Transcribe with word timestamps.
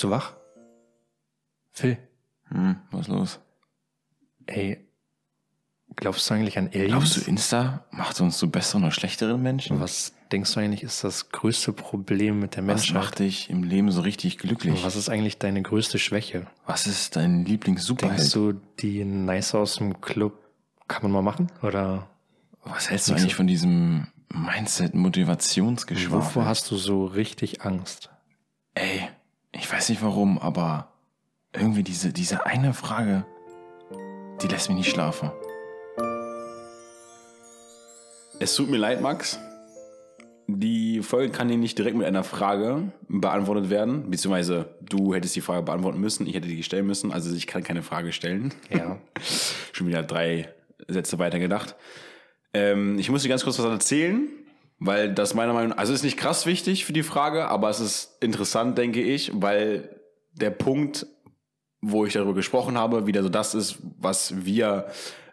Bist 0.00 0.04
du 0.06 0.10
wach? 0.12 0.32
Phil, 1.72 1.98
Hm, 2.48 2.76
was 2.90 3.06
los? 3.08 3.38
ey, 4.46 4.78
glaubst 5.94 6.30
du 6.30 6.32
eigentlich 6.32 6.56
an 6.56 6.68
Aliens? 6.68 6.88
Glaubst 6.88 7.16
du, 7.18 7.20
Insta 7.28 7.84
macht 7.90 8.18
uns 8.22 8.38
zu 8.38 8.50
besseren 8.50 8.84
oder 8.84 8.92
schlechteren 8.92 9.42
Menschen? 9.42 9.78
Was 9.78 10.14
denkst 10.32 10.54
du 10.54 10.60
eigentlich 10.60 10.82
ist 10.84 11.04
das 11.04 11.28
größte 11.28 11.74
Problem 11.74 12.40
mit 12.40 12.56
der 12.56 12.62
Was 12.62 12.66
Menschheit? 12.76 12.94
macht 12.94 13.18
dich 13.18 13.50
im 13.50 13.62
Leben 13.62 13.90
so 13.90 14.00
richtig 14.00 14.38
glücklich? 14.38 14.82
Was 14.84 14.96
ist 14.96 15.10
eigentlich 15.10 15.36
deine 15.36 15.60
größte 15.60 15.98
Schwäche? 15.98 16.46
Was 16.64 16.86
ist 16.86 17.16
dein 17.16 17.44
Denkst 17.44 17.50
Lieblings-Superheld? 17.50 18.34
du, 18.34 18.54
die 18.78 19.04
Nice 19.04 19.54
aus 19.54 19.76
dem 19.76 20.00
Club 20.00 20.48
kann 20.88 21.02
man 21.02 21.12
mal 21.12 21.20
machen? 21.20 21.52
Oder 21.62 22.08
Was 22.64 22.88
hältst 22.88 23.10
du 23.10 23.12
eigentlich 23.12 23.34
von 23.34 23.46
diesem 23.46 24.06
Mindset-Motivationsgeschwafel? 24.32 26.18
wovor 26.24 26.46
hast 26.46 26.70
du 26.70 26.76
so 26.76 27.04
richtig 27.04 27.60
Angst? 27.66 28.08
Ey, 28.72 29.09
ich 29.60 29.70
weiß 29.70 29.90
nicht 29.90 30.02
warum, 30.02 30.38
aber 30.38 30.88
irgendwie 31.52 31.82
diese, 31.82 32.12
diese 32.12 32.46
eine 32.46 32.72
Frage, 32.72 33.26
die 34.42 34.48
lässt 34.48 34.70
mich 34.70 34.78
nicht 34.78 34.90
schlafen. 34.90 35.30
Es 38.40 38.54
tut 38.54 38.70
mir 38.70 38.78
leid, 38.78 39.02
Max. 39.02 39.38
Die 40.46 41.02
Folge 41.02 41.30
kann 41.30 41.48
hier 41.50 41.58
nicht 41.58 41.76
direkt 41.78 41.96
mit 41.96 42.06
einer 42.06 42.24
Frage 42.24 42.90
beantwortet 43.06 43.68
werden, 43.68 44.10
beziehungsweise 44.10 44.74
du 44.80 45.14
hättest 45.14 45.36
die 45.36 45.42
Frage 45.42 45.62
beantworten 45.62 46.00
müssen, 46.00 46.26
ich 46.26 46.34
hätte 46.34 46.48
die 46.48 46.62
stellen 46.62 46.86
müssen, 46.86 47.12
also 47.12 47.32
ich 47.36 47.46
kann 47.46 47.62
keine 47.62 47.82
Frage 47.82 48.12
stellen. 48.12 48.54
Ja. 48.70 48.98
Schon 49.72 49.86
wieder 49.86 50.02
drei 50.02 50.48
Sätze 50.88 51.18
weiter 51.18 51.38
gedacht. 51.38 51.76
Ähm, 52.54 52.98
ich 52.98 53.10
muss 53.10 53.22
dir 53.22 53.28
ganz 53.28 53.44
kurz 53.44 53.58
was 53.58 53.66
erzählen, 53.66 54.26
weil 54.80 55.12
das 55.12 55.34
meiner 55.34 55.52
Meinung 55.52 55.70
nach, 55.70 55.76
also 55.76 55.92
ist 55.92 56.02
nicht 56.02 56.16
krass 56.16 56.46
wichtig 56.46 56.86
für 56.86 56.94
die 56.94 57.02
Frage, 57.02 57.48
aber 57.48 57.68
es 57.68 57.80
ist 57.80 58.16
interessant, 58.22 58.78
denke 58.78 59.02
ich, 59.02 59.30
weil 59.34 60.00
der 60.32 60.50
Punkt, 60.50 61.06
wo 61.82 62.06
ich 62.06 62.14
darüber 62.14 62.34
gesprochen 62.34 62.78
habe, 62.78 63.06
wieder 63.06 63.22
so 63.22 63.28
das 63.28 63.54
ist, 63.54 63.78
was 63.98 64.44
wir 64.44 64.86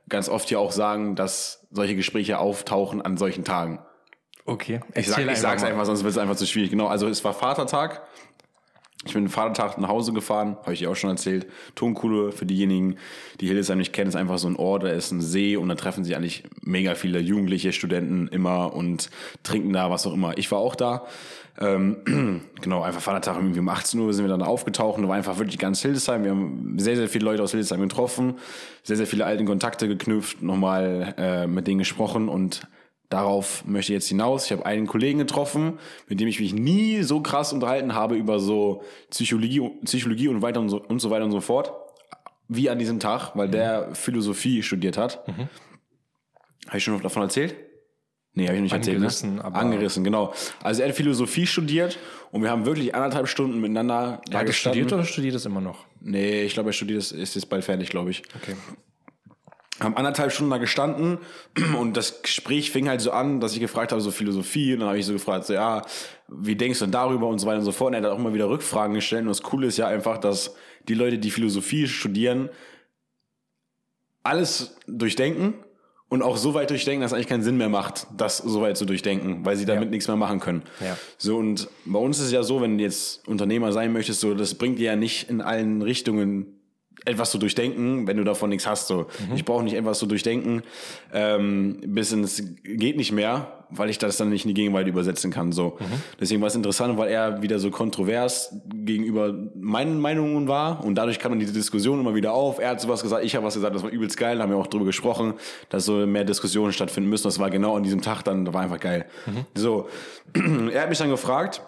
ganz 0.09 0.27
oft 0.27 0.49
hier 0.49 0.59
auch 0.59 0.73
sagen, 0.73 1.15
dass 1.15 1.65
solche 1.71 1.95
Gespräche 1.95 2.39
auftauchen 2.39 3.01
an 3.01 3.17
solchen 3.17 3.45
Tagen. 3.45 3.79
Okay. 4.45 4.81
Ich, 4.95 5.07
sag, 5.07 5.25
ich 5.25 5.39
sag's 5.39 5.63
einfach, 5.63 5.85
sonst 5.85 6.03
wird 6.03 6.11
es 6.11 6.17
einfach 6.17 6.35
zu 6.35 6.45
schwierig. 6.45 6.69
Genau, 6.69 6.87
also 6.87 7.07
es 7.07 7.23
war 7.23 7.33
Vatertag. 7.33 8.01
Ich 9.07 9.13
bin 9.13 9.29
Vatertag 9.29 9.77
nach 9.77 9.89
Hause 9.89 10.13
gefahren, 10.13 10.57
habe 10.61 10.73
ich 10.73 10.79
dir 10.79 10.91
auch 10.91 10.95
schon 10.95 11.09
erzählt. 11.09 11.47
Tonkuhle 11.75 12.31
für 12.31 12.45
diejenigen, 12.45 12.97
die 13.39 13.47
Hildesheim 13.47 13.77
nicht 13.77 13.93
kennen, 13.93 14.09
ist 14.09 14.15
einfach 14.15 14.37
so 14.37 14.47
ein 14.47 14.55
Ort, 14.55 14.83
da 14.83 14.89
ist 14.89 15.11
ein 15.11 15.21
See 15.21 15.55
und 15.55 15.69
da 15.69 15.75
treffen 15.75 16.03
sich 16.03 16.15
eigentlich 16.15 16.43
mega 16.61 16.95
viele 16.95 17.19
Jugendliche, 17.19 17.71
Studenten 17.71 18.27
immer 18.27 18.73
und 18.73 19.09
trinken 19.43 19.73
da, 19.73 19.89
was 19.89 20.05
auch 20.05 20.13
immer. 20.13 20.37
Ich 20.37 20.51
war 20.51 20.59
auch 20.59 20.75
da. 20.75 21.05
Ähm, 21.59 22.41
genau, 22.61 22.83
einfach 22.83 23.01
Vatertag 23.01 23.37
irgendwie 23.37 23.59
um 23.59 23.69
18 23.69 23.99
Uhr 23.99 24.13
sind 24.13 24.25
wir 24.25 24.29
dann 24.29 24.43
aufgetaucht 24.43 24.97
und 24.97 25.07
war 25.07 25.15
einfach 25.15 25.37
wirklich 25.39 25.57
ganz 25.57 25.81
Hildesheim. 25.81 26.23
Wir 26.23 26.31
haben 26.31 26.77
sehr, 26.77 26.95
sehr 26.95 27.07
viele 27.07 27.25
Leute 27.25 27.43
aus 27.43 27.51
Hildesheim 27.51 27.81
getroffen, 27.81 28.35
sehr, 28.83 28.97
sehr 28.97 29.07
viele 29.07 29.25
alte 29.25 29.43
Kontakte 29.45 29.87
geknüpft, 29.87 30.41
nochmal 30.41 31.15
äh, 31.17 31.47
mit 31.47 31.67
denen 31.67 31.79
gesprochen 31.79 32.29
und 32.29 32.67
Darauf 33.09 33.63
möchte 33.65 33.93
ich 33.93 33.97
jetzt 33.97 34.09
hinaus. 34.09 34.45
Ich 34.45 34.51
habe 34.51 34.65
einen 34.65 34.85
Kollegen 34.85 35.19
getroffen, 35.19 35.79
mit 36.09 36.19
dem 36.19 36.27
ich 36.27 36.39
mich 36.41 36.53
nie 36.53 37.03
so 37.03 37.21
krass 37.21 37.53
unterhalten 37.53 37.95
habe 37.95 38.15
über 38.15 38.39
so 38.39 38.83
Psychologie, 39.09 39.61
Psychologie 39.85 40.27
und 40.27 40.41
weiter 40.41 40.59
und 40.59 40.67
so, 40.69 40.81
und 40.81 40.99
so 40.99 41.09
weiter 41.09 41.23
und 41.23 41.31
so 41.31 41.39
fort, 41.39 41.71
wie 42.49 42.69
an 42.69 42.79
diesem 42.79 42.99
Tag, 42.99 43.31
weil 43.35 43.47
der 43.49 43.95
Philosophie 43.95 44.61
studiert 44.61 44.97
hat. 44.97 45.25
Habe 46.67 46.77
ich 46.77 46.83
schon 46.83 47.01
davon 47.01 47.23
erzählt? 47.23 47.55
Nee, 48.33 48.45
habe 48.47 48.55
ich 48.57 48.59
noch 48.71 48.77
nicht 48.77 48.87
Angerissen, 48.87 49.03
erzählt. 49.29 49.35
Ne? 49.35 49.43
aber- 49.45 49.55
Angerissen, 49.59 50.03
genau. 50.03 50.33
Also 50.61 50.81
er 50.83 50.89
hat 50.89 50.95
Philosophie 50.95 51.47
studiert 51.47 51.97
und 52.31 52.43
wir 52.43 52.51
haben 52.51 52.65
wirklich 52.65 52.93
anderthalb 52.93 53.27
Stunden 53.29 53.59
miteinander 53.61 54.21
Er 54.29 54.39
hat 54.39 54.53
studiert 54.53 54.91
oder 54.93 55.05
studiert 55.05 55.33
es 55.33 55.45
immer 55.45 55.61
noch? 55.61 55.85
Nee, 56.01 56.43
ich 56.43 56.53
glaube, 56.53 56.69
er 56.69 56.73
studiert, 56.73 56.99
ist 56.99 57.13
ist 57.13 57.35
jetzt 57.35 57.49
bald 57.49 57.63
fertig, 57.63 57.89
glaube 57.89 58.11
ich 58.11 58.21
Okay. 58.35 58.55
Haben 59.79 59.95
anderthalb 59.95 60.31
Stunden 60.31 60.51
da 60.51 60.57
gestanden 60.57 61.19
und 61.79 61.95
das 61.97 62.21
Gespräch 62.21 62.71
fing 62.71 62.87
halt 62.89 63.01
so 63.01 63.11
an, 63.11 63.39
dass 63.39 63.53
ich 63.53 63.59
gefragt 63.59 63.91
habe, 63.91 64.01
so 64.01 64.11
Philosophie 64.11 64.73
und 64.73 64.79
dann 64.79 64.89
habe 64.89 64.97
ich 64.99 65.05
so 65.05 65.13
gefragt, 65.13 65.45
so 65.45 65.53
ja, 65.53 65.83
wie 66.27 66.55
denkst 66.55 66.79
du 66.79 66.85
denn 66.85 66.91
darüber 66.91 67.27
und 67.27 67.39
so 67.39 67.47
weiter 67.47 67.59
und 67.59 67.65
so 67.65 67.71
fort 67.71 67.89
und 67.89 67.93
er 67.95 68.01
hat 68.03 68.11
auch 68.11 68.19
immer 68.19 68.33
wieder 68.33 68.49
Rückfragen 68.49 68.95
gestellt 68.95 69.21
und 69.23 69.29
das 69.29 69.43
Coole 69.43 69.67
ist 69.67 69.77
ja 69.77 69.87
einfach, 69.87 70.17
dass 70.17 70.55
die 70.87 70.93
Leute, 70.93 71.17
die 71.19 71.31
Philosophie 71.31 71.87
studieren, 71.87 72.49
alles 74.23 74.75
durchdenken 74.87 75.53
und 76.09 76.21
auch 76.21 76.37
so 76.37 76.53
weit 76.53 76.69
durchdenken, 76.69 77.01
dass 77.01 77.11
es 77.11 77.15
eigentlich 77.15 77.27
keinen 77.27 77.43
Sinn 77.43 77.57
mehr 77.57 77.69
macht, 77.69 78.07
das 78.15 78.37
so 78.37 78.61
weit 78.61 78.77
zu 78.77 78.85
durchdenken, 78.85 79.45
weil 79.45 79.57
sie 79.57 79.65
damit 79.65 79.85
Ja. 79.85 79.89
nichts 79.91 80.07
mehr 80.07 80.17
machen 80.17 80.39
können. 80.39 80.63
Ja. 80.79 80.97
So 81.17 81.37
und 81.37 81.67
bei 81.85 81.99
uns 81.99 82.19
ist 82.19 82.27
es 82.27 82.31
ja 82.31 82.43
so, 82.43 82.61
wenn 82.61 82.77
du 82.77 82.83
jetzt 82.83 83.27
Unternehmer 83.27 83.71
sein 83.71 83.91
möchtest, 83.93 84.21
so 84.21 84.33
das 84.33 84.55
bringt 84.55 84.79
dir 84.79 84.85
ja 84.85 84.95
nicht 84.95 85.29
in 85.29 85.41
allen 85.41 85.81
Richtungen 85.81 86.56
etwas 87.05 87.31
zu 87.31 87.37
durchdenken, 87.37 88.07
wenn 88.07 88.17
du 88.17 88.23
davon 88.23 88.49
nichts 88.49 88.67
hast. 88.67 88.87
So, 88.87 89.07
ich 89.35 89.45
brauche 89.45 89.63
nicht 89.63 89.75
etwas 89.75 89.99
zu 89.99 90.05
durchdenken, 90.05 90.63
ähm, 91.13 91.79
bis 91.85 92.11
ins 92.11 92.43
geht 92.63 92.97
nicht 92.97 93.11
mehr, 93.11 93.63
weil 93.69 93.89
ich 93.89 93.97
das 93.97 94.17
dann 94.17 94.29
nicht 94.29 94.45
in 94.45 94.49
die 94.49 94.53
Gegenwart 94.53 94.87
übersetzen 94.87 95.31
kann. 95.31 95.51
So, 95.51 95.77
deswegen 96.19 96.41
war 96.41 96.47
es 96.47 96.55
interessant, 96.55 96.97
weil 96.97 97.09
er 97.09 97.41
wieder 97.41 97.59
so 97.59 97.71
kontrovers 97.71 98.55
gegenüber 98.73 99.33
meinen 99.55 99.99
Meinungen 99.99 100.47
war 100.47 100.83
und 100.83 100.95
dadurch 100.95 101.19
kam 101.19 101.31
dann 101.31 101.39
diese 101.39 101.53
Diskussion 101.53 101.99
immer 101.99 102.15
wieder 102.15 102.33
auf. 102.33 102.59
Er 102.59 102.69
hat 102.69 102.81
sowas 102.81 103.03
gesagt, 103.03 103.23
ich 103.23 103.35
habe 103.35 103.45
was 103.45 103.53
gesagt, 103.53 103.75
das 103.75 103.83
war 103.83 103.89
übelst 103.89 104.17
geil. 104.17 104.37
Da 104.37 104.43
haben 104.43 104.51
wir 104.51 104.57
auch 104.57 104.67
drüber 104.67 104.85
gesprochen, 104.85 105.33
dass 105.69 105.85
so 105.85 106.05
mehr 106.05 106.25
Diskussionen 106.25 106.73
stattfinden 106.73 107.09
müssen. 107.09 107.27
Das 107.27 107.39
war 107.39 107.49
genau 107.49 107.75
an 107.75 107.83
diesem 107.83 108.01
Tag 108.01 108.23
dann, 108.23 108.45
das 108.45 108.53
war 108.53 108.61
einfach 108.61 108.79
geil. 108.79 109.05
So, 109.55 109.87
er 110.73 110.81
hat 110.81 110.89
mich 110.89 110.97
dann 110.97 111.09
gefragt. 111.09 111.61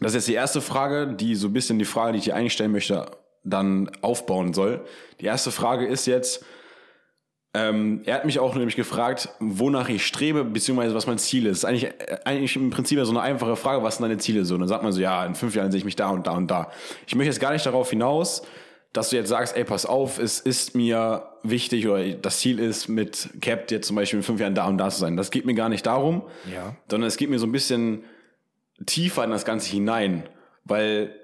Das 0.00 0.10
ist 0.12 0.16
jetzt 0.16 0.28
die 0.28 0.34
erste 0.34 0.60
Frage, 0.60 1.14
die 1.14 1.34
so 1.36 1.48
ein 1.48 1.52
bisschen 1.52 1.78
die 1.78 1.84
Frage, 1.84 2.12
die 2.12 2.18
ich 2.18 2.24
dir 2.24 2.34
eigentlich 2.34 2.52
stellen 2.52 2.72
möchte, 2.72 3.06
dann 3.44 3.90
aufbauen 4.00 4.52
soll. 4.54 4.80
Die 5.20 5.26
erste 5.26 5.50
Frage 5.50 5.86
ist 5.86 6.06
jetzt, 6.06 6.44
ähm, 7.56 8.02
er 8.04 8.16
hat 8.16 8.24
mich 8.24 8.40
auch 8.40 8.54
nämlich 8.56 8.74
gefragt, 8.74 9.28
wonach 9.38 9.88
ich 9.88 10.04
strebe, 10.04 10.42
beziehungsweise 10.44 10.94
was 10.94 11.06
mein 11.06 11.18
Ziel 11.18 11.46
ist. 11.46 11.64
Eigentlich, 11.64 11.84
äh, 11.84 12.18
eigentlich 12.24 12.56
im 12.56 12.70
Prinzip 12.70 12.98
so 13.04 13.10
eine 13.10 13.20
einfache 13.20 13.54
Frage, 13.54 13.82
was 13.84 13.96
sind 13.96 14.02
deine 14.02 14.18
Ziele 14.18 14.44
so? 14.44 14.54
Und 14.54 14.60
dann 14.60 14.68
sagt 14.68 14.82
man 14.82 14.92
so, 14.92 15.00
ja, 15.00 15.24
in 15.24 15.36
fünf 15.36 15.54
Jahren 15.54 15.70
sehe 15.70 15.78
ich 15.78 15.84
mich 15.84 15.94
da 15.94 16.08
und 16.10 16.26
da 16.26 16.32
und 16.32 16.50
da. 16.50 16.72
Ich 17.06 17.14
möchte 17.14 17.30
jetzt 17.30 17.40
gar 17.40 17.52
nicht 17.52 17.64
darauf 17.64 17.90
hinaus, 17.90 18.42
dass 18.92 19.10
du 19.10 19.16
jetzt 19.16 19.28
sagst, 19.28 19.56
ey, 19.56 19.62
pass 19.64 19.86
auf, 19.86 20.18
es 20.18 20.40
ist 20.40 20.74
mir 20.74 21.28
wichtig 21.44 21.86
oder 21.86 22.02
das 22.14 22.38
Ziel 22.40 22.58
ist, 22.58 22.88
mit 22.88 23.28
Cap 23.40 23.70
jetzt 23.70 23.86
zum 23.86 23.96
Beispiel 23.96 24.18
in 24.18 24.22
fünf 24.24 24.40
Jahren 24.40 24.54
da 24.56 24.66
und 24.66 24.78
da 24.78 24.88
zu 24.90 24.98
sein. 24.98 25.16
Das 25.16 25.30
geht 25.30 25.44
mir 25.46 25.54
gar 25.54 25.68
nicht 25.68 25.86
darum, 25.86 26.22
Ja. 26.52 26.74
sondern 26.88 27.06
es 27.06 27.16
geht 27.16 27.30
mir 27.30 27.38
so 27.38 27.46
ein 27.46 27.52
bisschen 27.52 28.02
tiefer 28.86 29.22
in 29.24 29.30
das 29.30 29.44
Ganze 29.44 29.70
hinein, 29.70 30.24
weil 30.64 31.14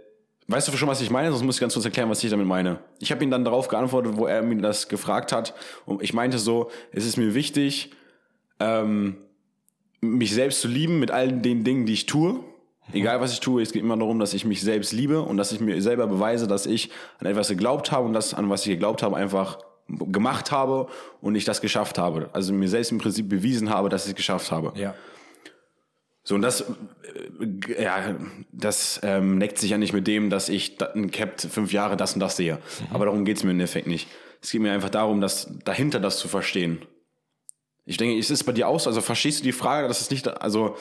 Weißt 0.50 0.66
du 0.66 0.76
schon, 0.76 0.88
was 0.88 1.00
ich 1.00 1.10
meine? 1.10 1.30
Sonst 1.30 1.44
muss 1.44 1.56
ich 1.56 1.60
ganz 1.60 1.74
kurz 1.74 1.84
erklären, 1.84 2.10
was 2.10 2.24
ich 2.24 2.30
damit 2.30 2.44
meine. 2.44 2.80
Ich 2.98 3.12
habe 3.12 3.22
ihm 3.22 3.30
dann 3.30 3.44
darauf 3.44 3.68
geantwortet, 3.68 4.16
wo 4.16 4.26
er 4.26 4.42
mir 4.42 4.60
das 4.60 4.88
gefragt 4.88 5.30
hat. 5.30 5.54
Und 5.86 6.02
ich 6.02 6.12
meinte 6.12 6.40
so, 6.40 6.72
es 6.90 7.06
ist 7.06 7.16
mir 7.16 7.34
wichtig, 7.34 7.92
ähm, 8.58 9.18
mich 10.00 10.34
selbst 10.34 10.60
zu 10.60 10.66
lieben 10.66 10.98
mit 10.98 11.12
all 11.12 11.30
den 11.30 11.62
Dingen, 11.62 11.86
die 11.86 11.92
ich 11.92 12.06
tue. 12.06 12.40
Egal 12.92 13.20
was 13.20 13.32
ich 13.32 13.38
tue, 13.38 13.62
es 13.62 13.70
geht 13.70 13.82
immer 13.84 13.96
darum, 13.96 14.18
dass 14.18 14.34
ich 14.34 14.44
mich 14.44 14.60
selbst 14.60 14.92
liebe 14.92 15.22
und 15.22 15.36
dass 15.36 15.52
ich 15.52 15.60
mir 15.60 15.80
selber 15.80 16.08
beweise, 16.08 16.48
dass 16.48 16.66
ich 16.66 16.90
an 17.20 17.28
etwas 17.28 17.48
geglaubt 17.48 17.92
habe 17.92 18.06
und 18.06 18.12
das, 18.12 18.34
an 18.34 18.50
was 18.50 18.62
ich 18.62 18.72
geglaubt 18.72 19.04
habe, 19.04 19.16
einfach 19.16 19.58
gemacht 19.86 20.50
habe 20.50 20.88
und 21.20 21.36
ich 21.36 21.44
das 21.44 21.60
geschafft 21.60 21.96
habe. 21.96 22.28
Also 22.32 22.52
mir 22.52 22.68
selbst 22.68 22.90
im 22.90 22.98
Prinzip 22.98 23.28
bewiesen 23.28 23.70
habe, 23.70 23.88
dass 23.88 24.06
ich 24.06 24.10
es 24.10 24.16
geschafft 24.16 24.50
habe. 24.50 24.72
Ja. 24.76 24.96
So, 26.30 26.36
und 26.36 26.42
das, 26.42 26.60
äh, 26.60 27.82
ja, 27.82 28.14
das 28.52 29.00
ähm, 29.02 29.36
neckt 29.38 29.58
sich 29.58 29.72
ja 29.72 29.78
nicht 29.78 29.92
mit 29.92 30.06
dem, 30.06 30.30
dass 30.30 30.48
ich 30.48 30.76
da- 30.78 30.92
ein 30.92 31.10
Capped 31.10 31.40
fünf 31.40 31.72
Jahre 31.72 31.96
das 31.96 32.14
und 32.14 32.20
das 32.20 32.36
sehe. 32.36 32.58
Aber 32.92 33.06
darum 33.06 33.24
geht's 33.24 33.42
mir 33.42 33.50
im 33.50 33.56
Endeffekt 33.56 33.88
nicht. 33.88 34.06
Es 34.40 34.52
geht 34.52 34.60
mir 34.60 34.70
einfach 34.72 34.90
darum, 34.90 35.20
dass 35.20 35.50
dahinter 35.64 35.98
das 35.98 36.20
zu 36.20 36.28
verstehen. 36.28 36.82
Ich 37.84 37.96
denke, 37.96 38.16
ist 38.16 38.30
es 38.30 38.44
bei 38.44 38.52
dir 38.52 38.68
auch 38.68 38.78
so? 38.78 38.88
Also 38.90 39.00
verstehst 39.00 39.40
du 39.40 39.42
die 39.42 39.50
Frage, 39.50 39.88
dass 39.88 40.00
es 40.00 40.10
nicht, 40.10 40.28
also 40.40 40.76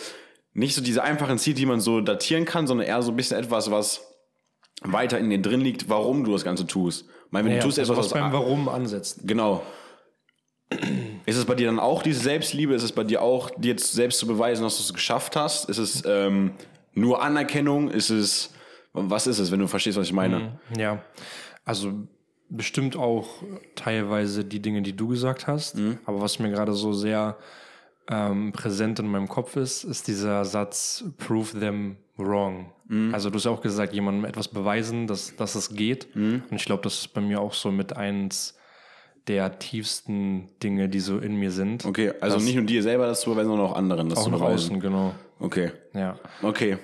nicht 0.53 0.75
so 0.75 0.81
diese 0.83 1.01
einfachen 1.01 1.39
Ziele, 1.39 1.55
die 1.55 1.65
man 1.65 1.79
so 1.79 1.99
datieren 1.99 2.45
kann, 2.45 2.67
sondern 2.67 2.85
eher 2.85 3.01
so 3.01 3.09
ein 3.11 3.15
bisschen 3.15 3.39
etwas, 3.39 3.71
was 3.71 4.01
weiter 4.83 5.17
in 5.17 5.31
dir 5.31 5.41
drin 5.41 5.61
liegt, 5.61 5.89
warum 5.89 6.25
du 6.25 6.31
das 6.31 6.43
Ganze 6.43 6.67
tust. 6.67 7.05
Ich 7.25 7.31
meine, 7.31 7.45
wenn 7.49 7.53
ja 7.55 7.59
du 7.61 7.65
tust 7.65 7.79
etwas, 7.79 7.97
was 7.97 8.09
beim 8.09 8.31
Warum 8.31 8.69
ansetzt. 8.69 9.21
Genau. 9.23 9.63
Ist 11.29 11.37
es 11.37 11.45
bei 11.45 11.55
dir 11.55 11.67
dann 11.67 11.79
auch 11.79 12.03
diese 12.03 12.21
Selbstliebe? 12.21 12.73
Ist 12.73 12.83
es 12.83 12.91
bei 12.91 13.03
dir 13.03 13.21
auch, 13.21 13.49
dir 13.51 13.71
jetzt 13.71 13.93
selbst 13.93 14.19
zu 14.19 14.27
beweisen, 14.27 14.63
dass 14.63 14.77
du 14.77 14.83
es 14.83 14.93
geschafft 14.93 15.35
hast? 15.35 15.69
Ist 15.69 15.77
es 15.77 16.03
ähm, 16.05 16.51
nur 16.93 17.21
Anerkennung? 17.21 17.89
Ist 17.89 18.09
es, 18.09 18.53
was 18.93 19.27
ist 19.27 19.39
es, 19.39 19.51
wenn 19.51 19.59
du 19.59 19.67
verstehst, 19.67 19.97
was 19.97 20.07
ich 20.07 20.13
meine? 20.13 20.59
Ja, 20.75 21.03
also 21.65 21.93
bestimmt 22.49 22.95
auch 22.95 23.27
teilweise 23.75 24.43
die 24.43 24.59
Dinge, 24.59 24.81
die 24.81 24.95
du 24.95 25.07
gesagt 25.07 25.45
hast. 25.47 25.75
Aber 26.05 26.19
was 26.19 26.39
mir 26.39 26.49
gerade 26.49 26.73
so 26.73 26.93
sehr 26.93 27.37
ähm, 28.09 28.51
präsent 28.51 28.97
in 28.99 29.07
meinem 29.07 29.27
Kopf 29.27 29.55
ist, 29.55 29.83
ist 29.83 30.07
dieser 30.07 30.43
Satz, 30.45 31.03
prove 31.19 31.59
them 31.59 31.97
wrong. 32.17 32.73
Also 33.13 33.29
du 33.29 33.35
hast 33.35 33.45
ja 33.45 33.51
auch 33.51 33.61
gesagt, 33.61 33.93
jemandem 33.93 34.25
etwas 34.25 34.47
beweisen, 34.47 35.05
dass, 35.05 35.35
dass 35.35 35.53
es 35.53 35.69
geht. 35.75 36.07
Und 36.49 36.55
ich 36.57 36.65
glaube, 36.65 36.81
das 36.81 37.01
ist 37.01 37.13
bei 37.13 37.21
mir 37.21 37.39
auch 37.39 37.53
so 37.53 37.69
mit 37.71 37.95
eins 37.95 38.55
der 39.29 39.57
tiefsten 39.59 40.49
Dinge, 40.61 40.89
die 40.89 40.99
so 40.99 41.17
in 41.19 41.35
mir 41.35 41.51
sind. 41.51 41.85
Okay, 41.85 42.11
also 42.19 42.37
nicht 42.39 42.55
nur 42.55 42.65
dir 42.65 42.83
selber 42.83 43.05
das 43.07 43.21
zu 43.21 43.29
beweisen, 43.29 43.49
sondern 43.49 43.67
auch 43.67 43.75
anderen 43.75 44.09
das 44.09 44.19
Auch 44.19 44.23
zu 44.25 44.31
beweisen. 44.31 44.53
außen, 44.71 44.79
genau. 44.81 45.13
Okay, 45.39 45.71
Ja. 45.93 46.19
okay. 46.41 46.77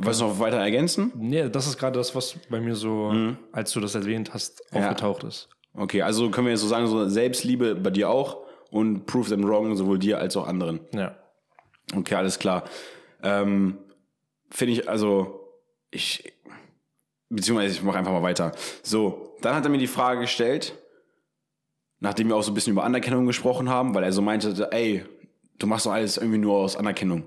Du 0.00 0.08
noch 0.08 0.38
weiter 0.38 0.58
ergänzen? 0.58 1.12
Nee, 1.16 1.48
das 1.50 1.66
ist 1.66 1.76
gerade 1.76 1.98
das, 1.98 2.14
was 2.14 2.36
bei 2.48 2.60
mir 2.60 2.76
so, 2.76 3.10
Mhm. 3.10 3.36
als 3.50 3.72
du 3.72 3.80
das 3.80 3.94
erwähnt 3.96 4.32
hast, 4.32 4.62
aufgetaucht 4.72 5.24
ist. 5.24 5.48
Okay, 5.74 6.02
also 6.02 6.30
können 6.30 6.46
wir 6.46 6.52
jetzt 6.52 6.60
so 6.62 6.68
sagen, 6.68 6.86
so 6.86 7.08
Selbstliebe 7.08 7.74
bei 7.74 7.90
dir 7.90 8.08
auch 8.08 8.38
und 8.70 9.06
Prove 9.06 9.28
them 9.28 9.42
wrong, 9.46 9.74
sowohl 9.76 9.98
dir 9.98 10.18
als 10.18 10.36
auch 10.36 10.46
anderen. 10.46 10.80
Ja. 10.94 11.16
Okay, 11.94 12.14
alles 12.14 12.38
klar. 12.38 12.64
Ähm, 13.22 13.78
Finde 14.48 14.74
ich, 14.74 14.88
also, 14.88 15.40
ich, 15.90 16.32
beziehungsweise 17.28 17.74
ich 17.74 17.82
mache 17.82 17.98
einfach 17.98 18.12
mal 18.12 18.22
weiter. 18.22 18.52
So, 18.84 19.36
dann 19.42 19.54
hat 19.56 19.64
er 19.64 19.70
mir 19.70 19.78
die 19.78 19.86
Frage 19.88 20.20
gestellt, 20.22 20.74
nachdem 22.00 22.28
wir 22.28 22.36
auch 22.36 22.42
so 22.42 22.50
ein 22.50 22.54
bisschen 22.54 22.72
über 22.72 22.84
Anerkennung 22.84 23.26
gesprochen 23.26 23.68
haben, 23.68 23.94
weil 23.94 24.04
er 24.04 24.12
so 24.12 24.22
meinte, 24.22 24.68
ey, 24.72 25.04
du 25.58 25.66
machst 25.66 25.86
doch 25.86 25.92
alles 25.92 26.16
irgendwie 26.16 26.38
nur 26.38 26.54
aus 26.56 26.76
Anerkennung. 26.76 27.24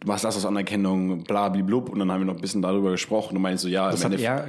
Du 0.00 0.08
machst 0.08 0.24
das 0.24 0.36
aus 0.36 0.44
Anerkennung, 0.46 1.24
bla, 1.24 1.48
blub, 1.48 1.88
und 1.88 1.98
dann 1.98 2.10
haben 2.10 2.20
wir 2.20 2.26
noch 2.26 2.34
ein 2.34 2.40
bisschen 2.40 2.62
darüber 2.62 2.90
gesprochen 2.90 3.36
und 3.36 3.42
meinst 3.42 3.62
so, 3.62 3.68
ja, 3.68 3.90
Das 3.90 4.04
hat 4.04 4.18
er, 4.18 4.46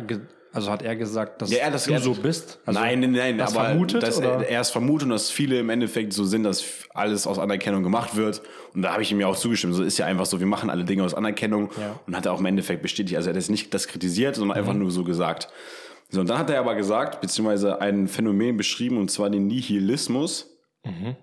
also 0.51 0.71
hat 0.71 0.81
er 0.83 0.95
gesagt, 0.95 1.41
dass 1.41 1.51
Ja, 1.51 1.57
er- 1.59 1.71
das- 1.71 1.83
du 1.85 1.91
er- 1.93 1.99
so 1.99 2.13
bist? 2.13 2.59
Also 2.65 2.79
nein, 2.79 3.01
nein, 3.01 3.11
nein, 3.11 3.37
das 3.37 3.55
aber 3.55 3.65
vermutet, 3.69 4.03
dass 4.03 4.19
er, 4.19 4.47
er 4.49 4.61
es 4.61 4.69
vermutet 4.69 5.03
und 5.03 5.09
dass 5.09 5.29
viele 5.29 5.59
im 5.59 5.69
Endeffekt 5.69 6.13
so 6.13 6.23
sind, 6.23 6.43
dass 6.43 6.63
alles 6.93 7.27
aus 7.27 7.39
Anerkennung 7.39 7.83
gemacht 7.83 8.15
wird. 8.15 8.41
Und 8.73 8.81
da 8.81 8.93
habe 8.93 9.01
ich 9.01 9.11
ihm 9.11 9.19
ja 9.19 9.27
auch 9.27 9.35
zugestimmt. 9.35 9.75
So 9.75 9.83
ist 9.83 9.97
ja 9.97 10.05
einfach 10.05 10.25
so, 10.25 10.39
wir 10.39 10.47
machen 10.47 10.69
alle 10.69 10.85
Dinge 10.85 11.03
aus 11.03 11.13
Anerkennung 11.13 11.69
Ja. 11.79 11.99
und 12.07 12.15
hat 12.15 12.25
er 12.25 12.31
auch 12.31 12.39
im 12.39 12.45
Endeffekt 12.45 12.81
bestätigt. 12.81 13.17
Also 13.17 13.27
er 13.29 13.31
hat 13.31 13.35
jetzt 13.35 13.49
nicht 13.49 13.73
das 13.73 13.87
kritisiert, 13.89 14.35
sondern 14.35 14.57
Mhm. 14.57 14.63
einfach 14.63 14.73
nur 14.79 14.91
so 14.91 15.03
gesagt. 15.03 15.49
So, 16.09 16.21
und 16.21 16.29
dann 16.29 16.37
hat 16.37 16.49
er 16.49 16.59
aber 16.59 16.75
gesagt, 16.75 17.21
beziehungsweise 17.21 17.81
ein 17.81 18.07
Phänomen 18.07 18.57
beschrieben, 18.57 18.97
und 18.97 19.09
zwar 19.09 19.29
den 19.29 19.47
Nihilismus. 19.47 20.57
Mhm. 20.83 21.15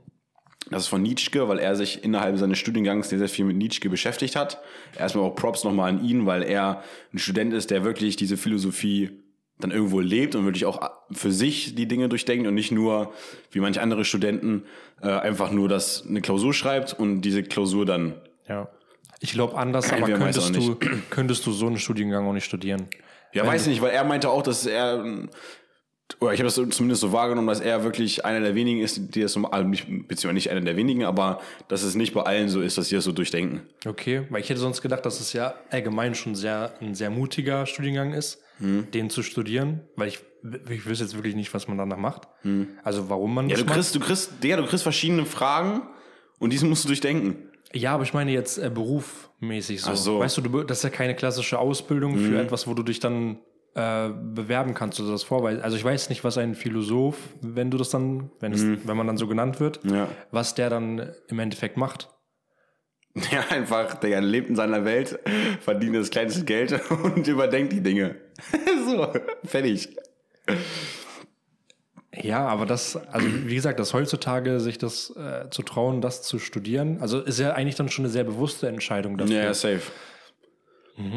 Das 0.70 0.84
ist 0.84 0.88
von 0.88 1.02
Nietzsche, 1.02 1.49
weil 1.49 1.58
er 1.58 1.76
sich 1.76 2.05
innerhalb 2.05 2.38
seines 2.38 2.58
Studiengangs 2.58 3.08
sehr, 3.08 3.19
sehr 3.19 3.29
viel 3.29 3.44
mit 3.44 3.56
Nietzsche 3.56 3.88
beschäftigt 3.88 4.37
hat. 4.37 4.61
Erstmal 4.96 5.25
auch 5.25 5.34
Props 5.34 5.64
nochmal 5.64 5.90
an 5.90 6.05
ihn, 6.05 6.25
weil 6.26 6.43
er 6.43 6.82
ein 7.12 7.19
Student 7.19 7.52
ist, 7.52 7.70
der 7.70 7.84
wirklich 7.84 8.17
diese 8.17 8.37
Philosophie 8.37 9.23
dann 9.58 9.70
irgendwo 9.70 10.00
lebt 10.00 10.34
und 10.34 10.44
wirklich 10.44 10.64
auch 10.64 10.90
für 11.12 11.31
sich 11.31 11.75
die 11.75 11.87
Dinge 11.87 12.08
durchdenkt 12.08 12.46
und 12.46 12.55
nicht 12.55 12.73
nur, 12.73 13.12
wie 13.50 13.61
manche 13.61 13.81
andere 13.81 14.05
Studenten, 14.05 14.64
äh, 15.00 15.08
einfach 15.08 15.50
nur 15.50 15.69
das 15.69 16.06
eine 16.06 16.20
Klausur 16.20 16.55
schreibt 16.55 16.99
und 16.99 17.23
diese 17.23 17.43
Klausur 17.43 17.87
dann. 17.87 18.14
Ja. 18.49 18.69
Ich 19.20 19.32
glaube 19.32 19.56
anders, 19.56 19.93
aber 19.93 20.06
könntest 20.06 20.56
du, 20.56 20.76
könntest 21.11 21.46
du 21.46 21.52
so 21.52 21.67
einen 21.67 21.79
Studiengang 21.79 22.26
auch 22.26 22.32
nicht 22.32 22.44
studieren. 22.44 22.88
Ja, 23.32 23.46
weiß 23.46 23.67
nicht, 23.67 23.81
weil 23.82 23.90
er 23.90 24.05
meinte 24.05 24.29
auch, 24.29 24.43
dass 24.43 24.67
er, 24.67 25.02
oder 26.20 26.32
ich 26.34 26.40
habe 26.40 26.50
das 26.50 26.55
zumindest 26.76 27.00
so 27.00 27.12
wahrgenommen, 27.12 27.49
dass 27.49 27.61
er 27.61 27.84
wirklich 27.84 28.25
einer 28.25 28.40
der 28.40 28.55
wenigen 28.55 28.81
ist, 28.81 29.14
die 29.14 29.23
das 29.23 29.32
so, 29.32 29.44
also 29.46 29.67
nicht, 29.67 29.87
beziehungsweise 29.87 30.34
nicht 30.34 30.50
einer 30.50 30.61
der 30.61 30.76
wenigen, 30.76 31.05
aber 31.05 31.40
dass 31.69 31.82
es 31.82 31.94
nicht 31.94 32.12
bei 32.12 32.23
allen 32.23 32.49
so 32.49 32.61
ist, 32.61 32.76
dass 32.79 32.88
sie 32.88 32.94
das 32.96 33.05
so 33.05 33.12
durchdenken. 33.12 33.62
Okay, 33.87 34.26
weil 34.31 34.43
ich 34.43 34.50
hätte 34.50 34.61
sonst 34.61 34.82
gedacht, 34.82 35.06
dass 35.06 35.20
es 35.20 35.32
ja 35.32 35.55
allgemein 35.70 36.14
schon 36.14 36.34
sehr 36.34 36.75
ein 36.81 36.94
sehr 36.94 37.11
mutiger 37.11 37.67
Studiengang 37.67 38.12
ist, 38.12 38.38
Hm. 38.58 38.90
den 38.93 39.08
zu 39.08 39.23
studieren, 39.23 39.81
weil 39.96 40.08
ich, 40.08 40.20
ich 40.69 40.84
wüsste 40.87 41.05
jetzt 41.05 41.14
wirklich 41.17 41.34
nicht, 41.34 41.52
was 41.55 41.67
man 41.69 41.79
danach 41.79 41.96
macht. 41.96 42.29
Also 42.84 43.08
warum 43.08 43.34
man 43.34 43.46
Hm. 43.46 43.50
Ja, 43.50 43.56
das 43.56 43.62
du 43.62 43.67
macht. 43.67 43.75
kriegst, 43.76 43.94
du 43.94 44.00
kriegst, 44.00 44.44
Digga, 44.44 44.56
du 44.58 44.67
kriegst 44.67 44.82
verschiedene 44.82 45.25
Fragen 45.25 45.82
und 46.38 46.52
diese 46.52 46.67
musst 46.67 46.84
du 46.84 46.88
durchdenken. 46.88 47.49
Ja, 47.75 47.95
aber 47.95 48.03
ich 48.03 48.15
meine 48.15 48.31
jetzt 48.33 48.59
äh, 48.59 48.71
berufmäßig 48.71 49.83
so. 49.83 49.95
So. 49.95 50.19
Weißt 50.19 50.37
du, 50.37 50.43
du, 50.43 50.63
das 50.63 50.79
ist 50.79 50.85
ja 50.85 50.91
keine 50.91 51.15
klassische 51.15 51.59
Ausbildung 51.59 52.19
für 52.19 52.39
etwas, 52.41 52.67
wo 52.67 52.75
du 52.75 52.83
dich 52.83 53.01
dann 53.01 53.39
äh, 53.75 54.11
bewerben 54.11 54.75
kannst 54.75 55.01
oder 55.01 55.13
das 55.13 55.23
vorweisen. 55.23 55.63
Also 55.63 55.77
ich 55.77 55.85
weiß 55.85 56.11
nicht, 56.11 56.25
was 56.25 56.37
ein 56.37 56.55
Philosoph, 56.55 57.17
wenn 57.41 57.71
du 57.71 57.79
das 57.79 57.89
dann, 57.91 58.31
wenn, 58.41 58.53
es, 58.53 58.63
wenn 58.63 58.97
man 58.97 59.07
dann 59.07 59.17
so 59.17 59.27
genannt 59.27 59.61
wird. 59.61 59.81
Ja. 59.85 60.09
was 60.31 60.55
der 60.55 60.69
dann 60.69 61.11
im 61.29 61.39
Endeffekt 61.39 61.77
macht. 61.77 62.09
Ja, 63.31 63.45
einfach, 63.51 63.97
der 63.97 64.23
lebt 64.23 64.49
in 64.49 64.57
seiner 64.57 64.87
Welt, 64.87 65.19
verdient 65.61 65.95
das 65.95 66.09
kleinste 66.09 66.45
Geld 66.45 66.81
und 66.91 67.29
überdenkt 67.29 67.75
die 67.75 67.83
Dinge. 67.83 68.17
so, 68.87 69.07
fertig. 69.45 69.95
Ja, 72.14 72.47
aber 72.47 72.67
das, 72.67 72.97
also 73.11 73.26
wie 73.47 73.55
gesagt, 73.55 73.81
dass 73.81 73.94
heutzutage 73.94 74.61
sich 74.61 74.76
das 74.76 75.14
äh, 75.17 75.49
zu 75.50 75.62
trauen, 75.62 76.03
das 76.03 76.23
zu 76.23 76.38
studieren, 76.38 76.99
also 77.00 77.20
ist 77.20 77.38
ja 77.38 77.53
eigentlich 77.53 77.76
dann 77.76 77.88
schon 77.88 78.05
eine 78.05 78.12
sehr 78.12 78.25
bewusste 78.25 78.69
Entscheidung 78.69 79.17
dafür. 79.17 79.43
Ja, 79.43 79.55
safe. 79.55 79.81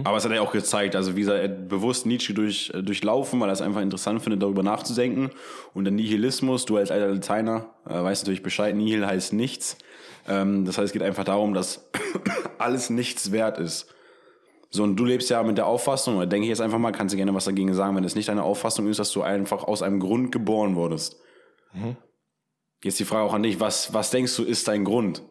Aber 0.03 0.17
es 0.17 0.23
hat 0.23 0.31
er 0.31 0.41
auch 0.41 0.53
gezeigt, 0.53 0.95
also 0.95 1.15
wie 1.15 1.21
gesagt, 1.21 1.39
er 1.39 1.49
bewusst 1.49 2.05
Nietzsche 2.05 2.33
durch, 2.33 2.71
äh, 2.73 2.81
durchlaufen, 2.81 3.39
weil 3.39 3.49
er 3.49 3.53
es 3.53 3.61
einfach 3.61 3.81
interessant 3.81 4.21
findet, 4.21 4.41
darüber 4.41 4.63
nachzudenken. 4.63 5.31
Und 5.73 5.83
der 5.83 5.91
Nihilismus, 5.91 6.65
du 6.65 6.77
als 6.77 6.91
alter 6.91 7.07
Lateiner 7.07 7.67
äh, 7.85 7.93
weißt 7.93 8.23
natürlich 8.23 8.41
Bescheid, 8.41 8.73
Nihil 8.73 9.05
heißt 9.05 9.33
nichts. 9.33 9.77
Ähm, 10.27 10.65
das 10.65 10.77
heißt, 10.77 10.87
es 10.87 10.93
geht 10.93 11.03
einfach 11.03 11.25
darum, 11.25 11.53
dass 11.53 11.89
alles 12.57 12.89
nichts 12.89 13.31
wert 13.31 13.57
ist. 13.57 13.93
So, 14.75 14.83
und 14.83 14.97
du 14.97 15.05
lebst 15.05 15.29
ja 15.29 15.41
mit 15.43 15.57
der 15.57 15.67
Auffassung, 15.67 16.17
oder 16.17 16.27
denke 16.27 16.45
ich 16.45 16.49
jetzt 16.49 16.61
einfach 16.61 16.77
mal, 16.77 16.91
kannst 16.91 17.13
du 17.13 17.17
gerne 17.17 17.33
was 17.33 17.45
dagegen 17.45 17.73
sagen, 17.73 17.95
wenn 17.95 18.03
es 18.03 18.15
nicht 18.15 18.27
deine 18.27 18.43
Auffassung 18.43 18.87
ist, 18.87 18.99
dass 18.99 19.11
du 19.11 19.21
einfach 19.21 19.63
aus 19.63 19.81
einem 19.81 19.99
Grund 19.99 20.31
geboren 20.31 20.75
wurdest. 20.75 21.19
Jetzt 22.83 22.99
die 22.99 23.05
Frage 23.05 23.23
auch 23.23 23.33
an 23.33 23.43
dich, 23.43 23.59
was, 23.59 23.93
was 23.93 24.11
denkst 24.11 24.35
du, 24.35 24.43
ist 24.43 24.67
dein 24.67 24.83
Grund? 24.83 25.23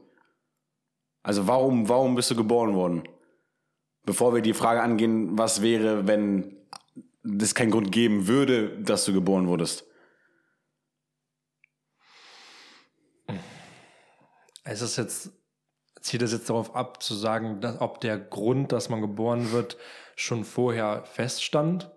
Also 1.22 1.46
warum, 1.46 1.88
warum 1.88 2.14
bist 2.14 2.30
du 2.30 2.36
geboren 2.36 2.74
worden? 2.74 3.08
Bevor 4.04 4.34
wir 4.34 4.42
die 4.42 4.54
Frage 4.54 4.82
angehen, 4.82 5.38
was 5.38 5.62
wäre, 5.62 6.06
wenn 6.06 6.56
es 7.22 7.54
keinen 7.54 7.70
Grund 7.70 7.92
geben 7.92 8.26
würde, 8.26 8.82
dass 8.82 9.04
du 9.04 9.12
geboren 9.12 9.46
wurdest? 9.46 9.84
Es 14.64 14.80
ist 14.80 14.96
jetzt, 14.96 15.32
zieht 16.04 16.20
es 16.20 16.32
jetzt 16.32 16.50
darauf 16.50 16.76
ab, 16.76 17.02
zu 17.02 17.14
sagen, 17.14 17.60
dass, 17.60 17.80
ob 17.80 18.00
der 18.00 18.18
Grund, 18.18 18.72
dass 18.72 18.90
man 18.90 19.00
geboren 19.00 19.52
wird, 19.52 19.78
schon 20.16 20.44
vorher 20.44 21.02
feststand. 21.06 21.90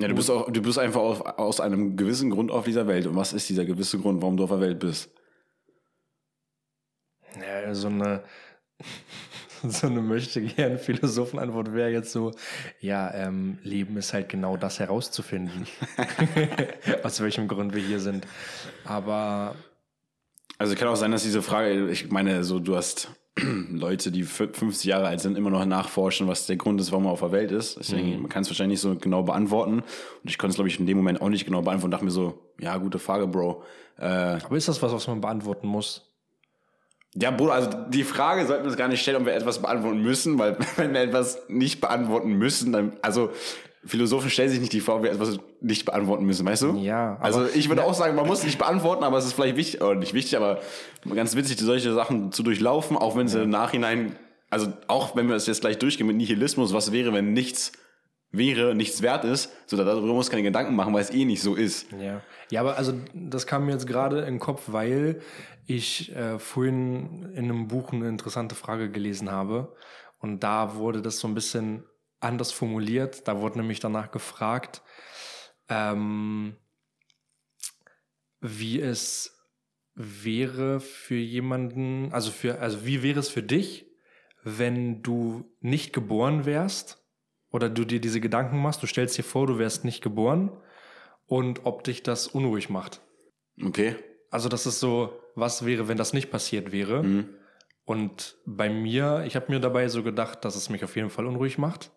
Ja, 0.00 0.08
du 0.08 0.14
bist, 0.14 0.28
auch, 0.28 0.50
du 0.50 0.60
bist 0.60 0.78
einfach 0.78 1.00
auf, 1.00 1.20
aus 1.38 1.60
einem 1.60 1.96
gewissen 1.96 2.30
Grund 2.30 2.50
auf 2.50 2.64
dieser 2.64 2.88
Welt. 2.88 3.06
Und 3.06 3.14
was 3.14 3.32
ist 3.32 3.48
dieser 3.48 3.64
gewisse 3.64 3.98
Grund, 4.00 4.20
warum 4.20 4.36
du 4.36 4.42
auf 4.42 4.50
der 4.50 4.60
Welt 4.60 4.80
bist? 4.80 5.08
Ja, 7.40 7.72
so 7.74 7.88
eine, 7.88 8.24
so 9.62 9.86
eine 9.86 10.02
möchte 10.02 10.42
gern 10.42 10.78
Philosophenantwort 10.78 11.74
wäre 11.74 11.90
jetzt 11.90 12.10
so, 12.10 12.32
ja, 12.80 13.14
ähm, 13.14 13.58
Leben 13.62 13.96
ist 13.98 14.12
halt 14.12 14.28
genau 14.28 14.56
das 14.56 14.80
herauszufinden. 14.80 15.68
Aus 17.04 17.20
welchem 17.20 17.46
Grund 17.46 17.72
wir 17.72 17.82
hier 17.82 18.00
sind. 18.00 18.26
Aber 18.84 19.54
Also 20.58 20.74
kann 20.74 20.88
auch 20.88 20.96
sein, 20.96 21.10
dass 21.12 21.22
diese 21.22 21.42
Frage, 21.42 21.90
ich 21.90 22.10
meine, 22.10 22.42
so 22.44 22.58
du 22.58 22.76
hast 22.76 23.10
Leute, 23.70 24.10
die 24.10 24.24
fü- 24.24 24.54
50 24.54 24.84
Jahre 24.84 25.06
alt 25.08 25.20
sind, 25.20 25.36
immer 25.36 25.50
noch 25.50 25.64
nachforschen, 25.66 26.26
was 26.26 26.46
der 26.46 26.56
Grund 26.56 26.80
ist, 26.80 26.90
warum 26.92 27.04
man 27.04 27.12
auf 27.12 27.20
der 27.20 27.32
Welt 27.32 27.50
ist. 27.52 27.78
Deswegen, 27.78 28.22
man 28.22 28.30
kann 28.30 28.42
es 28.42 28.48
wahrscheinlich 28.48 28.76
nicht 28.76 28.80
so 28.80 28.96
genau 28.96 29.22
beantworten. 29.22 29.80
Und 29.80 29.84
ich 30.30 30.38
konnte 30.38 30.52
es, 30.52 30.56
glaube 30.56 30.68
ich, 30.68 30.80
in 30.80 30.86
dem 30.86 30.96
Moment 30.96 31.20
auch 31.20 31.28
nicht 31.28 31.44
genau 31.44 31.60
beantworten 31.60 31.84
und 31.86 31.90
dachte 31.90 32.04
mir 32.06 32.10
so, 32.10 32.38
ja, 32.58 32.76
gute 32.78 32.98
Frage, 32.98 33.26
Bro. 33.26 33.62
Äh, 33.98 34.04
Aber 34.06 34.56
ist 34.56 34.68
das 34.68 34.80
was, 34.82 34.92
was 34.92 35.06
man 35.06 35.20
beantworten 35.20 35.66
muss? 35.66 36.02
Ja, 37.14 37.30
Bruder, 37.30 37.52
also 37.54 37.70
die 37.88 38.04
Frage 38.04 38.46
sollten 38.46 38.64
wir 38.64 38.68
uns 38.68 38.76
gar 38.78 38.88
nicht 38.88 39.00
stellen, 39.02 39.16
ob 39.18 39.26
wir 39.26 39.34
etwas 39.34 39.60
beantworten 39.60 40.00
müssen, 40.02 40.38
weil 40.38 40.56
wenn 40.76 40.92
wir 40.94 41.00
etwas 41.02 41.42
nicht 41.48 41.80
beantworten 41.82 42.32
müssen, 42.32 42.72
dann, 42.72 42.96
also 43.02 43.30
Philosophen 43.86 44.30
stellen 44.30 44.50
sich 44.50 44.60
nicht 44.60 44.72
die 44.72 44.80
Frage, 44.80 44.98
ob 44.98 45.04
wir 45.04 45.12
etwas 45.12 45.38
nicht 45.60 45.84
beantworten 45.84 46.24
müssen, 46.24 46.46
weißt 46.46 46.62
du? 46.62 46.76
Ja, 46.76 47.16
Also 47.20 47.46
ich 47.46 47.68
würde 47.68 47.84
auch 47.84 47.94
sagen, 47.94 48.14
man 48.16 48.26
muss 48.26 48.44
nicht 48.44 48.58
beantworten, 48.58 49.04
aber 49.04 49.18
es 49.18 49.24
ist 49.24 49.32
vielleicht 49.34 49.56
wichtig, 49.56 49.80
oder 49.82 49.94
nicht 49.94 50.14
wichtig, 50.14 50.36
aber 50.36 50.60
ganz 51.14 51.36
witzig, 51.36 51.58
solche 51.58 51.92
Sachen 51.94 52.32
zu 52.32 52.42
durchlaufen, 52.42 52.96
auch 52.96 53.16
wenn 53.16 53.28
sie 53.28 53.42
im 53.42 53.50
Nachhinein, 53.50 54.16
also 54.50 54.72
auch 54.88 55.16
wenn 55.16 55.28
wir 55.28 55.36
es 55.36 55.46
jetzt 55.46 55.60
gleich 55.60 55.78
durchgehen 55.78 56.06
mit 56.06 56.16
Nihilismus, 56.16 56.72
was 56.72 56.92
wäre, 56.92 57.12
wenn 57.12 57.32
nichts 57.32 57.72
wäre, 58.32 58.74
nichts 58.74 59.02
wert 59.02 59.24
ist, 59.24 59.50
so 59.66 59.76
darüber 59.76 60.12
muss 60.12 60.30
keine 60.30 60.42
Gedanken 60.42 60.74
machen, 60.74 60.92
weil 60.92 61.02
es 61.02 61.10
eh 61.10 61.24
nicht 61.24 61.42
so 61.42 61.54
ist. 61.54 61.86
Ja. 62.00 62.20
Ja, 62.50 62.60
aber 62.60 62.76
also 62.76 62.92
das 63.14 63.46
kam 63.46 63.66
mir 63.66 63.72
jetzt 63.72 63.86
gerade 63.86 64.20
in 64.20 64.34
den 64.34 64.38
Kopf, 64.38 64.62
weil 64.66 65.20
ich 65.66 66.14
äh, 66.14 66.38
vorhin 66.38 67.30
in 67.34 67.44
einem 67.44 67.68
Buch 67.68 67.92
eine 67.92 68.08
interessante 68.08 68.54
Frage 68.54 68.90
gelesen 68.90 69.30
habe. 69.30 69.72
Und 70.18 70.42
da 70.44 70.76
wurde 70.76 71.02
das 71.02 71.18
so 71.18 71.28
ein 71.28 71.34
bisschen 71.34 71.84
anders 72.20 72.52
formuliert. 72.52 73.26
Da 73.28 73.40
wurde 73.40 73.58
nämlich 73.58 73.80
danach 73.80 74.10
gefragt, 74.10 74.82
ähm, 75.68 76.56
wie 78.40 78.80
es 78.80 79.32
wäre 79.94 80.80
für 80.80 81.16
jemanden, 81.16 82.12
also 82.12 82.30
für, 82.30 82.60
also 82.60 82.84
wie 82.84 83.02
wäre 83.02 83.20
es 83.20 83.28
für 83.28 83.42
dich, 83.42 83.86
wenn 84.42 85.02
du 85.02 85.50
nicht 85.60 85.92
geboren 85.92 86.44
wärst 86.44 87.04
oder 87.50 87.68
du 87.68 87.84
dir 87.84 88.00
diese 88.00 88.20
Gedanken 88.20 88.60
machst, 88.60 88.82
du 88.82 88.86
stellst 88.86 89.16
dir 89.18 89.24
vor, 89.24 89.46
du 89.46 89.58
wärst 89.58 89.84
nicht 89.84 90.02
geboren 90.02 90.52
und 91.26 91.64
ob 91.64 91.82
dich 91.82 92.02
das 92.02 92.26
unruhig 92.28 92.68
macht. 92.68 93.00
Okay? 93.62 93.96
Also 94.30 94.48
das 94.48 94.66
ist 94.66 94.80
so, 94.80 95.18
was 95.34 95.64
wäre, 95.64 95.88
wenn 95.88 95.96
das 95.96 96.12
nicht 96.12 96.30
passiert 96.30 96.72
wäre? 96.72 97.02
Und 97.84 98.36
bei 98.44 98.68
mir, 98.68 99.24
ich 99.26 99.36
habe 99.36 99.50
mir 99.50 99.60
dabei 99.60 99.88
so 99.88 100.02
gedacht, 100.02 100.44
dass 100.44 100.56
es 100.56 100.68
mich 100.68 100.84
auf 100.84 100.96
jeden 100.96 101.10
Fall 101.10 101.26
unruhig 101.26 101.56
macht, 101.56 101.90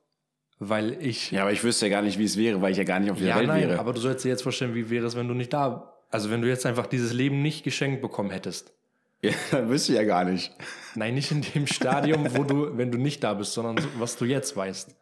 weil 0.59 1.01
ich 1.01 1.31
Ja, 1.31 1.41
aber 1.43 1.51
ich 1.51 1.63
wüsste 1.63 1.87
ja 1.87 1.91
gar 1.91 2.01
nicht, 2.01 2.19
wie 2.19 2.25
es 2.25 2.37
wäre, 2.37 2.61
weil 2.61 2.71
ich 2.71 2.77
ja 2.77 2.83
gar 2.83 2.99
nicht 2.99 3.11
auf 3.11 3.17
dieser 3.17 3.29
ja, 3.29 3.37
Welt 3.37 3.47
nein, 3.47 3.69
wäre. 3.69 3.79
aber 3.79 3.93
du 3.93 3.99
sollst 3.99 4.25
dir 4.25 4.29
jetzt 4.29 4.43
vorstellen, 4.43 4.75
wie 4.75 4.89
wäre 4.89 5.05
es, 5.05 5.15
wenn 5.15 5.27
du 5.27 5.33
nicht 5.33 5.53
da, 5.53 5.93
also 6.09 6.29
wenn 6.29 6.41
du 6.41 6.47
jetzt 6.47 6.65
einfach 6.65 6.85
dieses 6.85 7.13
Leben 7.13 7.41
nicht 7.41 7.63
geschenkt 7.63 8.01
bekommen 8.01 8.29
hättest. 8.29 8.73
Ja, 9.21 9.31
das 9.51 9.69
wüsste 9.69 9.93
ich 9.93 9.97
ja 9.97 10.03
gar 10.03 10.25
nicht. 10.25 10.53
Nein, 10.95 11.15
nicht 11.15 11.31
in 11.31 11.41
dem 11.41 11.65
Stadium, 11.65 12.35
wo 12.35 12.43
du, 12.43 12.69
wenn 12.77 12.91
du 12.91 12.97
nicht 12.97 13.23
da 13.23 13.33
bist, 13.33 13.53
sondern 13.53 13.77
so, 13.77 13.87
was 13.97 14.17
du 14.17 14.25
jetzt 14.25 14.55
weißt. 14.55 14.95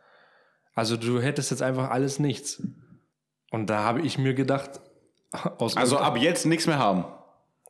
Also 0.73 0.95
du 0.95 1.19
hättest 1.19 1.49
jetzt 1.49 1.63
einfach 1.63 1.89
alles 1.89 2.19
nichts. 2.19 2.61
Und 3.49 3.69
da 3.69 3.83
habe 3.83 4.01
ich 4.01 4.17
mir 4.17 4.35
gedacht, 4.35 4.79
aus 5.57 5.75
Also 5.75 5.97
ab 5.97 6.17
jetzt 6.17 6.45
nichts 6.45 6.67
mehr 6.67 6.77
haben. 6.77 7.05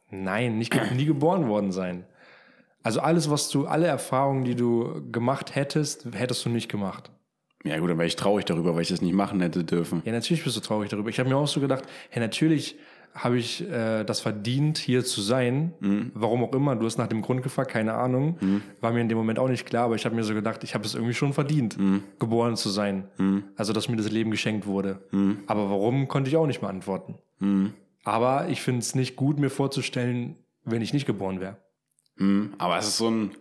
Nein, 0.10 0.58
nicht 0.58 0.74
nie 0.94 1.06
geboren 1.06 1.48
worden 1.48 1.72
sein. 1.72 2.06
Also 2.82 3.02
alles, 3.02 3.30
was 3.30 3.50
du, 3.50 3.66
alle 3.66 3.88
Erfahrungen, 3.88 4.46
die 4.46 4.56
du 4.56 5.12
gemacht 5.12 5.56
hättest, 5.56 6.06
hättest 6.14 6.46
du 6.46 6.50
nicht 6.50 6.70
gemacht. 6.70 7.12
Ja 7.64 7.78
gut, 7.80 7.90
dann 7.90 7.98
wäre 7.98 8.08
ich 8.08 8.16
traurig 8.16 8.46
darüber, 8.46 8.76
weil 8.76 8.84
ich 8.84 8.90
das 8.90 9.02
nicht 9.02 9.14
machen 9.14 9.42
hätte 9.42 9.64
dürfen. 9.64 10.02
Ja, 10.06 10.12
natürlich 10.12 10.44
bist 10.44 10.56
du 10.56 10.62
traurig 10.62 10.90
darüber. 10.90 11.10
Ich 11.10 11.20
habe 11.20 11.30
mir 11.30 11.36
auch 11.38 11.48
so 11.48 11.60
gedacht, 11.60 11.84
hey, 12.10 12.22
natürlich 12.22 12.78
habe 13.14 13.38
ich 13.40 13.68
äh, 13.68 14.04
das 14.04 14.20
verdient, 14.20 14.78
hier 14.78 15.04
zu 15.04 15.22
sein. 15.22 15.74
Warum 16.14 16.44
auch 16.44 16.54
immer. 16.54 16.76
Du 16.76 16.86
hast 16.86 16.98
nach 17.00 17.08
dem 17.08 17.24
Grund 17.24 17.42
gefragt, 17.42 17.72
keine 17.72 17.96
Ahnung. 17.96 18.38
War 18.80 18.92
mir 18.92 19.02
in 19.02 19.10
dem 19.10 19.18
Moment 19.18 19.40
auch 19.40 19.50
nicht 19.50 19.66
klar, 19.66 19.86
aber 19.86 19.96
ich 19.96 20.06
habe 20.06 20.16
mir 20.16 20.24
so 20.24 20.36
gedacht, 20.36 20.64
ich 20.64 20.76
habe 20.76 20.86
es 20.86 20.94
irgendwie 20.94 21.16
schon 21.16 21.34
verdient, 21.34 21.78
geboren 22.20 22.56
zu 22.56 22.70
sein. 22.70 23.08
Also, 23.56 23.74
dass 23.74 23.90
mir 23.90 23.96
das 23.98 24.12
Leben 24.12 24.30
geschenkt 24.30 24.68
wurde. 24.68 25.00
Aber 25.48 25.70
warum, 25.72 26.08
konnte 26.08 26.30
ich 26.30 26.38
auch 26.38 26.46
nicht 26.46 26.62
beantworten. 26.62 27.16
Aber 28.04 28.50
ich 28.50 28.62
finde 28.62 28.80
es 28.82 28.94
nicht 28.94 29.16
gut, 29.16 29.40
mir 29.40 29.50
vorzustellen, 29.50 30.36
wenn 30.64 30.84
ich 30.84 30.94
nicht 30.94 31.08
geboren 31.08 31.40
wäre. 31.40 31.58
Aber 32.60 32.78
es 32.78 32.88
ist 32.88 32.98
so 32.98 33.10
ein, 33.10 33.32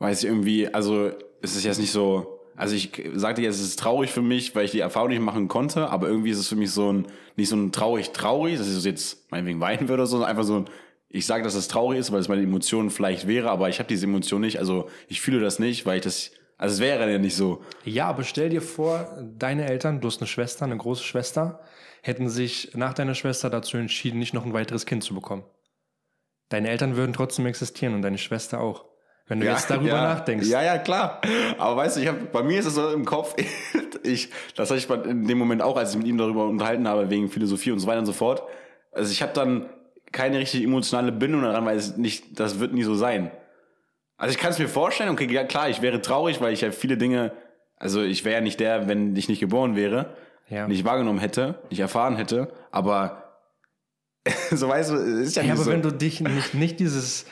weiß 0.00 0.24
ich 0.24 0.28
irgendwie, 0.28 0.66
also 0.74 1.10
es 1.40 1.54
ist 1.56 1.64
jetzt 1.64 1.78
nicht 1.78 1.92
so, 1.92 2.29
also 2.60 2.74
ich 2.74 2.92
sagte 3.14 3.40
jetzt, 3.40 3.56
es 3.56 3.68
ist 3.68 3.78
traurig 3.78 4.10
für 4.10 4.20
mich, 4.20 4.54
weil 4.54 4.66
ich 4.66 4.70
die 4.70 4.80
Erfahrung 4.80 5.08
nicht 5.08 5.22
machen 5.22 5.48
konnte, 5.48 5.88
aber 5.88 6.08
irgendwie 6.08 6.28
ist 6.28 6.38
es 6.38 6.48
für 6.48 6.56
mich 6.56 6.70
so 6.72 6.92
ein, 6.92 7.06
nicht 7.36 7.48
so 7.48 7.56
ein 7.56 7.72
traurig 7.72 8.10
traurig, 8.10 8.58
dass 8.58 8.68
ich 8.68 8.84
jetzt 8.84 9.30
meinetwegen 9.30 9.60
weinen 9.60 9.88
würde 9.88 10.02
oder 10.02 10.06
so, 10.06 10.22
einfach 10.22 10.44
so 10.44 10.56
ein, 10.56 10.64
ich 11.08 11.24
sage, 11.24 11.42
dass 11.42 11.54
es 11.54 11.68
traurig 11.68 11.98
ist, 11.98 12.12
weil 12.12 12.20
es 12.20 12.28
meine 12.28 12.42
Emotion 12.42 12.90
vielleicht 12.90 13.26
wäre, 13.26 13.50
aber 13.50 13.70
ich 13.70 13.78
habe 13.78 13.88
diese 13.88 14.04
Emotion 14.04 14.42
nicht, 14.42 14.58
also 14.58 14.90
ich 15.08 15.22
fühle 15.22 15.40
das 15.40 15.58
nicht, 15.58 15.86
weil 15.86 15.96
ich 15.96 16.04
das, 16.04 16.32
also 16.58 16.74
es 16.74 16.80
wäre 16.80 17.10
ja 17.10 17.18
nicht 17.18 17.34
so. 17.34 17.62
Ja, 17.86 18.08
aber 18.08 18.24
stell 18.24 18.50
dir 18.50 18.60
vor, 18.60 19.18
deine 19.38 19.66
Eltern, 19.66 20.02
du 20.02 20.08
hast 20.08 20.20
eine 20.20 20.26
Schwester, 20.26 20.66
eine 20.66 20.76
große 20.76 21.02
Schwester, 21.02 21.60
hätten 22.02 22.28
sich 22.28 22.72
nach 22.74 22.92
deiner 22.92 23.14
Schwester 23.14 23.48
dazu 23.48 23.78
entschieden, 23.78 24.18
nicht 24.18 24.34
noch 24.34 24.44
ein 24.44 24.52
weiteres 24.52 24.84
Kind 24.84 25.02
zu 25.02 25.14
bekommen. 25.14 25.44
Deine 26.50 26.68
Eltern 26.68 26.94
würden 26.94 27.14
trotzdem 27.14 27.46
existieren 27.46 27.94
und 27.94 28.02
deine 28.02 28.18
Schwester 28.18 28.60
auch. 28.60 28.89
Wenn 29.30 29.38
du 29.38 29.46
jetzt 29.46 29.70
darüber 29.70 29.90
ja, 29.90 30.02
nachdenkst. 30.02 30.48
Ja, 30.48 30.60
ja, 30.60 30.76
klar. 30.78 31.20
Aber 31.56 31.76
weißt 31.76 31.96
du, 31.96 32.00
ich 32.00 32.08
hab, 32.08 32.32
bei 32.32 32.42
mir 32.42 32.58
ist 32.58 32.66
es 32.66 32.74
so 32.74 32.90
im 32.90 33.04
Kopf, 33.04 33.36
ich, 34.02 34.28
das 34.56 34.70
hatte 34.72 34.78
ich 34.80 34.90
in 35.08 35.28
dem 35.28 35.38
Moment 35.38 35.62
auch, 35.62 35.76
als 35.76 35.92
ich 35.92 35.98
mit 35.98 36.08
ihm 36.08 36.18
darüber 36.18 36.46
unterhalten 36.46 36.88
habe, 36.88 37.10
wegen 37.10 37.28
Philosophie 37.30 37.70
und 37.70 37.78
so 37.78 37.86
weiter 37.86 38.00
und 38.00 38.06
so 38.06 38.12
fort. 38.12 38.42
Also 38.90 39.12
ich 39.12 39.22
habe 39.22 39.32
dann 39.32 39.66
keine 40.10 40.40
richtig 40.40 40.64
emotionale 40.64 41.12
Bindung 41.12 41.42
daran, 41.42 41.64
weil 41.64 41.76
es 41.76 41.96
nicht, 41.96 42.40
das 42.40 42.58
wird 42.58 42.72
nie 42.72 42.82
so 42.82 42.96
sein. 42.96 43.30
Also 44.16 44.32
ich 44.32 44.38
kann 44.38 44.50
es 44.50 44.58
mir 44.58 44.66
vorstellen, 44.66 45.10
okay, 45.10 45.32
ja 45.32 45.44
klar, 45.44 45.68
ich 45.68 45.80
wäre 45.80 46.02
traurig, 46.02 46.40
weil 46.40 46.52
ich 46.52 46.62
ja 46.62 46.72
viele 46.72 46.96
Dinge, 46.96 47.30
also 47.76 48.02
ich 48.02 48.24
wäre 48.24 48.34
ja 48.34 48.40
nicht 48.40 48.58
der, 48.58 48.88
wenn 48.88 49.14
ich 49.14 49.28
nicht 49.28 49.38
geboren 49.38 49.76
wäre, 49.76 50.12
Ja. 50.48 50.66
nicht 50.66 50.84
wahrgenommen 50.84 51.20
hätte, 51.20 51.54
nicht 51.70 51.78
erfahren 51.78 52.16
hätte, 52.16 52.48
aber 52.72 53.38
so 54.50 54.68
weißt 54.68 54.90
du, 54.90 54.94
es 54.96 55.28
ist 55.28 55.36
ja, 55.36 55.42
Ja, 55.42 55.50
nicht 55.52 55.60
aber 55.60 55.64
so. 55.66 55.70
wenn 55.70 55.82
du 55.82 55.92
dich 55.92 56.20
nicht, 56.20 56.54
nicht 56.54 56.80
dieses 56.80 57.26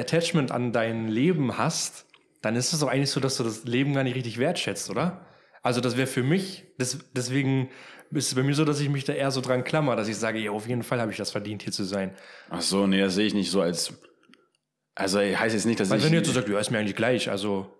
Attachment 0.00 0.50
an 0.50 0.72
dein 0.72 1.08
Leben 1.08 1.58
hast, 1.58 2.06
dann 2.40 2.56
ist 2.56 2.72
es 2.72 2.80
doch 2.80 2.88
eigentlich 2.88 3.10
so, 3.10 3.20
dass 3.20 3.36
du 3.36 3.44
das 3.44 3.64
Leben 3.64 3.94
gar 3.94 4.04
nicht 4.04 4.16
richtig 4.16 4.38
wertschätzt, 4.38 4.90
oder? 4.90 5.26
Also 5.62 5.80
das 5.80 5.96
wäre 5.96 6.08
für 6.08 6.22
mich, 6.22 6.64
das, 6.78 6.98
deswegen 7.14 7.70
ist 8.10 8.28
es 8.28 8.34
bei 8.34 8.42
mir 8.42 8.54
so, 8.54 8.64
dass 8.64 8.80
ich 8.80 8.88
mich 8.88 9.04
da 9.04 9.12
eher 9.12 9.30
so 9.30 9.40
dran 9.40 9.64
klammer, 9.64 9.96
dass 9.96 10.08
ich 10.08 10.16
sage, 10.16 10.38
ja, 10.38 10.50
auf 10.50 10.68
jeden 10.68 10.82
Fall 10.82 11.00
habe 11.00 11.12
ich 11.12 11.16
das 11.16 11.30
verdient, 11.30 11.62
hier 11.62 11.72
zu 11.72 11.84
sein. 11.84 12.14
Ach 12.50 12.60
so, 12.60 12.86
nee, 12.86 13.00
das 13.00 13.14
sehe 13.14 13.26
ich 13.26 13.34
nicht 13.34 13.50
so 13.50 13.60
als, 13.60 13.94
also 14.94 15.20
heißt 15.20 15.54
jetzt 15.54 15.66
nicht, 15.66 15.80
dass 15.80 15.88
Weil 15.88 15.98
ich... 15.98 16.04
wenn 16.04 16.12
du 16.12 16.18
jetzt 16.18 16.26
so 16.26 16.32
sagst, 16.32 16.48
ja, 16.48 16.58
ist 16.58 16.70
mir 16.70 16.78
eigentlich 16.78 16.96
gleich, 16.96 17.30
also 17.30 17.72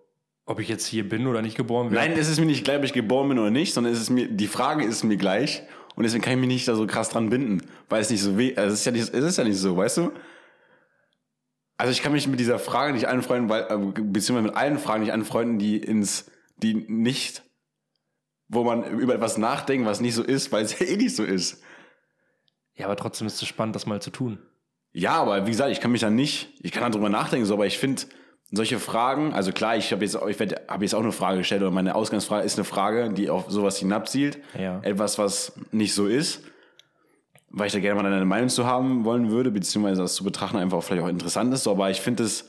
ob 0.45 0.59
ich 0.61 0.69
jetzt 0.69 0.87
hier 0.87 1.09
bin 1.09 1.27
oder 1.27 1.43
nicht 1.43 1.57
geboren 1.57 1.89
bin. 1.89 1.99
Nein, 1.99 2.13
es 2.13 2.29
ist 2.29 2.41
mir 2.41 2.47
nicht 2.47 2.65
gleich, 2.65 2.79
ob 2.79 2.85
ich 2.85 2.93
geboren 2.93 3.29
bin 3.29 3.39
oder 3.39 3.51
nicht, 3.51 3.75
sondern 3.75 3.93
es 3.93 4.01
ist 4.01 4.11
mir, 4.11 4.29
die 4.29 4.47
Frage 4.47 4.85
ist 4.85 5.03
mir 5.03 5.17
gleich 5.17 5.63
und 5.95 6.05
deswegen 6.05 6.23
kann 6.23 6.35
ich 6.35 6.39
mich 6.41 6.49
nicht 6.49 6.69
da 6.69 6.75
so 6.75 6.87
krass 6.87 7.11
dran 7.11 7.31
binden, 7.31 7.63
weil 7.89 8.01
es 8.01 8.11
nicht 8.11 8.23
so 8.23 8.39
weh, 8.39 8.55
also 8.57 8.73
es 8.73 8.81
ist 8.81 8.87
ja 8.87 8.93
nicht, 8.93 9.13
es 9.13 9.25
ist 9.25 9.39
ja 9.39 9.45
nicht 9.45 9.59
so, 9.59 9.77
weißt 9.77 9.99
du? 9.99 10.13
Also 11.79 11.91
ich 11.93 12.03
kann 12.03 12.13
mich 12.13 12.29
mit 12.29 12.39
dieser 12.39 12.59
Frage 12.59 12.93
nicht 12.93 13.09
anfreunden, 13.09 13.49
weil, 13.49 13.63
äh, 13.63 13.77
beziehungsweise 14.03 14.43
mit 14.43 14.55
allen 14.57 14.79
Fragen 14.79 15.03
nicht 15.03 15.13
anfreunden, 15.13 15.59
die 15.59 15.79
ins, 15.79 16.31
die 16.57 16.75
nicht, 16.75 17.43
wo 18.49 18.63
man 18.65 18.85
über 18.99 19.15
etwas 19.15 19.39
nachdenkt, 19.39 19.87
was 19.87 20.01
nicht 20.01 20.15
so 20.15 20.23
ist, 20.23 20.53
weil 20.53 20.65
es 20.65 20.79
ja 20.79 20.87
eh 20.87 20.97
nicht 20.97 21.17
so 21.17 21.25
ist. 21.25 21.63
Ja, 22.75 22.87
aber 22.87 22.97
trotzdem 22.97 23.27
ist 23.27 23.41
es 23.43 23.49
spannend, 23.49 23.75
das 23.75 23.87
mal 23.87 24.01
zu 24.01 24.11
tun. 24.11 24.39
Ja, 24.93 25.13
aber 25.15 25.47
wie 25.47 25.51
gesagt, 25.51 25.71
ich 25.73 25.81
kann 25.81 25.91
mich 25.93 26.03
da 26.03 26.11
nicht, 26.11 26.51
ich 26.61 26.71
kann 26.73 26.93
darüber 26.93 27.09
nachdenken, 27.09 27.47
so, 27.47 27.55
aber 27.55 27.67
ich 27.67 27.79
finde 27.79 28.03
solche 28.51 28.79
Fragen, 28.79 29.33
also 29.33 29.51
klar, 29.53 29.77
ich 29.77 29.91
habe 29.93 30.05
jetzt, 30.05 30.19
ich 30.29 30.39
werd- 30.39 30.69
habe 30.69 30.85
jetzt 30.85 30.95
auch 30.95 31.01
eine 31.03 31.13
Frage 31.13 31.39
gestellt, 31.39 31.63
oder 31.63 31.71
meine 31.71 31.95
Ausgangsfrage 31.95 32.45
ist 32.45 32.59
eine 32.59 32.65
Frage, 32.65 33.11
die 33.13 33.31
auf 33.31 33.51
sowas 33.51 33.79
hinabzielt. 33.79 34.39
Ja. 34.59 34.81
Etwas, 34.83 35.17
was 35.19 35.53
nicht 35.71 35.95
so 35.95 36.07
ist, 36.07 36.43
weil 37.53 37.67
ich 37.67 37.73
da 37.73 37.81
gerne 37.81 38.03
mal 38.03 38.11
deine 38.11 38.25
Meinung 38.25 38.49
zu 38.49 38.67
haben 38.67 39.05
wollen 39.05 39.31
würde, 39.31 39.51
beziehungsweise 39.51 40.03
das 40.03 40.15
zu 40.15 40.25
betrachten 40.25 40.57
einfach 40.57 40.79
auch 40.79 40.85
vielleicht 40.85 41.05
auch 41.05 41.09
interessant 41.09 41.53
ist, 41.53 41.69
aber 41.69 41.91
ich 41.91 42.01
finde 42.01 42.25
es 42.25 42.49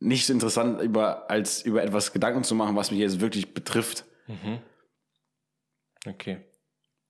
nicht 0.00 0.26
so 0.26 0.32
interessant, 0.32 0.80
über, 0.80 1.30
als 1.30 1.62
über 1.62 1.82
etwas 1.82 2.12
Gedanken 2.12 2.44
zu 2.44 2.54
machen, 2.54 2.76
was 2.76 2.90
mich 2.90 3.00
jetzt 3.00 3.20
wirklich 3.20 3.54
betrifft. 3.54 4.04
Okay. 6.06 6.38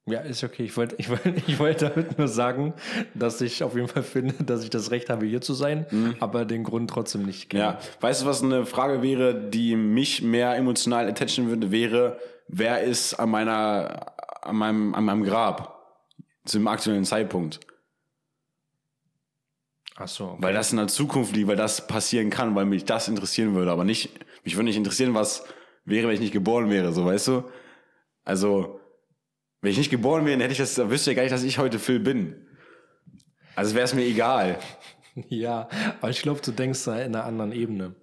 Ja, 0.07 0.21
ist 0.21 0.45
okay. 0.45 0.65
Ich 0.65 0.77
wollte 0.77 0.97
ich 0.99 1.09
wollte, 1.09 1.35
ich 1.47 1.59
wollte 1.59 1.89
damit 1.89 2.19
nur 2.19 2.29
sagen, 2.29 2.75
dass 3.15 3.41
ich 3.41 3.63
auf 3.63 3.75
jeden 3.75 3.89
Fall 3.89 4.03
finde, 4.03 4.35
dass 4.45 4.63
ich 4.63 4.71
das 4.71 4.91
Recht 4.91 5.09
habe, 5.11 5.27
hier 5.27 5.41
zu 5.41 5.55
sein, 5.55 5.87
aber 6.21 6.45
den 6.45 6.65
Grund 6.65 6.91
trotzdem 6.91 7.23
nicht 7.23 7.51
kenne. 7.51 7.63
Ja, 7.63 7.79
weißt 8.01 8.23
du, 8.23 8.27
was 8.27 8.43
eine 8.43 8.67
Frage 8.67 9.01
wäre, 9.01 9.35
die 9.49 9.77
mich 9.77 10.23
mehr 10.23 10.57
emotional 10.57 11.09
attachen 11.09 11.49
würde, 11.49 11.71
wäre, 11.71 12.19
wer 12.49 12.83
ist 12.83 13.15
an 13.15 13.31
meiner, 13.31 14.13
an 14.43 14.57
meinem, 14.57 14.95
an 14.95 15.05
meinem 15.05 15.25
Grab 15.25 15.74
zum 16.45 16.67
aktuellen 16.67 17.05
Zeitpunkt? 17.05 17.61
Ach 19.97 20.09
so. 20.09 20.31
Okay. 20.31 20.43
Weil 20.43 20.55
das 20.55 20.73
in 20.73 20.79
der 20.79 20.89
Zukunft 20.89 21.35
liegt, 21.37 21.49
weil 21.49 21.57
das 21.57 21.87
passieren 21.87 22.31
kann, 22.31 22.55
weil 22.55 22.65
mich 22.65 22.85
das 22.85 23.09
interessieren 23.09 23.55
würde, 23.55 23.71
aber 23.71 23.85
nicht, 23.85 24.11
mich 24.45 24.57
würde 24.57 24.65
nicht 24.65 24.77
interessieren, 24.77 25.15
was 25.15 25.45
wäre, 25.85 26.09
wenn 26.09 26.15
ich 26.15 26.21
nicht 26.21 26.33
geboren 26.33 26.71
wäre, 26.71 26.93
so, 26.93 27.05
weißt 27.05 27.29
du? 27.29 27.45
Also, 28.25 28.81
wenn 29.61 29.71
ich 29.71 29.79
nicht 29.79 29.91
geboren 29.91 30.25
wäre, 30.25 30.33
dann 30.33 30.43
hätte 30.43 30.53
ich 30.53 30.59
das, 30.59 30.75
dann 30.75 30.91
wüsste 30.91 31.11
ich 31.11 31.17
ja 31.17 31.21
gar 31.21 31.23
nicht, 31.23 31.33
dass 31.33 31.43
ich 31.43 31.59
heute 31.59 31.79
Phil 31.79 32.01
bin. 32.01 32.47
Also 33.57 33.75
wäre 33.75 33.85
es 33.85 33.95
mir 33.95 34.05
egal. 34.05 34.59
Ja, 35.29 35.69
aber 36.01 36.11
ich 36.11 36.23
glaube, 36.23 36.41
du 36.41 36.51
denkst 36.51 36.87
da 36.87 36.99
in 36.99 37.15
einer 37.15 37.25
anderen 37.25 37.53
Ebene. 37.53 37.95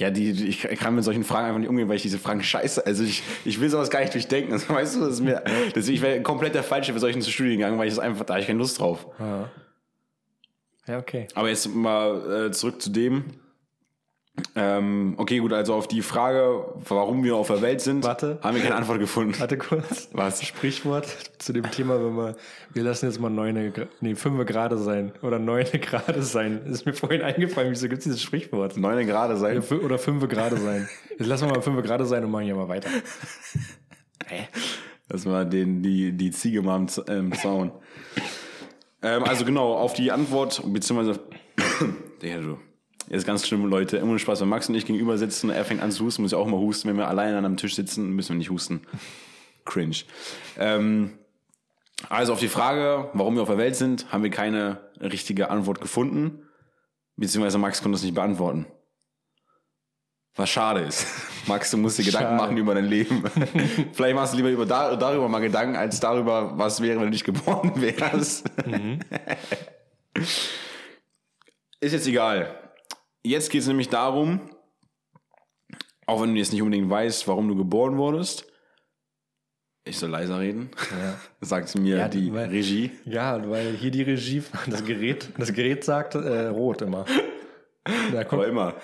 Ja, 0.00 0.08
die, 0.10 0.30
ich 0.30 0.62
kann 0.62 0.94
mit 0.94 1.04
solchen 1.04 1.24
Fragen 1.24 1.48
einfach 1.48 1.60
nicht 1.60 1.68
umgehen, 1.68 1.86
weil 1.86 1.96
ich 1.96 2.02
diese 2.02 2.18
Fragen 2.18 2.42
scheiße. 2.42 2.86
Also 2.86 3.04
ich, 3.04 3.22
ich 3.44 3.60
will 3.60 3.68
sowas 3.68 3.90
gar 3.90 4.00
nicht 4.00 4.14
durchdenken. 4.14 4.54
Also, 4.54 4.68
weißt 4.74 4.96
du, 4.96 5.00
das 5.00 5.10
ist 5.10 5.20
mir, 5.20 5.44
deswegen, 5.74 5.96
ich 5.96 6.00
wäre 6.00 6.22
komplett 6.22 6.54
der 6.54 6.62
Falsche 6.62 6.94
für 6.94 6.98
solchen 6.98 7.20
Studiengang, 7.20 7.78
weil 7.78 7.86
ich 7.86 7.94
das 7.94 8.02
einfach, 8.02 8.24
da 8.24 8.34
habe 8.34 8.40
ich 8.40 8.46
keine 8.46 8.58
Lust 8.58 8.80
drauf. 8.80 9.06
Ja, 10.86 10.98
okay. 10.98 11.28
Aber 11.34 11.50
jetzt 11.50 11.68
mal 11.68 12.46
äh, 12.46 12.50
zurück 12.50 12.80
zu 12.80 12.88
dem. 12.88 13.24
Ähm, 14.54 15.14
okay, 15.16 15.38
gut, 15.38 15.52
also 15.52 15.74
auf 15.74 15.88
die 15.88 16.02
Frage, 16.02 16.64
warum 16.88 17.24
wir 17.24 17.36
auf 17.36 17.48
der 17.48 17.62
Welt 17.62 17.80
sind, 17.80 18.04
Warte. 18.04 18.38
haben 18.42 18.56
wir 18.56 18.62
keine 18.62 18.76
Antwort 18.76 18.98
gefunden. 18.98 19.34
Warte 19.38 19.58
kurz. 19.58 20.08
Was? 20.12 20.42
Sprichwort 20.44 21.06
zu 21.38 21.52
dem 21.52 21.70
Thema, 21.70 22.02
wenn 22.04 22.14
wir, 22.16 22.36
wir 22.72 22.82
lassen 22.82 23.06
jetzt 23.06 23.20
mal 23.20 23.30
neune, 23.30 23.72
nee, 24.00 24.14
fünfe 24.14 24.44
gerade 24.44 24.78
sein 24.78 25.12
oder 25.22 25.38
neune 25.38 25.64
gerade 25.70 26.22
sein. 26.22 26.62
Ist 26.66 26.86
mir 26.86 26.92
vorhin 26.94 27.22
eingefallen, 27.22 27.70
wieso 27.70 27.88
gibt 27.88 27.98
es 27.98 28.04
dieses 28.04 28.22
Sprichwort? 28.22 28.76
Neune 28.76 29.06
Grade 29.06 29.36
sein. 29.36 29.62
Ja, 29.68 29.76
Oder 29.78 29.98
fünfe 29.98 30.28
gerade 30.28 30.56
sein. 30.56 30.88
Jetzt 31.18 31.26
lassen 31.26 31.46
wir 31.48 31.54
mal 31.54 31.62
fünfe 31.62 31.82
gerade 31.82 32.06
sein 32.06 32.24
und 32.24 32.30
machen 32.30 32.44
hier 32.44 32.54
mal 32.56 32.68
weiter. 32.68 32.90
Das 35.08 35.26
war 35.26 35.44
den, 35.44 35.82
die, 35.82 36.12
die 36.12 36.30
Ziege 36.30 36.62
mal 36.62 36.76
am 36.76 36.88
Z- 36.88 37.08
ähm, 37.08 37.32
Zaun. 37.32 37.72
ähm, 39.02 39.24
also 39.24 39.44
genau, 39.44 39.74
auf 39.74 39.92
die 39.94 40.12
Antwort, 40.12 40.62
beziehungsweise, 40.72 41.20
ja, 42.22 42.38
du. 42.38 42.58
Jetzt 43.10 43.26
ganz 43.26 43.44
schlimm, 43.44 43.66
Leute. 43.66 43.96
Immer 43.96 44.10
nur 44.10 44.20
Spaß, 44.20 44.40
wenn 44.40 44.48
Max 44.48 44.68
und 44.68 44.76
ich 44.76 44.86
gegenüber 44.86 45.18
sitzen, 45.18 45.50
er 45.50 45.64
fängt 45.64 45.82
an 45.82 45.90
zu 45.90 46.04
husten, 46.04 46.22
muss 46.22 46.30
ich 46.30 46.38
auch 46.38 46.46
mal 46.46 46.60
husten. 46.60 46.88
Wenn 46.88 46.96
wir 46.96 47.08
alleine 47.08 47.36
an 47.36 47.44
einem 47.44 47.56
Tisch 47.56 47.74
sitzen, 47.74 48.10
müssen 48.10 48.30
wir 48.30 48.36
nicht 48.36 48.50
husten. 48.50 48.86
Cringe. 49.64 49.96
Ähm, 50.56 51.18
also 52.08 52.32
auf 52.32 52.38
die 52.38 52.48
Frage, 52.48 53.10
warum 53.12 53.34
wir 53.34 53.42
auf 53.42 53.48
der 53.48 53.58
Welt 53.58 53.74
sind, 53.74 54.12
haben 54.12 54.22
wir 54.22 54.30
keine 54.30 54.78
richtige 55.00 55.50
Antwort 55.50 55.80
gefunden. 55.80 56.46
Beziehungsweise 57.16 57.58
Max 57.58 57.82
konnte 57.82 57.96
es 57.96 58.04
nicht 58.04 58.14
beantworten. 58.14 58.66
Was 60.36 60.48
schade 60.48 60.82
ist. 60.82 61.04
Max, 61.48 61.72
du 61.72 61.78
musst 61.78 61.98
dir 61.98 62.04
Gedanken 62.04 62.28
Schade. 62.28 62.42
machen 62.42 62.56
über 62.56 62.74
dein 62.74 62.86
Leben. 62.86 63.24
Vielleicht 63.92 64.14
machst 64.14 64.34
du 64.34 64.36
lieber 64.36 64.50
über 64.50 64.66
da, 64.66 64.94
darüber 64.94 65.28
mal 65.28 65.40
Gedanken, 65.40 65.74
als 65.74 65.98
darüber, 65.98 66.56
was 66.56 66.80
wäre, 66.80 66.94
wenn 66.98 67.06
du 67.06 67.10
nicht 67.10 67.24
geboren 67.24 67.72
wärst. 67.74 68.48
ist 71.80 71.92
jetzt 71.92 72.06
egal. 72.06 72.69
Jetzt 73.22 73.50
geht 73.50 73.60
es 73.62 73.66
nämlich 73.68 73.88
darum, 73.88 74.40
auch 76.06 76.22
wenn 76.22 76.32
du 76.32 76.38
jetzt 76.38 76.52
nicht 76.52 76.62
unbedingt 76.62 76.88
weißt, 76.90 77.28
warum 77.28 77.48
du 77.48 77.56
geboren 77.56 77.96
wurdest, 77.98 78.46
Ich 79.84 79.98
soll 79.98 80.10
leiser 80.10 80.38
reden? 80.40 80.70
Ja. 80.90 81.20
Sagt 81.40 81.74
mir 81.78 81.96
Ja, 81.98 82.08
die 82.08 82.32
weil- 82.32 82.48
Regie. 82.48 82.90
Ja, 83.04 83.48
weil 83.48 83.74
hier 83.76 83.90
die 83.90 84.02
Regie, 84.02 84.42
das 84.66 84.84
Gerät, 84.84 85.28
das 85.38 85.52
Gerät 85.52 85.84
sagt 85.84 86.14
äh, 86.14 86.46
rot 86.48 86.82
immer. 86.82 87.04
Da 88.12 88.24
kommt, 88.24 88.42
Aber 88.42 88.46
immer. 88.48 88.74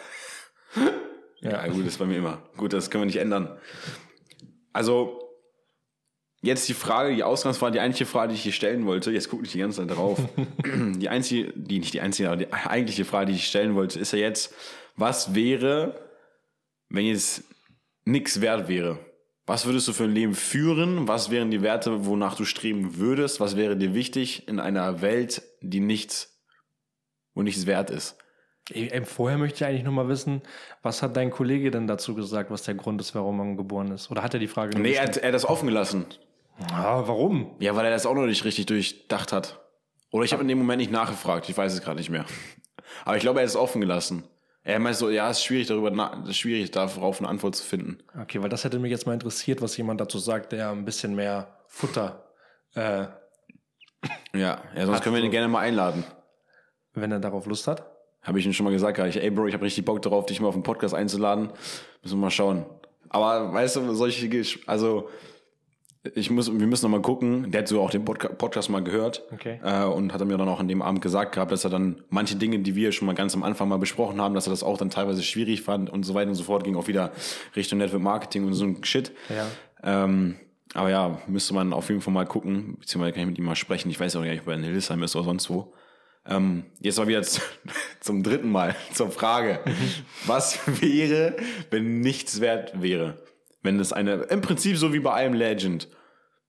Ja, 1.41 1.67
gut, 1.69 1.81
das 1.81 1.89
ist 1.89 1.99
bei 1.99 2.07
mir 2.07 2.17
immer. 2.17 2.43
Gut, 2.57 2.73
das 2.73 2.91
können 2.91 3.03
wir 3.03 3.07
nicht 3.07 3.19
ändern. 3.19 3.59
Also, 4.73 5.26
jetzt 6.47 6.69
die 6.69 6.75
Frage, 6.75 7.15
die 7.15 7.23
Ausgangsfrage, 7.23 7.73
die 7.73 7.81
eigentliche 7.81 8.07
Frage, 8.07 8.31
die 8.31 8.37
ich 8.37 8.43
hier 8.43 8.53
stellen 8.53 8.87
wollte, 8.87 9.11
jetzt 9.11 9.29
gucke 9.29 9.45
ich 9.45 9.53
die 9.53 9.59
ganze 9.59 9.87
Zeit 9.87 9.97
drauf. 9.97 10.19
die 10.65 11.09
einzige, 11.09 11.53
die 11.55 11.79
nicht 11.79 11.93
die 11.93 12.01
einzige, 12.01 12.29
aber 12.29 12.37
die 12.39 12.53
eigentliche 12.53 13.05
Frage, 13.05 13.27
die 13.27 13.37
ich 13.37 13.47
stellen 13.47 13.75
wollte, 13.75 13.99
ist 13.99 14.13
ja 14.13 14.19
jetzt, 14.19 14.55
was 14.97 15.35
wäre, 15.35 16.01
wenn 16.89 17.05
jetzt 17.05 17.45
nichts 18.05 18.41
wert 18.41 18.69
wäre? 18.69 18.99
Was 19.47 19.67
würdest 19.67 19.87
du 19.87 19.93
für 19.93 20.05
ein 20.05 20.13
Leben 20.13 20.35
führen? 20.35 21.07
Was 21.07 21.31
wären 21.31 21.51
die 21.51 21.63
Werte, 21.63 22.07
wonach 22.07 22.35
du 22.35 22.45
streben 22.45 22.97
würdest? 22.97 23.39
Was 23.39 23.57
wäre 23.57 23.77
dir 23.77 23.95
wichtig 23.95 24.49
in 24.49 24.59
einer 24.59 25.03
Welt, 25.03 25.43
die 25.61 25.81
nichts, 25.81 26.43
wo 27.35 27.43
nichts 27.43 27.67
wert 27.67 27.91
ist? 27.91 28.17
Vorher 29.05 29.39
möchte 29.39 29.63
ich 29.63 29.65
eigentlich 29.65 29.85
nur 29.85 29.93
mal 29.93 30.09
wissen, 30.09 30.43
was 30.83 31.01
hat 31.01 31.17
dein 31.17 31.31
Kollege 31.31 31.71
denn 31.71 31.87
dazu 31.87 32.17
gesagt, 32.17 32.51
was 32.51 32.65
der 32.65 32.75
Grund 32.75 33.01
ist, 33.01 33.15
warum 33.15 33.37
man 33.37 33.57
geboren 33.57 33.93
ist? 33.93 34.11
Oder 34.11 34.25
hat 34.25 34.35
er 34.35 34.41
die 34.41 34.49
Frage 34.49 34.75
nur 34.75 34.83
Nee, 34.83 34.95
er 34.95 35.05
hat, 35.05 35.17
er 35.17 35.29
hat 35.29 35.35
das 35.35 35.45
offen 35.45 35.69
gelassen. 35.69 36.07
Ah, 36.73 37.03
warum? 37.07 37.55
Ja, 37.59 37.77
weil 37.77 37.85
er 37.85 37.91
das 37.91 38.07
auch 38.07 38.15
noch 38.15 38.27
nicht 38.27 38.45
richtig 38.45 38.67
durchdacht 38.67 39.33
hat. 39.33 39.61
Oder 40.11 40.25
ich 40.25 40.33
habe 40.33 40.43
in 40.43 40.49
dem 40.49 40.59
Moment 40.59 40.79
nicht 40.81 40.91
nachgefragt, 40.93 41.49
ich 41.49 41.57
weiß 41.57 41.73
es 41.73 41.83
gerade 41.83 41.99
nicht 41.99 42.11
mehr. 42.11 42.25
Aber 43.05 43.17
ich 43.17 43.23
glaube, 43.23 43.41
er 43.41 43.43
hat 43.43 43.51
es 43.51 43.57
offen 43.57 43.81
gelassen. 43.81 44.25
Er 44.63 44.79
meint 44.79 44.97
so, 44.97 45.11
ja, 45.11 45.31
es 45.31 45.39
ist 45.39 45.45
schwierig 45.45 45.69
darüber, 45.69 45.91
na, 45.91 46.21
es 46.25 46.31
ist 46.31 46.39
schwierig 46.39 46.71
darauf 46.71 47.19
eine 47.21 47.29
Antwort 47.29 47.55
zu 47.55 47.63
finden. 47.65 47.99
Okay, 48.21 48.43
weil 48.43 48.49
das 48.49 48.65
hätte 48.65 48.79
mich 48.79 48.91
jetzt 48.91 49.07
mal 49.07 49.13
interessiert, 49.13 49.63
was 49.63 49.77
jemand 49.77 50.01
dazu 50.01 50.19
sagt, 50.19 50.53
der 50.53 50.71
ein 50.71 50.85
bisschen 50.85 51.15
mehr 51.15 51.57
Futter, 51.67 52.25
äh, 52.75 53.07
Ja, 54.35 54.63
ja 54.75 54.87
sonst 54.87 55.03
können 55.03 55.17
wir 55.17 55.23
ihn 55.23 55.31
gerne 55.31 55.49
mal 55.49 55.61
einladen. 55.61 56.05
wenn 56.95 57.13
er 57.13 57.21
darauf 57.21 57.47
Lust 57.47 57.67
hat. 57.69 57.85
Habe 58.23 58.41
ich 58.41 58.47
ihm 58.47 58.53
schon 58.53 58.65
mal 58.65 58.73
gesagt, 58.73 58.99
ich, 58.99 59.23
ey 59.23 59.31
Bro, 59.31 59.47
ich 59.47 59.55
habe 59.55 59.65
richtig 59.65 59.85
Bock 59.85 60.03
darauf, 60.03 60.27
dich 60.27 60.41
mal 60.41 60.49
auf 60.49 60.55
den 60.55 60.63
Podcast 60.65 60.95
einzuladen. 60.95 61.51
Müssen 62.03 62.17
wir 62.19 62.23
mal 62.23 62.31
schauen. 62.31 62.67
Aber 63.09 63.53
weißt 63.53 63.77
du, 63.77 63.95
solche, 63.95 64.29
also 64.67 65.09
ich 66.15 66.31
muss, 66.31 66.51
wir 66.53 66.67
müssen 66.67 66.85
noch 66.85 66.91
mal 66.99 67.03
gucken. 67.03 67.51
Der 67.51 67.61
hat 67.63 67.69
so 67.69 67.81
auch 67.81 67.91
den 67.91 68.05
Podca 68.05 68.29
Podcast 68.29 68.71
mal 68.71 68.83
gehört 68.83 69.23
Okay. 69.33 69.61
äh, 69.65 69.85
und 69.85 70.13
hat 70.13 70.21
er 70.21 70.27
mir 70.27 70.37
dann 70.39 70.49
auch 70.49 70.61
an 70.61 70.69
dem 70.69 70.83
Abend 70.83 71.01
gesagt 71.03 71.33
gehabt, 71.35 71.53
dass 71.53 71.65
er 71.65 71.71
dann 71.71 72.03
manche 72.09 72.37
Dinge, 72.37 72.59
die 72.61 72.75
wir 72.75 72.93
schon 72.93 73.07
mal 73.07 73.15
ganz 73.15 73.35
am 73.35 73.43
Anfang 73.43 73.69
mal 73.69 73.79
besprochen 73.79 74.21
haben, 74.21 74.35
dass 74.35 74.47
er 74.47 74.51
das 74.51 74.63
auch 74.63 74.79
dann 74.79 74.91
teilweise 74.91 75.23
schwierig 75.23 75.63
fand 75.63 75.91
und 75.91 76.05
so 76.05 76.15
weiter 76.15 76.29
und 76.29 76.35
so 76.37 76.45
fort. 76.45 76.65
Ging 76.65 76.77
auch 76.77 76.89
wieder 76.89 77.13
Richtung 77.55 77.79
Network 77.79 78.03
Marketing 78.03 78.45
und 78.47 78.55
so 78.55 78.65
ein 78.65 78.85
Shit. 78.85 79.13
Ja. 79.29 79.47
Ähm, 80.05 80.37
aber 80.75 80.91
ja, 80.91 81.19
müsste 81.27 81.55
man 81.55 81.73
auf 81.73 81.89
jeden 81.89 82.01
Fall 82.01 82.13
mal 82.13 82.27
gucken, 82.27 82.77
beziehungsweise 82.81 83.13
kann 83.13 83.23
ich 83.23 83.29
mit 83.29 83.39
ihm 83.39 83.45
mal 83.45 83.57
sprechen. 83.57 83.89
Ich 83.91 83.99
weiß 83.99 84.17
auch 84.17 84.23
gar 84.23 84.31
nicht, 84.31 84.43
ob 84.43 84.49
er 84.49 84.55
in 84.55 84.63
Hildesheim 84.65 85.03
ist 85.03 85.17
oder 85.17 85.25
sonst 85.25 85.49
wo. 85.49 85.73
Ähm, 86.29 86.65
jetzt 86.81 86.99
mal 86.99 87.07
wieder 87.07 87.23
zu, 87.23 87.41
zum 88.01 88.23
dritten 88.23 88.51
Mal 88.51 88.75
zur 88.93 89.11
Frage. 89.11 89.61
Was 90.27 90.59
wäre, 90.83 91.37
wenn 91.71 92.01
nichts 92.01 92.41
wert 92.41 92.81
wäre? 92.83 93.19
Wenn 93.67 93.81
es 93.81 93.93
eine, 93.93 94.23
im 94.31 94.43
Prinzip 94.43 94.77
so 94.77 94.93
wie 94.93 95.01
bei 95.01 95.13
einem 95.13 95.35
Legend. 95.35 95.89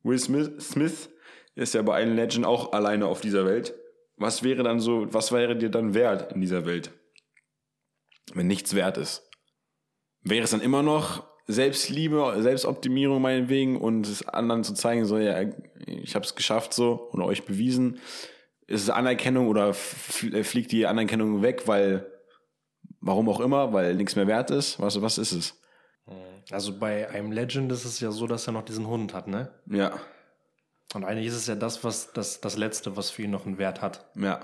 Will 0.04 0.20
Smith, 0.20 0.52
Smith 0.60 1.10
ist 1.56 1.74
ja 1.74 1.82
bei 1.82 1.96
einem 1.96 2.16
Legend 2.16 2.46
auch 2.46 2.74
alleine 2.74 3.08
auf 3.08 3.22
dieser 3.22 3.44
Welt. 3.44 3.74
Was 4.18 4.44
wäre 4.44 4.62
dann 4.62 4.80
so, 4.80 5.12
was 5.12 5.32
wäre 5.32 5.56
dir 5.56 5.70
dann 5.70 5.96
wert 5.96 6.32
in 6.34 6.42
dieser 6.42 6.68
Welt? 6.68 6.92
Wenn 8.36 8.46
nichts 8.46 8.76
wert 8.76 8.98
ist. 8.98 9.28
Wäre 10.22 10.44
es 10.44 10.52
dann 10.52 10.62
immer 10.62 10.84
noch 10.84 11.26
Selbstliebe, 11.48 12.36
Selbstoptimierung 12.38 13.20
meinetwegen 13.20 13.82
und 13.82 14.06
es 14.06 14.28
anderen 14.28 14.64
zu 14.64 14.76
zeigen, 14.76 15.06
so, 15.06 15.18
ja, 15.18 15.42
ich 15.88 16.14
habe 16.14 16.24
es 16.24 16.36
geschafft 16.36 16.76
so 16.76 17.10
oder 17.14 17.26
euch 17.26 17.46
bewiesen. 17.46 18.00
Ist 18.68 18.84
es 18.84 18.90
Anerkennung 18.92 19.48
oder 19.48 19.74
fliegt 19.74 20.72
die 20.72 20.86
Anerkennung 20.86 21.42
weg, 21.42 21.64
weil, 21.68 22.06
warum 23.00 23.28
auch 23.28 23.40
immer, 23.40 23.74
weil 23.74 23.96
nichts 23.96 24.16
mehr 24.16 24.28
wert 24.28 24.52
ist? 24.52 24.80
Was, 24.80 25.02
was 25.02 25.18
ist 25.18 25.32
es? 25.32 25.60
Also 26.52 26.78
bei 26.80 27.10
einem 27.10 27.32
Legend 27.32 27.72
ist 27.72 27.84
es 27.86 28.00
ja 28.00 28.12
so, 28.12 28.28
dass 28.28 28.48
er 28.48 28.54
noch 28.54 28.64
diesen 28.64 28.88
Hund 28.88 29.14
hat, 29.14 29.28
ne? 29.28 29.52
Ja, 29.66 30.00
Und 30.94 31.04
eigentlich 31.04 31.28
ist 31.28 31.36
es 31.36 31.48
ja 31.48 31.56
das, 31.56 31.84
was 31.84 32.14
das, 32.14 32.40
das 32.40 32.56
Letzte, 32.58 32.96
was 32.96 33.10
für 33.10 33.24
ihn 33.24 33.32
noch 33.32 33.46
einen 33.46 33.58
Wert 33.58 33.82
hat. 33.82 34.06
ja, 34.16 34.40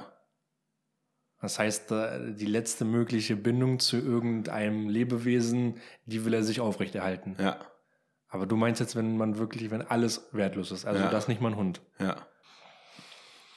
Das 1.42 1.60
heißt, 1.60 1.92
äh, 1.92 2.34
die 2.34 2.46
letzte 2.46 2.84
mögliche 2.86 3.36
Bindung 3.38 3.80
zu 3.80 3.98
irgendeinem 3.98 4.90
Lebewesen, 4.90 5.80
die 6.06 6.26
will 6.26 6.34
er 6.34 6.44
sich 6.44 6.60
aufrechterhalten. 6.60 7.36
ja, 7.40 7.58
Aber 8.28 8.46
du 8.46 8.56
meinst 8.58 8.82
jetzt, 8.82 8.96
wenn 8.98 9.16
man 9.18 9.38
wirklich, 9.38 9.72
wenn 9.72 9.82
alles 9.82 10.28
wertlos 10.34 10.72
ist, 10.72 10.86
also 10.86 11.04
Ja. 11.04 11.10
das 11.10 11.28
nicht 11.30 11.40
mal 11.42 11.50
ein 11.52 11.58
Hund. 11.58 11.82
ja. 12.00 12.18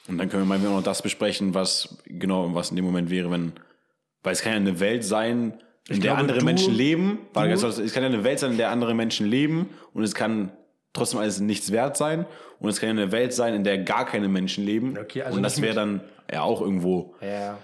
Und 0.09 0.19
dann 0.19 0.29
können 0.29 0.47
wir 0.47 0.57
mal 0.57 0.59
noch 0.59 0.81
das 0.81 1.01
besprechen, 1.01 1.53
was 1.53 1.97
genau, 2.05 2.53
was 2.55 2.69
in 2.69 2.77
dem 2.77 2.85
Moment 2.85 3.09
wäre, 3.09 3.29
wenn, 3.29 3.51
weil 4.23 4.31
es 4.31 4.41
kann 4.41 4.53
ja 4.53 4.57
eine 4.57 4.79
Welt 4.79 5.03
sein, 5.03 5.61
in 5.89 5.95
Ich 5.95 5.99
der 6.01 6.09
glaube, 6.11 6.19
andere 6.21 6.39
du- 6.39 6.45
Menschen 6.45 6.73
leben. 6.73 7.19
Warte, 7.33 7.53
es 7.53 7.93
kann 7.93 8.03
ja 8.03 8.09
eine 8.09 8.23
Welt 8.23 8.39
sein, 8.39 8.51
in 8.51 8.57
der 8.57 8.71
andere 8.71 8.93
Menschen 8.93 9.27
leben 9.27 9.69
und 9.93 10.03
es 10.03 10.13
kann 10.15 10.51
trotzdem 10.93 11.19
alles 11.19 11.39
nichts 11.39 11.71
wert 11.71 11.95
sein. 11.97 12.25
Und 12.59 12.69
es 12.69 12.79
kann 12.79 12.87
ja 12.95 13.03
eine 13.03 13.11
Welt 13.11 13.33
sein, 13.33 13.53
in 13.53 13.63
der 13.63 13.77
gar 13.77 14.05
keine 14.05 14.27
Menschen 14.27 14.65
leben. 14.65 14.97
Okay, 14.97 15.21
also 15.21 15.37
und 15.37 15.43
das 15.43 15.61
wäre 15.61 15.75
dann 15.75 16.01
ja 16.31 16.41
auch 16.41 16.59
irgendwo. 16.61 17.15
Ja. 17.21 17.57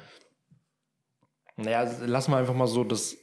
Naja, 1.56 1.90
lass 2.06 2.28
mal 2.28 2.40
einfach 2.40 2.54
mal 2.56 2.68
so, 2.68 2.84
dass, 2.84 3.18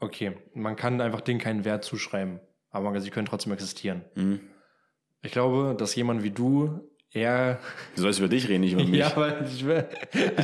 okay, 0.00 0.32
man 0.54 0.76
kann 0.76 1.00
einfach 1.00 1.20
denen 1.20 1.40
keinen 1.40 1.64
Wert 1.64 1.84
zuschreiben, 1.84 2.40
aber 2.70 2.98
sie 3.00 3.10
können 3.10 3.26
trotzdem 3.26 3.52
existieren. 3.52 4.04
Mhm. 4.14 4.40
Ich 5.22 5.32
glaube, 5.32 5.74
dass 5.78 5.94
jemand 5.94 6.22
wie 6.22 6.30
du 6.30 6.80
eher 7.12 7.58
Du 7.96 8.02
sollst 8.02 8.18
über 8.18 8.28
dich 8.28 8.48
reden, 8.48 8.62
nicht 8.62 8.72
über 8.74 8.84
mich. 8.86 8.98
Ja, 9.00 9.12
weil 9.16 9.44
ich, 9.46 9.64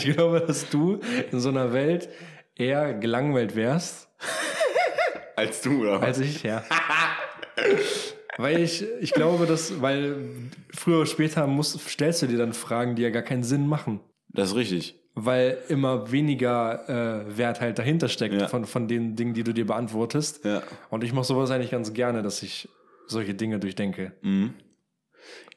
ich 0.06 0.14
glaube, 0.14 0.40
dass 0.40 0.68
du 0.70 1.00
in 1.30 1.40
so 1.40 1.48
einer 1.50 1.72
Welt 1.72 2.08
eher 2.56 2.94
gelangweilt 2.94 3.54
wärst, 3.56 4.08
Als 5.36 5.60
du, 5.60 5.82
oder? 5.82 6.00
was? 6.00 6.02
als 6.06 6.18
ich, 6.20 6.42
ja. 6.42 6.64
weil 8.38 8.60
ich, 8.62 8.84
ich 9.00 9.12
glaube, 9.12 9.46
dass, 9.46 9.80
weil 9.82 10.16
früher 10.74 10.98
oder 10.98 11.06
später 11.06 11.46
musst, 11.46 11.78
stellst 11.88 12.22
du 12.22 12.26
dir 12.26 12.38
dann 12.38 12.52
Fragen, 12.52 12.96
die 12.96 13.02
ja 13.02 13.10
gar 13.10 13.22
keinen 13.22 13.42
Sinn 13.44 13.66
machen. 13.68 14.00
das 14.28 14.50
ist 14.50 14.56
richtig. 14.56 14.98
Weil 15.18 15.56
immer 15.68 16.12
weniger 16.12 16.88
äh, 17.26 17.38
Wert 17.38 17.62
halt 17.62 17.78
dahinter 17.78 18.08
steckt 18.08 18.34
Ja. 18.34 18.48
von, 18.48 18.66
von 18.66 18.86
den 18.86 19.16
Dingen, 19.16 19.32
die 19.32 19.44
du 19.44 19.54
dir 19.54 19.64
beantwortest. 19.66 20.44
Ja. 20.44 20.62
Und 20.90 21.04
ich 21.04 21.14
mache 21.14 21.24
sowas 21.24 21.50
eigentlich 21.50 21.70
ganz 21.70 21.94
gerne, 21.94 22.22
dass 22.22 22.42
ich 22.42 22.68
solche 23.06 23.32
Dinge 23.34 23.58
durchdenke. 23.58 24.12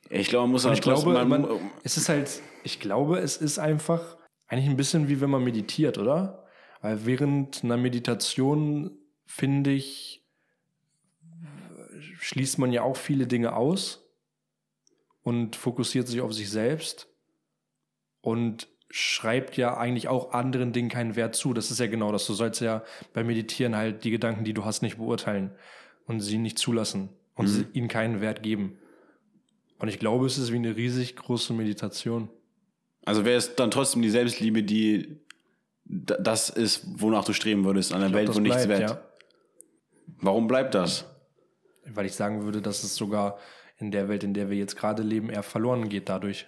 Ich 0.10 0.30
glaube, 0.30 0.44
man 0.46 0.52
muss 0.54 0.64
halt 0.66 0.76
ich 0.78 0.82
glaube, 0.82 1.02
trotzdem- 1.14 1.28
man, 1.28 1.46
es 1.84 1.98
ist 1.98 2.08
halt, 2.08 2.42
ich 2.64 2.80
glaube, 2.80 3.20
es 3.20 3.36
ist 3.36 3.60
einfach 3.60 4.16
eigentlich 4.48 4.70
ein 4.70 4.78
bisschen 4.78 5.10
wie 5.10 5.20
wenn 5.20 5.30
man 5.30 5.44
meditiert, 5.44 5.98
oder? 5.98 6.46
Weil 6.82 7.06
während 7.06 7.64
einer 7.64 7.78
Meditation, 7.78 8.92
finde 9.26 9.72
ich, 9.72 10.24
schließt 12.20 12.58
man 12.58 12.72
ja 12.72 12.84
auch 12.84 12.98
viele 12.98 13.28
Dinge 13.28 13.56
aus 13.56 14.06
und 15.22 15.56
fokussiert 15.56 16.08
sich 16.08 16.22
auf 16.22 16.34
sich 16.34 16.50
selbst 16.50 17.08
und 18.22 18.68
schreibt 18.90 19.58
ja 19.58 19.78
eigentlich 19.78 20.08
auch 20.08 20.32
anderen 20.32 20.74
Dingen 20.74 20.90
keinen 20.90 21.16
Wert 21.16 21.36
zu. 21.36 21.54
Das 21.54 21.70
ist 21.70 21.80
ja 21.80 21.88
genau 21.88 22.12
das. 22.12 22.26
Du 22.26 22.34
sollst 22.34 22.62
ja 22.62 22.84
beim 23.14 23.28
Meditieren 23.28 23.76
halt 23.76 24.04
die 24.04 24.12
Gedanken, 24.12 24.44
die 24.44 24.54
du 24.54 24.66
hast, 24.66 24.82
nicht 24.82 24.98
beurteilen 24.98 25.52
und 26.06 26.22
sie 26.22 26.38
nicht 26.38 26.58
zulassen 26.58 27.10
und 27.36 27.48
sie, 27.48 27.66
ihnen 27.74 27.88
keinen 27.88 28.22
Wert 28.22 28.42
geben. 28.42 28.80
Und 29.78 29.90
ich 29.90 30.00
glaube, 30.00 30.26
es 30.26 30.38
ist 30.38 30.52
wie 30.52 30.58
eine 30.58 30.76
riesig 30.76 31.16
große 31.16 31.54
Meditation. 31.54 32.30
Also 33.06 33.26
wäre 33.26 33.38
es 33.38 33.56
dann 33.56 33.72
trotzdem 33.72 34.02
die 34.02 34.10
Selbstliebe, 34.10 34.64
die 34.64 35.22
das 35.90 36.50
ist, 36.50 36.84
wonach 37.02 37.26
du 37.26 37.34
streben 37.34 37.66
würdest, 37.66 37.94
an 37.94 38.04
einer 38.04 38.14
Welt, 38.14 38.34
wo 38.34 38.40
nichts 38.40 38.68
bleibt, 38.68 38.82
wert. 38.82 39.04
Warum 40.22 40.48
bleibt 40.48 40.76
das? 40.76 41.06
Weil 41.86 42.06
ich 42.06 42.14
sagen 42.14 42.44
würde, 42.44 42.62
dass 42.62 42.84
es 42.84 42.96
sogar 42.96 43.40
in 43.78 43.90
der 43.90 44.08
Welt, 44.08 44.24
in 44.24 44.36
der 44.36 44.52
wir 44.52 44.58
jetzt 44.58 44.76
gerade 44.76 45.02
leben, 45.02 45.30
eher 45.32 45.42
verloren 45.42 45.90
geht 45.90 46.08
dadurch, 46.08 46.46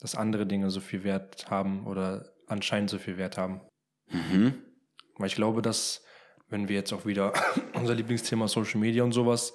dass 0.00 0.16
andere 0.16 0.46
Dinge 0.46 0.68
so 0.70 0.80
viel 0.80 1.04
Wert 1.04 1.48
haben 1.48 1.86
oder 1.86 2.32
anscheinend 2.48 2.90
so 2.90 2.98
viel 2.98 3.18
Wert 3.18 3.38
haben. 3.38 3.60
Mhm. 4.08 4.54
Weil 5.16 5.28
ich 5.28 5.36
glaube, 5.36 5.62
dass, 5.62 6.02
wenn 6.48 6.68
wir 6.68 6.74
jetzt 6.74 6.92
auch 6.92 7.06
wieder 7.06 7.32
unser 7.74 7.94
Lieblingsthema 7.94 8.48
Social 8.48 8.80
Media 8.80 9.04
und 9.04 9.12
sowas 9.12 9.54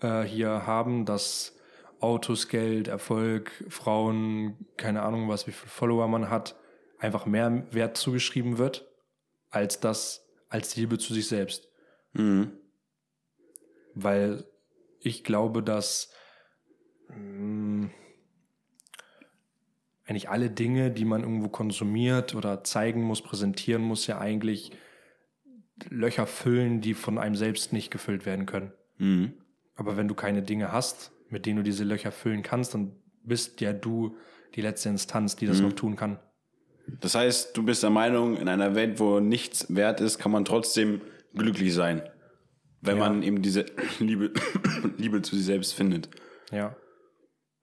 äh, 0.00 0.22
hier 0.22 0.66
haben, 0.66 1.04
dass 1.04 1.54
Autos, 2.00 2.48
Geld, 2.48 2.88
Erfolg, 2.88 3.50
Frauen, 3.68 4.56
keine 4.78 5.02
Ahnung 5.02 5.28
was, 5.28 5.46
wie 5.46 5.52
viele 5.52 5.70
Follower 5.70 6.08
man 6.08 6.30
hat, 6.30 6.56
einfach 7.04 7.26
mehr 7.26 7.66
Wert 7.72 7.96
zugeschrieben 7.96 8.58
wird, 8.58 8.86
als 9.50 9.78
das, 9.80 10.26
als 10.48 10.70
die 10.70 10.80
Liebe 10.80 10.98
zu 10.98 11.12
sich 11.14 11.28
selbst. 11.28 11.68
Mhm. 12.14 12.52
Weil 13.94 14.44
ich 15.00 15.22
glaube, 15.22 15.62
dass 15.62 16.10
mh, 17.08 17.90
eigentlich 20.06 20.28
alle 20.28 20.50
Dinge, 20.50 20.90
die 20.90 21.04
man 21.04 21.22
irgendwo 21.22 21.48
konsumiert 21.48 22.34
oder 22.34 22.64
zeigen 22.64 23.02
muss, 23.02 23.22
präsentieren 23.22 23.82
muss, 23.82 24.06
ja 24.06 24.18
eigentlich 24.18 24.72
Löcher 25.88 26.26
füllen, 26.26 26.80
die 26.80 26.94
von 26.94 27.18
einem 27.18 27.36
selbst 27.36 27.72
nicht 27.72 27.90
gefüllt 27.90 28.26
werden 28.26 28.46
können. 28.46 28.72
Mhm. 28.98 29.34
Aber 29.74 29.96
wenn 29.96 30.08
du 30.08 30.14
keine 30.14 30.42
Dinge 30.42 30.72
hast, 30.72 31.12
mit 31.28 31.46
denen 31.46 31.56
du 31.56 31.62
diese 31.62 31.84
Löcher 31.84 32.12
füllen 32.12 32.42
kannst, 32.42 32.74
dann 32.74 32.92
bist 33.22 33.60
ja 33.60 33.72
du 33.72 34.16
die 34.54 34.60
letzte 34.60 34.88
Instanz, 34.88 35.36
die 35.36 35.46
das 35.46 35.60
noch 35.60 35.72
tun 35.72 35.96
kann. 35.96 36.20
Das 36.86 37.14
heißt, 37.14 37.56
du 37.56 37.62
bist 37.62 37.82
der 37.82 37.90
Meinung, 37.90 38.36
in 38.36 38.48
einer 38.48 38.74
Welt, 38.74 38.98
wo 39.00 39.20
nichts 39.20 39.74
wert 39.74 40.00
ist, 40.00 40.18
kann 40.18 40.32
man 40.32 40.44
trotzdem 40.44 41.00
glücklich 41.34 41.72
sein. 41.74 42.02
Wenn 42.80 42.98
Ja. 42.98 43.08
man 43.08 43.22
eben 43.22 43.42
diese 43.42 43.66
Liebe, 43.98 44.32
Liebe 44.98 45.22
zu 45.22 45.36
sich 45.36 45.44
selbst 45.46 45.74
findet. 45.74 46.08
Ja. 46.50 46.76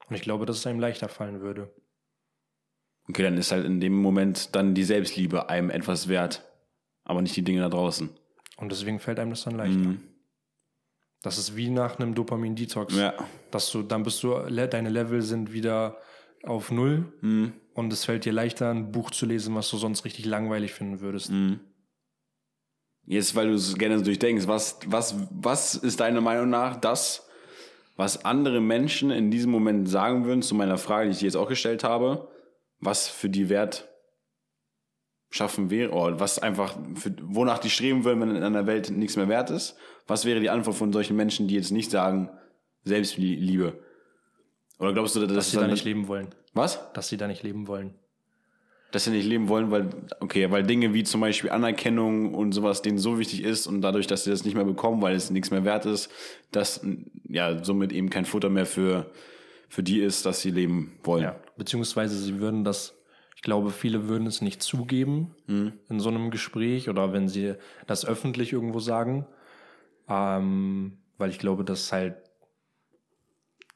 Und 0.09 0.15
ich 0.15 0.21
glaube, 0.21 0.45
dass 0.45 0.57
es 0.57 0.67
einem 0.67 0.79
leichter 0.79 1.07
fallen 1.09 1.41
würde. 1.41 1.73
Okay, 3.07 3.23
dann 3.23 3.37
ist 3.37 3.51
halt 3.51 3.65
in 3.65 3.79
dem 3.79 3.93
Moment 3.93 4.55
dann 4.55 4.73
die 4.73 4.83
Selbstliebe 4.83 5.49
einem 5.49 5.69
etwas 5.69 6.07
wert. 6.07 6.43
Aber 7.03 7.21
nicht 7.21 7.35
die 7.35 7.43
Dinge 7.43 7.61
da 7.61 7.69
draußen. 7.69 8.09
Und 8.57 8.71
deswegen 8.71 8.99
fällt 8.99 9.19
einem 9.19 9.31
das 9.31 9.43
dann 9.43 9.55
leichter. 9.55 9.95
Das 11.23 11.37
ist 11.37 11.55
wie 11.55 11.69
nach 11.69 11.99
einem 11.99 12.13
Dopamin-Detox. 12.15 12.95
Ja. 12.95 13.13
Dass 13.51 13.71
du, 13.71 13.83
dann 13.83 14.03
bist 14.03 14.21
du, 14.23 14.33
deine 14.49 14.89
Level 14.89 15.21
sind 15.21 15.51
wieder 15.53 15.97
auf 16.43 16.71
Null 16.71 17.11
und 17.73 17.91
es 17.93 18.05
fällt 18.05 18.25
dir 18.25 18.33
leichter, 18.33 18.71
ein 18.71 18.91
Buch 18.91 19.11
zu 19.11 19.25
lesen, 19.25 19.55
was 19.55 19.69
du 19.69 19.77
sonst 19.77 20.05
richtig 20.05 20.25
langweilig 20.25 20.73
finden 20.73 20.99
würdest. 21.01 21.31
Jetzt, 23.05 23.35
weil 23.35 23.47
du 23.47 23.53
es 23.55 23.75
gerne 23.77 23.97
so 23.97 24.05
durchdenkst, 24.05 24.47
was, 24.47 24.79
was, 24.85 25.15
was 25.31 25.75
ist 25.75 25.99
deiner 25.99 26.21
Meinung 26.21 26.49
nach 26.49 26.75
das, 26.77 27.27
was 27.97 28.25
andere 28.25 28.61
Menschen 28.61 29.11
in 29.11 29.31
diesem 29.31 29.51
Moment 29.51 29.89
sagen 29.89 30.25
würden, 30.25 30.41
zu 30.41 30.55
meiner 30.55 30.77
Frage, 30.77 31.05
die 31.09 31.11
ich 31.13 31.19
dir 31.19 31.25
jetzt 31.25 31.35
auch 31.35 31.49
gestellt 31.49 31.83
habe, 31.83 32.27
was 32.79 33.07
für 33.07 33.29
die 33.29 33.49
Wert 33.49 33.87
schaffen 35.29 35.69
wäre, 35.69 35.91
oder 35.91 36.19
was 36.19 36.39
einfach, 36.39 36.77
für, 36.95 37.13
wonach 37.21 37.59
die 37.59 37.69
streben 37.69 38.03
würden, 38.03 38.19
wenn 38.21 38.35
in 38.35 38.43
einer 38.43 38.67
Welt 38.67 38.89
nichts 38.91 39.15
mehr 39.15 39.29
wert 39.29 39.49
ist? 39.49 39.75
Was 40.07 40.25
wäre 40.25 40.39
die 40.39 40.49
Antwort 40.49 40.75
von 40.75 40.91
solchen 40.91 41.15
Menschen, 41.15 41.47
die 41.47 41.55
jetzt 41.55 41.71
nicht 41.71 41.89
sagen, 41.91 42.29
Selbstliebe? 42.83 43.79
Oder 44.79 44.93
glaubst 44.93 45.15
du, 45.15 45.19
dass, 45.21 45.33
Dass 45.33 45.51
sie 45.51 45.55
da 45.57 45.61
dann- 45.61 45.71
nicht 45.71 45.85
leben 45.85 46.07
wollen. 46.07 46.29
Was? 46.53 46.91
Dass 46.93 47.07
sie 47.07 47.17
da 47.17 47.27
nicht 47.27 47.43
leben 47.43 47.67
wollen. 47.67 47.93
dass 48.91 49.05
sie 49.05 49.11
nicht 49.11 49.25
leben 49.25 49.47
wollen, 49.47 49.71
weil, 49.71 49.89
okay, 50.19 50.51
weil 50.51 50.63
Dinge 50.63 50.93
wie 50.93 51.03
zum 51.03 51.21
Beispiel 51.21 51.49
Anerkennung 51.49 52.33
und 52.33 52.51
sowas 52.51 52.81
denen 52.81 52.97
so 52.97 53.17
wichtig 53.19 53.41
ist 53.43 53.65
und 53.67 53.81
dadurch, 53.81 54.05
dass 54.05 54.25
sie 54.25 54.31
das 54.31 54.43
nicht 54.43 54.55
mehr 54.55 54.65
bekommen, 54.65 55.01
weil 55.01 55.15
es 55.15 55.29
nichts 55.29 55.49
mehr 55.49 55.63
wert 55.63 55.85
ist, 55.85 56.11
dass 56.51 56.85
ja 57.29 57.63
somit 57.63 57.93
eben 57.93 58.09
kein 58.09 58.25
Futter 58.25 58.49
mehr 58.49 58.65
für, 58.65 59.09
für 59.69 59.81
die 59.81 60.01
ist, 60.01 60.25
dass 60.25 60.41
sie 60.41 60.51
leben 60.51 60.99
wollen. 61.03 61.23
Ja. 61.23 61.39
Beziehungsweise 61.55 62.17
sie 62.17 62.39
würden 62.41 62.65
das, 62.65 62.93
ich 63.37 63.41
glaube, 63.41 63.69
viele 63.69 64.09
würden 64.09 64.27
es 64.27 64.41
nicht 64.41 64.61
zugeben 64.61 65.35
in 65.47 65.99
so 66.01 66.09
einem 66.09 66.29
Gespräch 66.29 66.89
oder 66.89 67.13
wenn 67.13 67.29
sie 67.29 67.53
das 67.87 68.05
öffentlich 68.05 68.51
irgendwo 68.51 68.79
sagen. 68.79 69.25
Ähm, 70.09 70.97
weil 71.17 71.29
ich 71.29 71.39
glaube, 71.39 71.63
dass 71.63 71.93
halt 71.93 72.15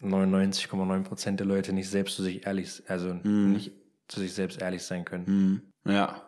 99,9 0.02 1.04
Prozent 1.04 1.40
der 1.40 1.48
Leute 1.48 1.74
nicht 1.74 1.90
selbst 1.90 2.16
zu 2.16 2.24
sich 2.24 2.46
ehrlich, 2.46 2.84
also 2.88 3.14
nicht 3.24 3.72
zu 4.08 4.20
sich 4.20 4.34
selbst 4.34 4.62
ehrlich 4.62 4.84
sein 4.84 5.06
können. 5.06 5.62
Ja. 5.86 6.22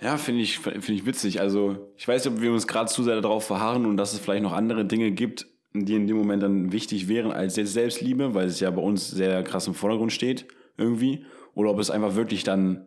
Ja, 0.00 0.16
finde 0.16 0.42
ich, 0.42 0.58
finde 0.60 0.92
ich 0.92 1.06
witzig. 1.06 1.40
Also, 1.40 1.92
ich 1.96 2.06
weiß 2.06 2.24
nicht, 2.24 2.34
ob 2.34 2.40
wir 2.40 2.52
uns 2.52 2.66
gerade 2.68 2.88
zu 2.90 3.02
sehr 3.02 3.20
darauf 3.20 3.44
verharren 3.46 3.84
und 3.84 3.96
dass 3.96 4.12
es 4.12 4.20
vielleicht 4.20 4.42
noch 4.44 4.52
andere 4.52 4.84
Dinge 4.84 5.10
gibt, 5.10 5.46
die 5.74 5.94
in 5.94 6.06
dem 6.06 6.16
Moment 6.16 6.42
dann 6.42 6.70
wichtig 6.72 7.08
wären 7.08 7.32
als 7.32 7.54
Selbstliebe, 7.54 8.34
weil 8.34 8.46
es 8.46 8.60
ja 8.60 8.70
bei 8.70 8.80
uns 8.82 9.10
sehr 9.10 9.42
krass 9.42 9.66
im 9.66 9.74
Vordergrund 9.74 10.12
steht, 10.12 10.46
irgendwie. 10.76 11.24
Oder 11.54 11.70
ob 11.70 11.78
es 11.80 11.90
einfach 11.90 12.14
wirklich 12.14 12.44
dann 12.44 12.86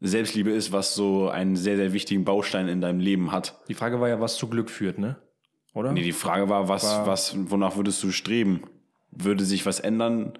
Selbstliebe 0.00 0.50
ist, 0.50 0.72
was 0.72 0.94
so 0.94 1.28
einen 1.28 1.56
sehr, 1.56 1.76
sehr 1.76 1.92
wichtigen 1.92 2.24
Baustein 2.24 2.68
in 2.68 2.80
deinem 2.80 3.00
Leben 3.00 3.30
hat. 3.32 3.60
Die 3.68 3.74
Frage 3.74 4.00
war 4.00 4.08
ja, 4.08 4.20
was 4.20 4.36
zu 4.36 4.48
Glück 4.48 4.70
führt, 4.70 4.98
ne? 4.98 5.16
Oder? 5.74 5.92
Nee, 5.92 6.02
die 6.02 6.12
Frage 6.12 6.48
war, 6.48 6.68
was, 6.68 6.84
War- 6.84 7.06
was, 7.06 7.34
wonach 7.50 7.76
würdest 7.76 8.02
du 8.02 8.10
streben? 8.12 8.62
Würde 9.16 9.44
sich 9.44 9.64
was 9.66 9.80
ändern? 9.80 10.38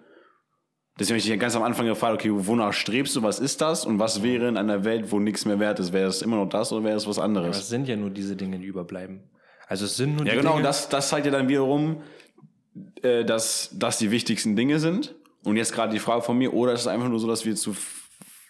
Deswegen 0.99 1.15
habe 1.15 1.19
ich 1.19 1.27
dich 1.27 1.41
ganz 1.41 1.57
am 1.57 1.63
Anfang 1.65 1.87
gefragt, 1.87 2.15
okay, 2.15 2.31
wonach 2.33 2.73
strebst 2.73 3.17
du, 3.17 3.23
was 3.23 3.41
ist 3.41 3.61
das? 3.61 3.85
Und 3.85 3.99
was 3.99 4.23
wäre 4.23 4.49
in 4.49 4.57
einer 4.57 4.85
Welt, 4.85 5.11
wo 5.11 5.19
nichts 5.19 5.45
mehr 5.45 5.59
wert 5.59 5.81
ist? 5.81 5.93
Wäre 5.93 6.07
es 6.09 6.23
immer 6.23 6.37
noch 6.37 6.49
das 6.49 6.73
oder 6.73 6.85
wäre 6.85 6.97
es 6.97 7.07
was 7.09 7.19
Aber 7.19 7.25
anderes? 7.27 7.59
es 7.59 7.69
sind 7.69 7.89
ja 7.89 7.97
nur 7.97 8.11
diese 8.11 8.37
Dinge, 8.37 8.59
die 8.59 8.67
überbleiben. 8.67 9.23
Also 9.67 9.87
es 9.87 9.97
sind 9.97 10.17
nur 10.17 10.27
Ja, 10.27 10.33
die 10.33 10.39
genau, 10.39 10.51
Dinge, 10.51 10.59
und 10.59 10.63
das, 10.63 10.89
das 10.89 11.09
zeigt 11.09 11.27
ja 11.27 11.33
dann 11.33 11.49
wiederum, 11.49 12.03
äh, 13.03 13.25
dass 13.25 13.71
das 13.73 13.99
die 13.99 14.11
wichtigsten 14.13 14.55
Dinge 14.57 14.79
sind. 14.79 15.17
Und 15.43 15.57
jetzt 15.57 15.73
gerade 15.73 15.93
die 15.93 15.99
Frage 15.99 16.23
von 16.23 16.39
mir, 16.39 16.55
oder 16.55 16.73
ist 16.73 16.81
es 16.83 16.87
einfach 16.87 17.09
nur 17.09 17.19
so, 17.19 17.27
dass 17.27 17.45
wir 17.45 17.57
zu 17.57 17.75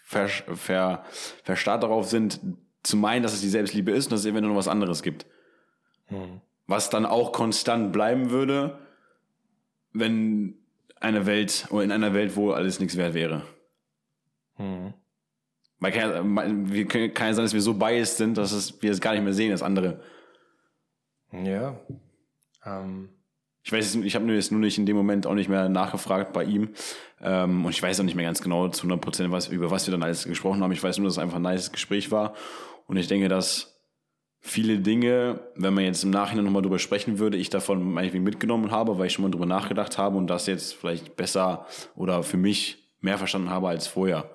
ver, 0.05 0.29
ver, 0.29 1.05
verstarrt 1.45 1.83
darauf 1.83 2.09
sind, 2.09 2.41
zu 2.83 2.97
meinen, 2.99 3.23
dass 3.23 3.33
es 3.33 3.41
die 3.41 3.49
Selbstliebe 3.49 3.91
ist 3.91 4.07
und 4.07 4.13
dass 4.13 4.21
es 4.21 4.27
eventuell 4.27 4.51
noch 4.53 4.59
was 4.59 4.69
anderes 4.69 5.03
gibt. 5.03 5.25
Was 6.67 6.91
dann 6.91 7.07
auch 7.07 7.33
konstant 7.33 7.93
bleiben 7.93 8.31
würde, 8.31 8.79
wenn 9.95 10.59
eine 11.01 11.25
Welt, 11.27 11.67
oder 11.71 11.85
in 11.85 11.93
einer 11.93 12.13
Welt, 12.13 12.37
wo 12.37 12.51
alles 12.51 12.81
nichts 12.81 12.97
wert 12.97 13.15
wäre. 13.15 13.43
Mhm. 14.59 14.93
Weil 15.79 15.93
kann, 15.93 16.71
wir 16.73 16.87
können, 16.87 17.15
kann 17.15 17.29
ja 17.29 17.35
sein, 17.35 17.45
dass 17.45 17.55
wir 17.55 17.61
so 17.61 17.75
biased 17.75 18.17
sind, 18.17 18.39
dass 18.39 18.53
es, 18.53 18.81
wir 18.83 18.91
es 18.91 19.01
gar 19.01 19.13
nicht 19.13 19.25
mehr 19.25 19.33
sehen 19.33 19.53
als 19.53 19.63
andere. 19.63 20.01
Ja. 21.33 21.79
Ähm, 22.65 23.11
Ich 23.63 23.73
weiß, 23.73 23.97
ich 23.97 24.15
habe 24.15 24.25
nur 24.25 24.35
jetzt 24.35 24.53
nur 24.53 24.61
nicht 24.61 24.79
in 24.79 24.87
dem 24.87 24.97
Moment 24.97 25.27
auch 25.27 25.35
nicht 25.35 25.49
mehr 25.49 25.69
nachgefragt 25.69 26.33
bei 26.33 26.45
ihm. 26.45 26.71
Ähm, 27.21 27.65
und 27.65 27.71
ich 27.71 27.83
weiß 27.83 28.01
auch 28.01 28.05
nicht 28.05 28.15
mehr 28.15 28.27
ganz 28.27 28.43
genau 28.43 28.69
zu 28.69 28.83
100 28.83 29.01
Prozent, 29.01 29.33
was, 29.33 29.49
über 29.49 29.71
was 29.71 29.87
wir 29.87 29.93
dann 29.93 30.03
alles 30.03 30.25
gesprochen 30.25 30.63
haben. 30.63 30.73
Ich 30.73 30.83
weiß 30.83 30.99
nur, 30.99 31.07
dass 31.07 31.15
es 31.15 31.19
einfach 31.19 31.37
ein 31.37 31.43
nice 31.43 31.73
Gespräch 31.73 32.11
war. 32.11 32.35
Und 32.87 32.97
ich 32.97 33.09
denke, 33.09 33.29
dass 33.29 33.74
viele 34.47 34.79
Dinge, 34.79 35.41
wenn 35.57 35.73
man 35.73 35.85
jetzt 35.85 36.05
im 36.05 36.11
Nachhinein 36.11 36.45
nochmal 36.45 36.61
drüber 36.63 36.79
sprechen 36.79 37.19
würde, 37.19 37.39
ich 37.39 37.49
davon 37.49 37.83
meinetwegen 37.93 38.25
mitgenommen 38.25 38.71
habe, 38.71 38.99
weil 38.99 39.07
ich 39.07 39.15
schon 39.15 39.25
mal 39.25 39.31
drüber 39.31 39.47
nachgedacht 39.47 39.97
habe 39.97 40.19
und 40.19 40.27
das 40.27 40.47
jetzt 40.47 40.75
vielleicht 40.75 41.17
besser 41.17 41.67
oder 41.97 42.23
für 42.23 42.37
mich 42.37 42.93
mehr 43.01 43.17
verstanden 43.17 43.49
habe 43.49 43.69
als 43.69 43.87
vorher. 43.87 44.31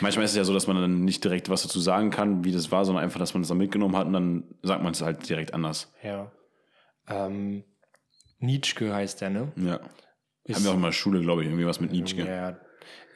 Manchmal 0.00 0.24
ist 0.24 0.32
es 0.32 0.36
ja 0.36 0.44
so, 0.44 0.52
dass 0.52 0.66
man 0.66 0.76
dann 0.76 1.04
nicht 1.04 1.22
direkt 1.22 1.48
was 1.48 1.62
dazu 1.62 1.78
sagen 1.78 2.10
kann, 2.10 2.42
wie 2.44 2.50
das 2.50 2.72
war, 2.72 2.84
sondern 2.84 3.04
einfach, 3.04 3.20
dass 3.20 3.34
man 3.34 3.42
es 3.42 3.48
dann 3.48 3.58
mitgenommen 3.58 3.96
hat 3.96 4.06
und 4.08 4.12
dann 4.12 4.44
sagt 4.62 4.82
man 4.82 4.92
es 4.92 5.00
halt 5.02 5.28
direkt 5.28 5.54
anders. 5.54 5.92
ja. 6.02 6.32
Ähm, 7.06 7.64
Nietzsche 8.38 8.92
heißt 8.94 9.20
der, 9.20 9.28
ne? 9.30 9.52
Ja. 9.56 9.78
Ist- 10.44 10.56
Haben 10.56 10.64
wir 10.64 10.70
auch 10.72 10.76
in 10.76 10.82
der 10.82 10.92
Schule, 10.92 11.20
glaube 11.20 11.42
ich, 11.42 11.48
irgendwie 11.48 11.66
was 11.66 11.78
mit 11.80 11.92
Nietzsche. 11.92 12.16
Ja. 12.26 12.58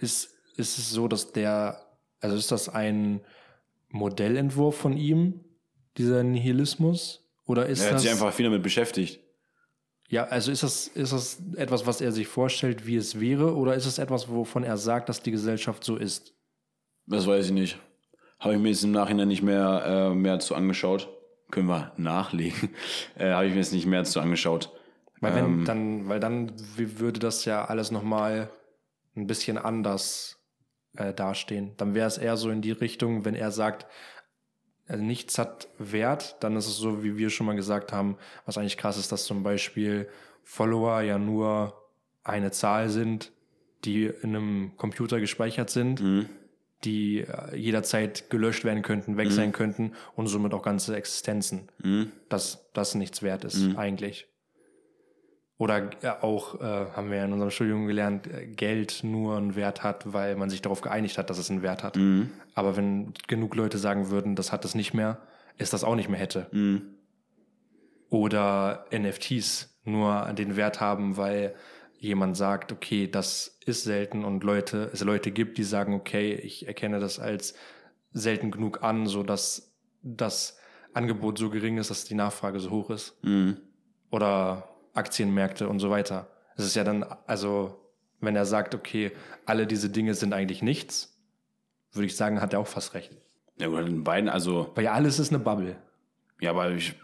Ist, 0.00 0.30
ist 0.56 0.78
es 0.78 0.90
so, 0.90 1.08
dass 1.08 1.32
der, 1.32 1.80
also 2.20 2.36
ist 2.36 2.52
das 2.52 2.68
ein 2.68 3.22
Modellentwurf 3.90 4.76
von 4.76 4.96
ihm, 4.96 5.44
dieser 5.96 6.22
Nihilismus? 6.22 7.24
Oder 7.46 7.66
ist 7.66 7.80
Er 7.80 7.86
hat 7.88 7.94
das, 7.94 8.02
sich 8.02 8.10
einfach 8.10 8.32
viel 8.32 8.44
damit 8.44 8.62
beschäftigt. 8.62 9.20
ja, 10.08 10.24
also 10.24 10.52
ist 10.52 10.62
das, 10.62 10.88
ist 10.88 11.12
das 11.12 11.40
etwas, 11.56 11.86
was 11.86 12.00
er 12.00 12.12
sich 12.12 12.26
vorstellt, 12.28 12.86
wie 12.86 12.96
es 12.96 13.20
wäre? 13.20 13.54
Oder 13.56 13.74
ist 13.74 13.86
es 13.86 13.98
etwas, 13.98 14.28
wovon 14.28 14.64
er 14.64 14.76
sagt, 14.76 15.08
dass 15.08 15.22
die 15.22 15.30
Gesellschaft 15.30 15.82
so 15.84 15.96
ist? 15.96 16.34
Das 17.06 17.26
weiß 17.26 17.46
ich 17.46 17.52
nicht. 17.52 17.78
Habe 18.38 18.54
ich 18.54 18.60
mir 18.60 18.68
jetzt 18.68 18.84
im 18.84 18.92
Nachhinein 18.92 19.28
nicht 19.28 19.42
mehr, 19.42 20.10
äh, 20.12 20.14
mehr 20.14 20.38
zu 20.40 20.54
angeschaut. 20.54 21.08
Können 21.50 21.68
wir 21.68 21.92
nachlegen. 21.96 22.70
Äh, 23.16 23.32
Habe 23.32 23.46
ich 23.46 23.52
mir 23.52 23.58
jetzt 23.58 23.72
nicht 23.72 23.86
mehr 23.86 24.04
zu 24.04 24.20
angeschaut. 24.20 24.70
Weil 25.20 25.34
wenn 25.34 25.44
Ähm. 25.44 25.64
dann, 25.64 26.08
weil 26.08 26.20
dann 26.20 26.52
würde 26.76 27.18
das 27.18 27.44
ja 27.46 27.64
alles 27.64 27.90
nochmal 27.90 28.50
ein 29.16 29.26
bisschen 29.26 29.58
anders 29.58 30.37
äh, 30.98 31.14
dastehen. 31.14 31.72
Dann 31.76 31.94
wäre 31.94 32.06
es 32.06 32.18
eher 32.18 32.36
so 32.36 32.50
in 32.50 32.60
die 32.62 32.72
Richtung, 32.72 33.24
wenn 33.24 33.34
er 33.34 33.50
sagt, 33.50 33.86
also 34.86 35.02
nichts 35.02 35.38
hat 35.38 35.68
Wert, 35.78 36.36
dann 36.40 36.56
ist 36.56 36.66
es 36.66 36.76
so, 36.76 37.02
wie 37.02 37.16
wir 37.18 37.30
schon 37.30 37.46
mal 37.46 37.56
gesagt 37.56 37.92
haben, 37.92 38.16
was 38.46 38.56
eigentlich 38.56 38.78
krass 38.78 38.96
ist, 38.96 39.12
dass 39.12 39.24
zum 39.24 39.42
Beispiel 39.42 40.08
Follower 40.44 41.02
ja 41.02 41.18
nur 41.18 41.74
eine 42.24 42.50
Zahl 42.52 42.88
sind, 42.88 43.32
die 43.84 44.06
in 44.06 44.34
einem 44.34 44.72
Computer 44.76 45.20
gespeichert 45.20 45.70
sind, 45.70 46.00
die 46.84 47.20
äh, 47.20 47.56
jederzeit 47.56 48.30
gelöscht 48.30 48.64
werden 48.64 48.82
könnten, 48.82 49.16
weg 49.16 49.28
sein 49.34 49.52
könnten 49.52 49.92
und 50.14 50.28
somit 50.28 50.54
auch 50.54 50.62
ganze 50.62 50.94
Existenzen. 50.96 51.68
Dass 52.28 52.70
das 52.72 52.94
nichts 52.94 53.22
wert 53.22 53.44
ist, 53.44 53.56
eigentlich. 53.76 54.27
Oder 55.58 55.90
äh, 56.02 56.10
auch, 56.20 56.60
äh, 56.60 56.64
haben 56.64 57.10
wir 57.10 57.18
ja 57.18 57.24
in 57.24 57.32
unserem 57.32 57.50
Studium 57.50 57.86
gelernt, 57.88 58.28
äh, 58.28 58.46
Geld 58.46 59.00
nur 59.02 59.36
einen 59.36 59.56
Wert 59.56 59.82
hat, 59.82 60.12
weil 60.12 60.36
man 60.36 60.48
sich 60.50 60.62
darauf 60.62 60.80
geeinigt 60.80 61.18
hat, 61.18 61.30
dass 61.30 61.38
es 61.38 61.50
einen 61.50 61.62
Wert 61.62 61.82
hat. 61.82 61.96
Aber 62.54 62.76
wenn 62.76 63.12
genug 63.26 63.56
Leute 63.56 63.76
sagen 63.76 64.10
würden, 64.10 64.36
das 64.36 64.52
hat 64.52 64.64
es 64.64 64.76
nicht 64.76 64.94
mehr, 64.94 65.18
ist 65.56 65.72
das 65.72 65.82
auch 65.82 65.96
nicht 65.96 66.08
mehr 66.08 66.20
hätte. 66.20 66.46
Oder 68.08 68.86
NFTs 68.96 69.80
nur 69.84 70.32
den 70.32 70.54
Wert 70.56 70.80
haben, 70.80 71.16
weil 71.16 71.54
jemand 71.98 72.36
sagt, 72.36 72.70
okay, 72.70 73.08
das 73.10 73.58
ist 73.66 73.82
selten 73.82 74.24
und 74.24 74.44
Leute, 74.44 74.90
es 74.92 75.02
Leute 75.02 75.32
gibt, 75.32 75.58
die 75.58 75.64
sagen, 75.64 75.94
okay, 75.94 76.34
ich 76.34 76.68
erkenne 76.68 77.00
das 77.00 77.18
als 77.18 77.54
selten 78.12 78.52
genug 78.52 78.84
an, 78.84 79.06
so 79.06 79.24
dass 79.24 79.76
das 80.02 80.56
Angebot 80.94 81.38
so 81.38 81.50
gering 81.50 81.78
ist, 81.78 81.90
dass 81.90 82.04
die 82.04 82.14
Nachfrage 82.14 82.60
so 82.60 82.70
hoch 82.70 82.90
ist. 82.90 83.18
Oder 84.10 84.68
Aktienmärkte 84.94 85.68
und 85.68 85.78
so 85.80 85.90
weiter. 85.90 86.28
Es 86.56 86.64
ist 86.64 86.74
ja 86.74 86.84
dann, 86.84 87.04
also, 87.26 87.78
wenn 88.20 88.36
er 88.36 88.46
sagt, 88.46 88.74
okay, 88.74 89.12
alle 89.46 89.66
diese 89.66 89.90
Dinge 89.90 90.14
sind 90.14 90.32
eigentlich 90.32 90.62
nichts, 90.62 91.16
würde 91.92 92.06
ich 92.06 92.16
sagen, 92.16 92.40
hat 92.40 92.52
er 92.52 92.60
auch 92.60 92.66
fast 92.66 92.94
recht. 92.94 93.16
Ja, 93.58 93.68
gut, 93.68 93.86
in 93.86 94.04
beiden, 94.04 94.28
also, 94.28 94.70
Weil 94.74 94.84
ja 94.84 94.92
alles 94.92 95.18
ist 95.18 95.30
eine 95.32 95.38
Bubble. 95.38 95.76
ja, 96.40 96.50
aber 96.50 96.70
ich, 96.70 96.94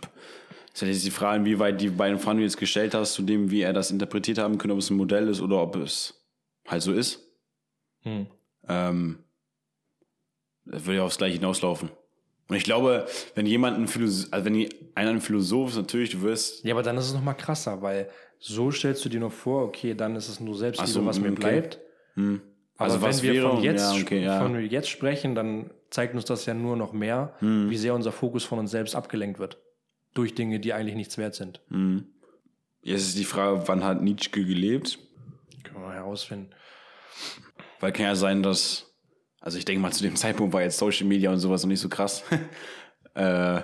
ist 0.73 0.83
ja 0.83 0.89
jetzt 0.89 1.05
die 1.05 1.11
Frage, 1.11 1.41
inwieweit 1.41 1.81
die 1.81 1.91
beiden 1.91 2.19
Fragen, 2.19 2.39
die 2.39 2.43
du 2.43 2.47
jetzt 2.49 2.59
gestellt 2.59 2.95
hast, 2.95 3.15
zu 3.15 3.23
dem, 3.23 3.51
wie 3.51 3.63
er 3.63 3.73
das 3.73 3.91
interpretiert 3.91 4.39
haben 4.39 4.59
könnte, 4.59 4.75
ob 4.75 4.81
es 4.81 4.91
ein 4.91 4.97
Modell 4.97 5.29
ist 5.29 5.41
oder 5.41 5.63
ob 5.63 5.77
es 5.77 6.25
halt 6.67 6.83
so 6.83 6.93
ist. 6.93 7.21
Hm. 8.01 8.27
Ähm, 8.69 9.25
das 10.65 10.85
würde 10.85 10.99
ja 10.99 11.05
aufs 11.05 11.19
Gleiche 11.19 11.35
hinauslaufen. 11.35 11.91
Und 12.49 12.57
ich 12.57 12.65
glaube, 12.65 13.07
wenn 13.35 13.47
jemand 13.47 13.79
ein 13.79 13.89
Philosoph, 13.89 14.33
also 14.33 14.45
wenn 14.45 14.69
einer 14.95 15.11
ein 15.11 15.21
Philosoph 15.21 15.71
ist, 15.71 15.77
natürlich, 15.77 16.11
du 16.11 16.23
wirst, 16.23 16.63
Ja, 16.65 16.75
aber 16.75 16.83
dann 16.83 16.97
ist 16.99 17.07
es 17.07 17.15
noch 17.15 17.23
mal 17.23 17.35
krasser, 17.35 17.81
weil 17.83 18.11
so 18.39 18.71
stellst 18.71 19.05
du 19.05 19.09
dir 19.09 19.21
noch 19.21 19.33
vor, 19.33 19.65
okay, 19.65 19.95
dann 19.95 20.15
ist 20.17 20.29
es 20.29 20.41
nur 20.41 20.55
Selbstliebe, 20.57 20.91
so, 20.91 21.07
was 21.07 21.19
mir 21.19 21.29
okay. 21.33 21.41
bleibt. 21.41 21.81
hm, 22.15 22.43
Aber 22.77 22.85
Also 22.93 23.03
was 23.03 23.23
wenn 23.23 23.33
wir 23.33 23.43
von 23.43 23.63
jetzt, 23.63 23.95
ja, 23.97 24.01
okay, 24.03 24.23
ja. 24.23 24.41
von 24.43 24.61
jetzt 24.61 24.89
sprechen, 24.91 25.35
dann 25.35 25.71
zeigt 25.89 26.15
uns 26.15 26.27
das 26.27 26.45
ja 26.45 26.53
nur 26.55 26.77
noch 26.77 26.93
mehr, 26.93 27.35
Hm. 27.39 27.71
wie 27.71 27.77
sehr 27.79 27.95
unser 27.95 28.13
Fokus 28.13 28.45
von 28.45 28.59
uns 28.59 28.71
selbst 28.71 28.95
abgelenkt 28.95 29.39
wird. 29.39 29.59
Durch 30.13 30.35
Dinge, 30.35 30.61
die 30.61 30.73
eigentlich 30.75 30.97
nichts 30.97 31.17
wert 31.19 31.35
sind. 31.35 31.61
hm. 31.69 32.07
Jetzt 32.83 33.03
ist 33.09 33.19
die 33.19 33.25
Frage, 33.25 33.63
wann 33.67 33.83
hat 33.83 34.03
Nietzsche 34.03 34.29
gelebt? 34.31 34.99
Können 35.63 35.77
wir 35.77 35.87
mal 35.87 35.95
herausfinden. 35.95 36.51
Weil 37.81 37.93
kann 37.93 38.05
ja 38.05 38.15
sein, 38.15 38.43
dass, 38.43 38.94
also 39.45 39.59
ich 39.59 39.67
denke 39.67 39.83
mal, 39.83 39.93
zu 39.93 40.03
dem 40.03 40.17
Zeitpunkt 40.17 40.55
war 40.55 40.63
jetzt 40.63 40.79
Social 40.79 41.07
Media 41.07 41.31
und 41.31 41.39
sowas 41.39 41.63
noch 41.63 41.69
nicht 41.69 41.81
so 41.81 41.91
krass. 41.91 42.25
äh, 43.15 43.61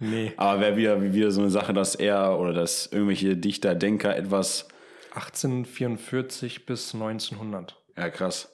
Nee. 0.00 0.32
aber 0.36 0.60
wäre 0.60 0.76
wieder, 0.76 1.02
wie 1.02 1.12
wieder 1.12 1.32
so 1.32 1.40
eine 1.40 1.50
Sache, 1.50 1.72
dass 1.72 1.96
er 1.96 2.38
oder 2.38 2.52
dass 2.52 2.86
irgendwelche 2.86 3.36
Dichter, 3.36 3.74
Denker 3.74 4.16
etwas 4.16 4.68
1844 5.14 6.66
bis 6.66 6.94
1900. 6.94 7.76
Ja, 7.96 8.08
krass. 8.08 8.52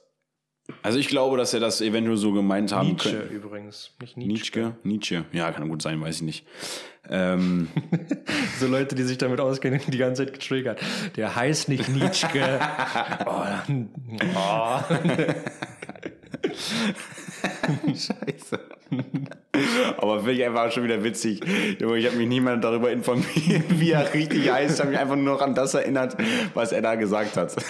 Also 0.81 0.97
ich 0.97 1.07
glaube, 1.07 1.37
dass 1.37 1.53
er 1.53 1.59
das 1.59 1.81
eventuell 1.81 2.17
so 2.17 2.31
gemeint 2.31 2.71
haben 2.71 2.89
Nietzsche 2.89 3.11
könnte. 3.11 3.33
übrigens, 3.33 3.91
nicht 3.99 4.17
Nietzsche. 4.17 4.33
Nietzsche? 4.33 4.75
Nietzsche. 4.81 5.25
Ja, 5.31 5.51
kann 5.51 5.69
gut 5.69 5.83
sein, 5.83 6.01
weiß 6.01 6.15
ich 6.15 6.21
nicht. 6.23 6.47
Ähm, 7.07 7.67
So 8.59 8.65
Leute, 8.67 8.95
die 8.95 9.03
sich 9.03 9.19
damit 9.19 9.39
auskennen, 9.39 9.81
die 9.87 9.97
ganze 9.99 10.25
Zeit 10.25 10.33
getriggert. 10.33 10.81
Der 11.15 11.35
heißt 11.35 11.69
nicht 11.69 11.87
Nietzsche. 11.89 12.27
oh, 13.27 13.43
oh. 14.35 14.79
Scheiße. 17.87 18.59
Aber 19.97 20.19
finde 20.19 20.33
ich 20.33 20.45
einfach 20.45 20.71
schon 20.71 20.83
wieder 20.83 21.03
witzig. 21.03 21.41
Ich 21.43 21.83
habe 21.83 22.17
mich 22.17 22.27
niemand 22.27 22.63
darüber 22.63 22.91
informiert, 22.91 23.65
wie 23.69 23.91
er 23.91 24.13
richtig 24.13 24.51
heißt. 24.51 24.75
Ich 24.75 24.79
habe 24.79 24.91
mich 24.91 24.99
einfach 24.99 25.15
nur 25.15 25.35
noch 25.35 25.41
an 25.41 25.55
das 25.55 25.73
erinnert, 25.73 26.17
was 26.53 26.71
er 26.71 26.81
da 26.81 26.95
gesagt 26.95 27.37
hat. 27.37 27.55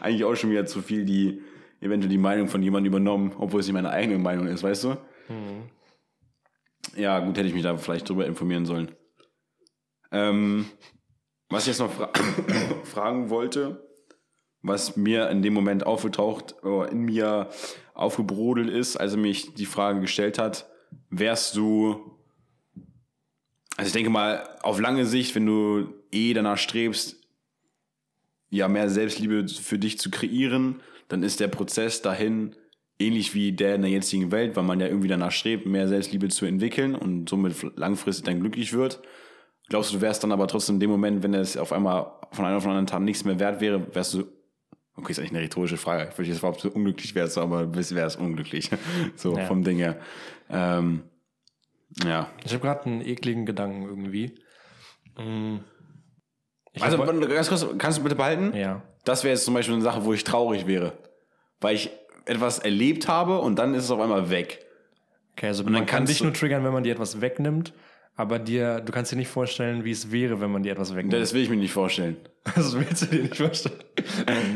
Eigentlich 0.00 0.24
auch 0.24 0.34
schon 0.34 0.50
wieder 0.50 0.66
zu 0.66 0.82
viel 0.82 1.04
die 1.04 1.42
eventuell 1.80 2.10
die 2.10 2.18
Meinung 2.18 2.48
von 2.48 2.62
jemandem 2.62 2.92
übernommen, 2.92 3.32
obwohl 3.38 3.60
es 3.60 3.66
nicht 3.66 3.74
meine 3.74 3.90
eigene 3.90 4.18
Meinung 4.18 4.46
ist, 4.46 4.62
weißt 4.62 4.84
du? 4.84 4.96
Ja, 6.96 7.18
gut, 7.20 7.36
hätte 7.36 7.48
ich 7.48 7.54
mich 7.54 7.62
da 7.62 7.76
vielleicht 7.76 8.08
drüber 8.08 8.26
informieren 8.26 8.66
sollen. 8.66 8.92
Ähm, 10.12 10.66
was 11.48 11.62
ich 11.62 11.68
jetzt 11.68 11.78
noch 11.78 11.90
fra 11.90 12.10
fragen 12.84 13.30
wollte, 13.30 13.89
was 14.62 14.96
mir 14.96 15.30
in 15.30 15.42
dem 15.42 15.54
Moment 15.54 15.86
aufgetaucht, 15.86 16.62
oder 16.62 16.90
in 16.90 17.00
mir 17.00 17.48
aufgebrodelt 17.94 18.70
ist, 18.70 18.96
als 18.96 19.12
er 19.12 19.18
mich 19.18 19.54
die 19.54 19.66
Frage 19.66 20.00
gestellt 20.00 20.38
hat, 20.38 20.68
wärst 21.08 21.56
du, 21.56 22.18
also 23.76 23.86
ich 23.86 23.92
denke 23.92 24.10
mal, 24.10 24.58
auf 24.62 24.80
lange 24.80 25.06
Sicht, 25.06 25.34
wenn 25.34 25.46
du 25.46 25.94
eh 26.10 26.32
danach 26.34 26.58
strebst, 26.58 27.16
ja, 28.50 28.68
mehr 28.68 28.88
Selbstliebe 28.88 29.46
für 29.48 29.78
dich 29.78 29.98
zu 29.98 30.10
kreieren, 30.10 30.80
dann 31.08 31.22
ist 31.22 31.40
der 31.40 31.48
Prozess 31.48 32.02
dahin 32.02 32.56
ähnlich 32.98 33.34
wie 33.34 33.52
der 33.52 33.76
in 33.76 33.82
der 33.82 33.90
jetzigen 33.90 34.30
Welt, 34.30 34.56
weil 34.56 34.64
man 34.64 34.80
ja 34.80 34.86
irgendwie 34.86 35.08
danach 35.08 35.32
strebt, 35.32 35.66
mehr 35.66 35.88
Selbstliebe 35.88 36.28
zu 36.28 36.44
entwickeln 36.44 36.94
und 36.94 37.28
somit 37.28 37.54
langfristig 37.76 38.26
dann 38.26 38.40
glücklich 38.40 38.72
wird. 38.72 39.00
Glaubst 39.68 39.92
du, 39.92 39.96
du 39.96 40.02
wärst 40.02 40.22
dann 40.22 40.32
aber 40.32 40.48
trotzdem 40.48 40.76
in 40.76 40.80
dem 40.80 40.90
Moment, 40.90 41.22
wenn 41.22 41.32
es 41.32 41.56
auf 41.56 41.72
einmal 41.72 42.12
von 42.32 42.44
einem 42.44 42.56
auf 42.56 42.64
den 42.64 42.70
anderen 42.70 42.86
Tag 42.86 43.00
nichts 43.00 43.24
mehr 43.24 43.38
wert 43.38 43.60
wäre, 43.60 43.94
wärst 43.94 44.14
du, 44.14 44.24
okay, 44.96 45.12
ist 45.12 45.18
eigentlich 45.18 45.30
eine 45.32 45.40
rhetorische 45.40 45.76
Frage. 45.76 46.08
Ich 46.10 46.18
würde 46.18 46.30
jetzt 46.30 46.42
ob 46.44 46.58
du 46.58 46.68
unglücklich 46.70 47.14
wärst, 47.14 47.38
aber 47.38 47.66
du 47.66 47.90
wärst 47.94 48.18
unglücklich. 48.18 48.70
So 49.16 49.36
Ja. 49.36 49.46
vom 49.46 49.62
Ding 49.64 49.78
her. 49.78 49.98
Ähm, 50.50 51.02
ja. 52.04 52.28
Ich 52.44 52.52
habe 52.52 52.62
gerade 52.62 52.86
einen 52.86 53.00
ekligen 53.00 53.46
Gedanken 53.46 53.82
irgendwie. 53.82 54.34
Mm. 55.18 55.58
Ich 56.72 56.82
Also, 56.82 56.98
hab- 56.98 57.06
ganz 57.28 57.48
kurz, 57.48 57.66
kannst 57.78 57.98
du 57.98 58.02
bitte 58.02 58.14
behalten? 58.16 58.56
ja. 58.56 58.82
Das 59.04 59.24
wäre 59.24 59.32
jetzt 59.32 59.46
zum 59.46 59.54
Beispiel 59.54 59.74
eine 59.74 59.82
Sache, 59.82 60.04
wo 60.04 60.12
ich 60.12 60.24
traurig 60.24 60.66
wäre. 60.66 60.92
Weil 61.60 61.74
ich 61.74 61.90
etwas 62.26 62.58
erlebt 62.58 63.08
habe 63.08 63.38
und 63.38 63.58
dann 63.58 63.72
ist 63.74 63.84
es 63.84 63.90
auf 63.90 63.98
einmal 63.98 64.28
weg. 64.28 64.64
Okay, 65.32 65.46
also 65.46 65.62
dann 65.62 65.72
man 65.72 65.86
kann 65.86 66.04
dich 66.04 66.22
nur 66.22 66.34
triggern, 66.34 66.64
wenn 66.64 66.72
man 66.72 66.82
dir 66.82 66.92
etwas 66.92 67.22
wegnimmt, 67.22 67.72
aber 68.16 68.38
dir, 68.38 68.80
du 68.80 68.92
kannst 68.92 69.12
dir 69.12 69.16
nicht 69.16 69.28
vorstellen, 69.28 69.84
wie 69.84 69.90
es 69.92 70.10
wäre, 70.12 70.40
wenn 70.40 70.50
man 70.50 70.62
dir 70.62 70.72
etwas 70.72 70.94
wegnimmt. 70.94 71.14
Das 71.14 71.32
will 71.32 71.42
ich 71.42 71.48
mir 71.50 71.56
nicht 71.56 71.72
vorstellen. 71.72 72.16
Das 72.56 72.74
willst 72.78 73.02
du 73.02 73.06
dir 73.06 73.22
nicht 73.22 73.36
vorstellen. 73.36 73.76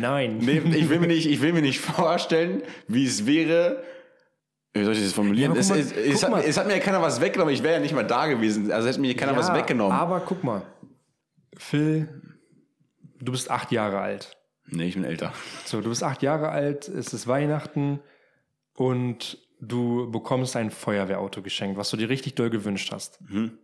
Nein. 0.00 0.38
Nee, 0.38 0.62
ich 0.74 0.88
will 0.88 1.00
mir 1.00 1.06
nicht, 1.06 1.26
ich 1.26 1.42
will 1.42 1.52
mir 1.52 1.60
nicht 1.62 1.80
vorstellen, 1.80 2.62
wie 2.88 3.04
es 3.04 3.26
wäre. 3.26 3.82
Wie 4.72 4.82
soll 4.84 4.94
ich 4.94 5.02
das 5.02 5.12
formulieren? 5.12 5.52
Ja, 5.54 5.60
es, 5.60 5.68
mal, 5.68 5.78
es, 5.78 5.92
es, 5.92 6.22
hat, 6.24 6.44
es 6.44 6.56
hat 6.56 6.66
mir 6.66 6.72
ja 6.74 6.80
keiner 6.80 7.00
was 7.02 7.20
weggenommen. 7.20 7.52
Ich 7.54 7.62
wäre 7.62 7.74
ja 7.74 7.80
nicht 7.80 7.94
mal 7.94 8.02
da 8.02 8.26
gewesen. 8.26 8.72
Also 8.72 8.88
hätte 8.88 9.00
mir 9.00 9.14
keiner 9.14 9.36
was 9.36 9.48
Ja, 9.48 9.54
weggenommen. 9.56 9.92
Aber 9.96 10.20
guck 10.20 10.42
mal, 10.42 10.62
Phil, 11.58 12.08
du 13.20 13.32
bist 13.32 13.50
acht 13.50 13.70
Jahre 13.70 13.98
alt. 14.00 14.36
nee, 14.66 14.86
ich 14.86 14.94
bin 14.94 15.04
älter. 15.04 15.32
So, 15.66 15.80
du 15.82 15.90
bist 15.90 16.02
acht 16.02 16.22
Jahre 16.22 16.48
alt, 16.48 16.88
es 16.88 17.12
ist 17.12 17.26
Weihnachten 17.28 18.00
und 18.74 19.38
du 19.68 20.10
bekommst 20.10 20.56
ein 20.56 20.70
Feuerwehrauto 20.70 21.42
geschenkt, 21.42 21.76
was 21.76 21.90
du 21.90 21.96
dir 21.96 22.08
richtig 22.08 22.34
doll 22.34 22.50
gewünscht 22.50 22.92
hast. 22.92 23.20
Mhm. 23.22 23.58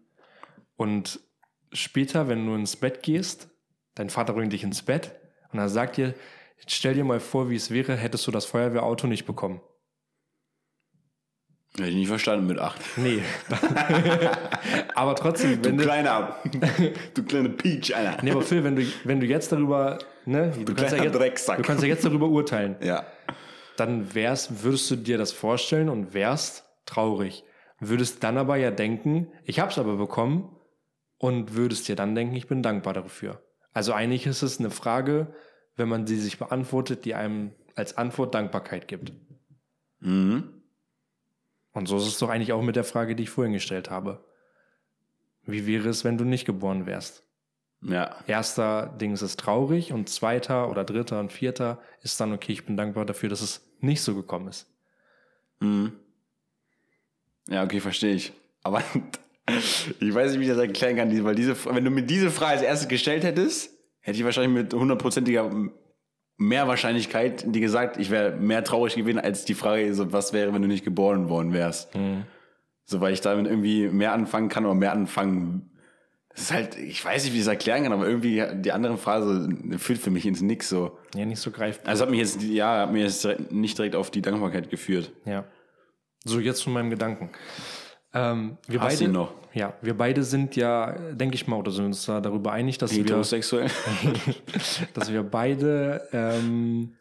Und 0.76 1.20
später, 1.72 2.28
wenn 2.28 2.46
du 2.46 2.54
ins 2.54 2.76
Bett 2.76 3.02
gehst, 3.02 3.48
dein 3.94 4.10
Vater 4.10 4.32
bringt 4.32 4.52
dich 4.52 4.62
ins 4.62 4.82
Bett 4.82 5.14
und 5.52 5.58
er 5.58 5.68
sagt 5.68 5.96
dir, 5.96 6.14
stell 6.66 6.94
dir 6.94 7.04
mal 7.04 7.20
vor, 7.20 7.50
wie 7.50 7.56
es 7.56 7.70
wäre, 7.70 7.96
hättest 7.96 8.26
du 8.26 8.30
das 8.30 8.44
Feuerwehrauto 8.46 9.06
nicht 9.06 9.26
bekommen. 9.26 9.60
Hätte 11.76 11.88
ich 11.90 11.94
nicht 11.94 12.08
verstanden 12.08 12.46
mit 12.46 12.58
acht. 12.58 12.80
Nee. 12.96 13.22
aber 14.94 15.14
trotzdem, 15.14 15.62
Du 15.62 15.68
wenn 15.68 15.78
du, 15.78 15.84
kleiner, 15.84 16.36
du 17.14 17.22
kleine 17.22 17.48
Peach, 17.50 17.94
Alter. 17.94 18.22
nee, 18.24 18.32
aber 18.32 18.42
Phil, 18.42 18.64
wenn 18.64 18.74
du, 18.74 18.84
wenn 19.04 19.20
du 19.20 19.26
jetzt 19.26 19.52
darüber, 19.52 19.98
ne, 20.26 20.52
du, 20.64 20.74
kannst 20.74 20.96
ja 20.96 21.04
jetzt, 21.04 21.14
Drecksack. 21.14 21.58
du 21.58 21.62
kannst 21.62 21.82
ja 21.84 21.88
jetzt 21.88 22.04
darüber 22.04 22.26
urteilen. 22.26 22.74
Ja. 22.82 23.06
Dann 23.80 24.14
wärst, 24.14 24.62
würdest 24.62 24.90
du 24.90 24.96
dir 24.96 25.18
das 25.18 25.32
vorstellen 25.32 25.88
und 25.88 26.14
wärst 26.14 26.64
traurig. 26.86 27.44
Würdest 27.80 28.22
dann 28.22 28.36
aber 28.36 28.56
ja 28.56 28.70
denken, 28.70 29.28
ich 29.44 29.58
hab's 29.58 29.78
aber 29.78 29.96
bekommen 29.96 30.54
und 31.18 31.54
würdest 31.54 31.88
dir 31.88 31.96
dann 31.96 32.14
denken, 32.14 32.36
ich 32.36 32.46
bin 32.46 32.62
dankbar 32.62 32.92
dafür. 32.92 33.42
Also 33.72 33.92
eigentlich 33.92 34.26
ist 34.26 34.42
es 34.42 34.58
eine 34.58 34.70
Frage, 34.70 35.34
wenn 35.76 35.88
man 35.88 36.06
sie 36.06 36.18
sich 36.18 36.38
beantwortet, 36.38 37.04
die 37.04 37.14
einem 37.14 37.52
als 37.74 37.96
Antwort 37.96 38.34
Dankbarkeit 38.34 38.86
gibt. 38.86 39.12
Mhm. 40.00 40.62
Und 41.72 41.86
so 41.86 41.96
ist 41.96 42.06
es 42.06 42.18
doch 42.18 42.28
eigentlich 42.28 42.52
auch 42.52 42.62
mit 42.62 42.76
der 42.76 42.84
Frage, 42.84 43.16
die 43.16 43.22
ich 43.22 43.30
vorhin 43.30 43.54
gestellt 43.54 43.90
habe. 43.90 44.24
Wie 45.44 45.66
wäre 45.66 45.88
es, 45.88 46.04
wenn 46.04 46.18
du 46.18 46.24
nicht 46.24 46.44
geboren 46.44 46.84
wärst? 46.84 47.24
Ja. 47.82 48.16
Erster 48.26 48.94
Dings 49.00 49.22
ist 49.22 49.40
traurig 49.40 49.92
und 49.92 50.08
zweiter 50.08 50.70
oder 50.70 50.84
dritter 50.84 51.18
und 51.18 51.32
vierter 51.32 51.80
ist 52.02 52.20
dann, 52.20 52.32
okay, 52.32 52.52
ich 52.52 52.66
bin 52.66 52.76
dankbar 52.76 53.06
dafür, 53.06 53.30
dass 53.30 53.40
es 53.40 53.69
nicht 53.82 54.02
so 54.02 54.14
gekommen 54.14 54.48
ist. 54.48 54.66
Mhm. 55.60 55.92
Ja, 57.48 57.64
okay, 57.64 57.80
verstehe 57.80 58.14
ich. 58.14 58.32
Aber 58.62 58.82
ich 60.00 60.14
weiß 60.14 60.32
nicht, 60.32 60.40
wie 60.40 60.44
ich 60.44 60.50
das 60.50 60.58
erklären 60.58 60.96
kann, 60.96 61.24
weil 61.24 61.34
diese, 61.34 61.56
wenn 61.64 61.84
du 61.84 61.90
mir 61.90 62.02
diese 62.02 62.30
Frage 62.30 62.52
als 62.52 62.62
erstes 62.62 62.88
gestellt 62.88 63.24
hättest, 63.24 63.72
hätte 64.00 64.18
ich 64.18 64.24
wahrscheinlich 64.24 64.62
mit 64.62 64.74
hundertprozentiger 64.74 65.50
mehr 66.36 66.66
Wahrscheinlichkeit 66.66 67.44
dir 67.54 67.60
gesagt, 67.60 67.98
ich 67.98 68.10
wäre 68.10 68.34
mehr 68.36 68.64
traurig 68.64 68.94
gewesen 68.94 69.18
als 69.18 69.44
die 69.44 69.54
Frage, 69.54 69.92
so, 69.94 70.10
was 70.12 70.32
wäre, 70.32 70.54
wenn 70.54 70.62
du 70.62 70.68
nicht 70.68 70.84
geboren 70.84 71.28
worden 71.28 71.52
wärst. 71.52 71.92
So, 72.84 73.00
weil 73.00 73.12
ich 73.12 73.20
damit 73.20 73.46
irgendwie 73.46 73.88
mehr 73.88 74.12
anfangen 74.14 74.48
kann 74.48 74.64
oder 74.64 74.74
mehr 74.74 74.92
anfangen. 74.92 75.69
Das 76.40 76.48
ist 76.48 76.54
halt, 76.54 76.78
ich 76.78 77.04
weiß 77.04 77.24
nicht, 77.24 77.34
wie 77.34 77.38
ich 77.38 77.44
das 77.44 77.52
erklären 77.52 77.82
kann, 77.82 77.92
aber 77.92 78.06
irgendwie 78.08 78.42
die 78.54 78.72
andere 78.72 78.96
Frage 78.96 79.46
führt 79.76 79.98
für 79.98 80.10
mich 80.10 80.24
ins 80.24 80.40
Nix 80.40 80.70
so. 80.70 80.96
Ja, 81.14 81.26
nicht 81.26 81.38
so 81.38 81.50
greifbar. 81.50 81.90
Also 81.90 82.04
hat 82.04 82.10
mich 82.10 82.18
jetzt, 82.18 82.42
ja, 82.42 82.78
hat 82.80 82.92
mir 82.92 83.02
jetzt 83.02 83.22
direkt- 83.22 83.52
nicht 83.52 83.76
direkt 83.76 83.94
auf 83.94 84.10
die 84.10 84.22
Dankbarkeit 84.22 84.70
geführt. 84.70 85.12
Ja. 85.26 85.44
So, 86.24 86.40
jetzt 86.40 86.60
zu 86.60 86.70
meinem 86.70 86.88
Gedanken. 86.88 87.28
Ähm, 88.14 88.56
wir 88.66 88.80
Hast 88.80 89.00
beide, 89.00 89.12
noch? 89.12 89.34
Ja, 89.52 89.74
wir 89.82 89.94
beide 89.98 90.22
sind 90.22 90.56
ja, 90.56 90.92
denke 91.12 91.34
ich 91.34 91.46
mal, 91.46 91.56
oder 91.56 91.72
sind 91.72 91.84
uns 91.84 92.06
da 92.06 92.22
darüber 92.22 92.52
einig, 92.52 92.78
dass 92.78 92.90
wir, 92.92 93.00
Heterosexuell. 93.02 93.68
dass 94.94 95.12
wir 95.12 95.22
beide, 95.22 96.08
ähm, 96.14 96.94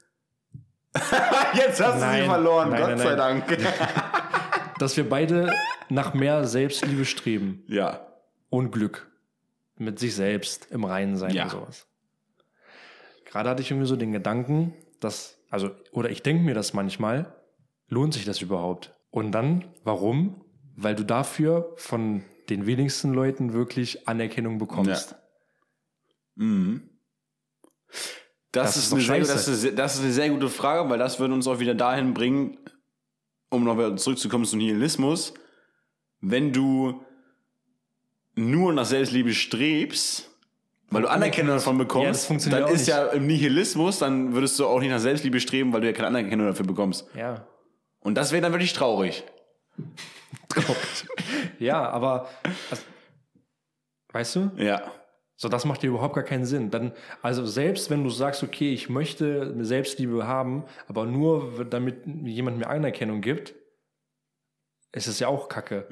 Jetzt 1.53 1.81
hast 1.81 2.01
Nein, 2.01 2.17
du 2.17 2.23
sie 2.23 2.29
verloren, 2.29 2.71
nein, 2.71 2.79
Gott 2.81 2.89
nein, 2.89 2.97
sei. 2.97 3.15
Dank. 3.15 3.57
dass 4.79 4.97
wir 4.97 5.07
beide 5.07 5.53
nach 5.87 6.13
mehr 6.13 6.45
Selbstliebe 6.45 7.05
streben 7.05 7.63
ja. 7.67 8.05
und 8.49 8.71
Glück 8.71 9.08
mit 9.79 9.97
sich 9.99 10.13
selbst 10.15 10.67
im 10.71 10.83
Reinen 10.83 11.15
sein 11.17 11.33
Ja. 11.33 11.45
und 11.45 11.49
sowas. 11.51 11.87
Gerade 13.25 13.49
hatte 13.49 13.61
ich 13.61 13.71
irgendwie 13.71 13.87
so 13.87 13.95
den 13.95 14.11
Gedanken, 14.11 14.73
dass, 14.99 15.37
also, 15.49 15.71
oder 15.91 16.09
ich 16.09 16.21
denke 16.23 16.43
mir 16.43 16.53
das 16.53 16.73
manchmal, 16.73 17.33
lohnt 17.87 18.13
sich 18.13 18.25
das 18.25 18.41
überhaupt? 18.41 18.93
Und 19.11 19.31
dann, 19.31 19.65
warum? 19.83 20.43
Weil 20.75 20.95
du 20.95 21.03
dafür 21.03 21.73
von 21.77 22.23
den 22.49 22.65
wenigsten 22.65 23.13
Leuten 23.13 23.53
wirklich 23.53 24.07
Anerkennung 24.07 24.57
bekommst. 24.57 25.15
Mhm. 26.35 26.89
Das, 28.51 28.73
Das 28.73 28.77
ist 28.77 28.93
ist 28.93 29.05
sehr, 29.05 29.19
das, 29.19 29.47
ist, 29.47 29.77
das 29.77 29.95
ist 29.95 30.01
eine 30.01 30.11
sehr 30.11 30.29
gute 30.29 30.49
Frage, 30.49 30.89
weil 30.89 30.97
das 30.97 31.19
würde 31.19 31.33
uns 31.35 31.47
auch 31.47 31.59
wieder 31.59 31.75
dahin 31.75 32.13
bringen, 32.13 32.57
um 33.49 33.63
noch 33.63 33.95
zurückzukommen 33.95 34.45
zum 34.45 34.59
Nihilismus. 34.59 35.33
Wenn 36.21 36.51
du 36.51 37.03
nur 38.39 38.73
nach 38.73 38.85
Selbstliebe 38.85 39.33
strebst, 39.33 40.29
weil 40.89 41.03
du 41.03 41.09
Anerkennung 41.09 41.55
davon 41.55 41.77
Ja, 41.77 41.83
bekommst, 41.83 42.25
funktioniert 42.25 42.63
dann 42.63 42.73
ist 42.73 42.81
nicht. 42.81 42.89
ja 42.89 43.05
im 43.07 43.27
Nihilismus, 43.27 43.99
dann 43.99 44.33
würdest 44.33 44.57
du 44.59 44.65
auch 44.65 44.79
nicht 44.79 44.89
nach 44.89 44.99
Selbstliebe 44.99 45.39
streben, 45.39 45.71
weil 45.73 45.81
du 45.81 45.87
ja 45.87 45.93
keine 45.93 46.07
Anerkennung 46.07 46.47
dafür 46.47 46.65
bekommst. 46.65 47.05
Ja. 47.15 47.45
Und 47.99 48.15
das 48.15 48.31
wäre 48.31 48.41
dann 48.41 48.51
wirklich 48.51 48.73
traurig. 48.73 49.23
Ja, 51.59 51.89
aber 51.89 52.29
also, 52.69 52.83
weißt 54.13 54.35
du? 54.37 54.51
Ja. 54.57 54.81
So, 55.35 55.47
das 55.49 55.65
macht 55.65 55.83
dir 55.83 55.87
überhaupt 55.87 56.15
gar 56.15 56.23
keinen 56.23 56.45
Sinn. 56.45 56.69
Dann, 56.71 56.93
also 57.21 57.45
selbst 57.45 57.89
wenn 57.89 58.03
du 58.03 58.09
sagst, 58.09 58.43
okay, 58.43 58.73
ich 58.73 58.89
möchte 58.89 59.53
Selbstliebe 59.63 60.25
haben, 60.27 60.63
aber 60.87 61.05
nur 61.05 61.65
damit 61.65 62.05
jemand 62.23 62.57
mir 62.57 62.67
Anerkennung 62.69 63.21
gibt, 63.21 63.53
ist 64.91 65.07
es 65.07 65.19
ja 65.19 65.27
auch 65.27 65.49
Kacke. 65.49 65.85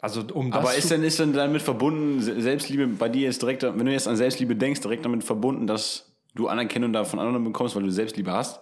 Also 0.00 0.22
um 0.32 0.50
das 0.52 0.60
Aber 0.60 0.74
ist 0.74 0.90
denn, 0.90 1.02
ist 1.02 1.18
denn 1.18 1.32
damit 1.32 1.60
verbunden, 1.62 2.20
Se- 2.22 2.40
Selbstliebe 2.40 2.86
bei 2.86 3.08
dir 3.08 3.28
ist 3.28 3.42
direkt, 3.42 3.62
wenn 3.64 3.84
du 3.84 3.90
jetzt 3.92 4.06
an 4.06 4.16
Selbstliebe 4.16 4.54
denkst, 4.54 4.80
direkt 4.80 5.04
damit 5.04 5.24
verbunden, 5.24 5.66
dass 5.66 6.14
du 6.34 6.46
Anerkennung 6.46 6.92
da 6.92 7.04
von 7.04 7.18
anderen 7.18 7.42
bekommst, 7.44 7.74
weil 7.74 7.82
du 7.82 7.90
Selbstliebe 7.90 8.30
hast? 8.32 8.60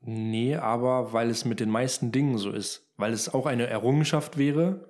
Nee, 0.00 0.56
aber 0.56 1.12
weil 1.12 1.30
es 1.30 1.44
mit 1.44 1.58
den 1.60 1.70
meisten 1.70 2.12
Dingen 2.12 2.38
so 2.38 2.50
ist. 2.50 2.86
Weil 2.96 3.12
es 3.12 3.32
auch 3.32 3.46
eine 3.46 3.66
Errungenschaft 3.66 4.38
wäre 4.38 4.88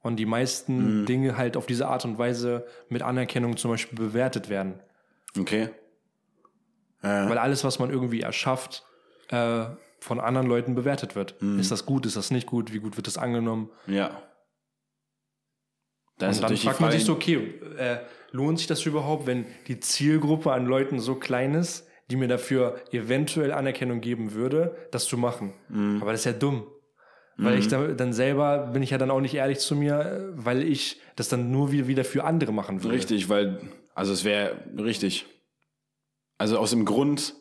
und 0.00 0.16
die 0.16 0.26
meisten 0.26 1.02
Mhm. 1.02 1.06
Dinge 1.06 1.36
halt 1.36 1.56
auf 1.56 1.66
diese 1.66 1.86
Art 1.88 2.04
und 2.04 2.18
Weise 2.18 2.66
mit 2.88 3.02
Anerkennung 3.02 3.56
zum 3.56 3.70
Beispiel 3.70 3.96
bewertet 3.98 4.48
werden. 4.48 4.80
Okay. 5.38 5.68
Weil 7.02 7.38
alles, 7.38 7.62
was 7.62 7.78
man 7.78 7.90
irgendwie 7.90 8.22
erschafft, 8.22 8.84
äh, 9.28 9.66
von 10.06 10.20
anderen 10.20 10.46
Leuten 10.46 10.74
bewertet 10.74 11.14
wird. 11.16 11.40
Mhm. 11.42 11.58
Ist 11.58 11.70
das 11.70 11.84
gut, 11.84 12.06
ist 12.06 12.16
das 12.16 12.30
nicht 12.30 12.46
gut, 12.46 12.72
wie 12.72 12.78
gut 12.78 12.96
wird 12.96 13.06
das 13.08 13.18
angenommen? 13.18 13.70
Ja. 13.86 14.22
Da 16.18 16.30
ist 16.30 16.38
Und 16.42 16.48
dann 16.50 16.56
fragt 16.56 16.80
man 16.80 16.92
sich 16.92 17.04
so, 17.04 17.12
okay, 17.12 17.36
äh, 17.76 17.98
lohnt 18.30 18.58
sich 18.58 18.66
das 18.68 18.86
überhaupt, 18.86 19.26
wenn 19.26 19.44
die 19.66 19.80
Zielgruppe 19.80 20.52
an 20.52 20.64
Leuten 20.64 20.98
so 20.98 21.16
klein 21.16 21.54
ist, 21.54 21.86
die 22.10 22.16
mir 22.16 22.28
dafür 22.28 22.80
eventuell 22.92 23.52
Anerkennung 23.52 24.00
geben 24.00 24.32
würde, 24.32 24.76
das 24.92 25.06
zu 25.06 25.18
machen? 25.18 25.52
Mhm. 25.68 25.98
Aber 26.00 26.12
das 26.12 26.20
ist 26.22 26.24
ja 26.26 26.32
dumm. 26.32 26.66
Weil 27.38 27.58
ich 27.58 27.68
da, 27.68 27.88
dann 27.88 28.14
selber 28.14 28.68
bin 28.72 28.82
ich 28.82 28.88
ja 28.88 28.96
dann 28.96 29.10
auch 29.10 29.20
nicht 29.20 29.34
ehrlich 29.34 29.58
zu 29.58 29.76
mir, 29.76 30.32
weil 30.36 30.62
ich 30.62 31.02
das 31.16 31.28
dann 31.28 31.50
nur 31.50 31.70
wie- 31.70 31.86
wieder 31.86 32.02
für 32.02 32.24
andere 32.24 32.50
machen 32.50 32.82
würde. 32.82 32.96
Richtig, 32.96 33.28
weil, 33.28 33.60
also 33.94 34.14
es 34.14 34.24
wäre 34.24 34.56
richtig. 34.78 35.26
Also 36.38 36.56
aus 36.58 36.70
dem 36.70 36.86
Grund, 36.86 37.34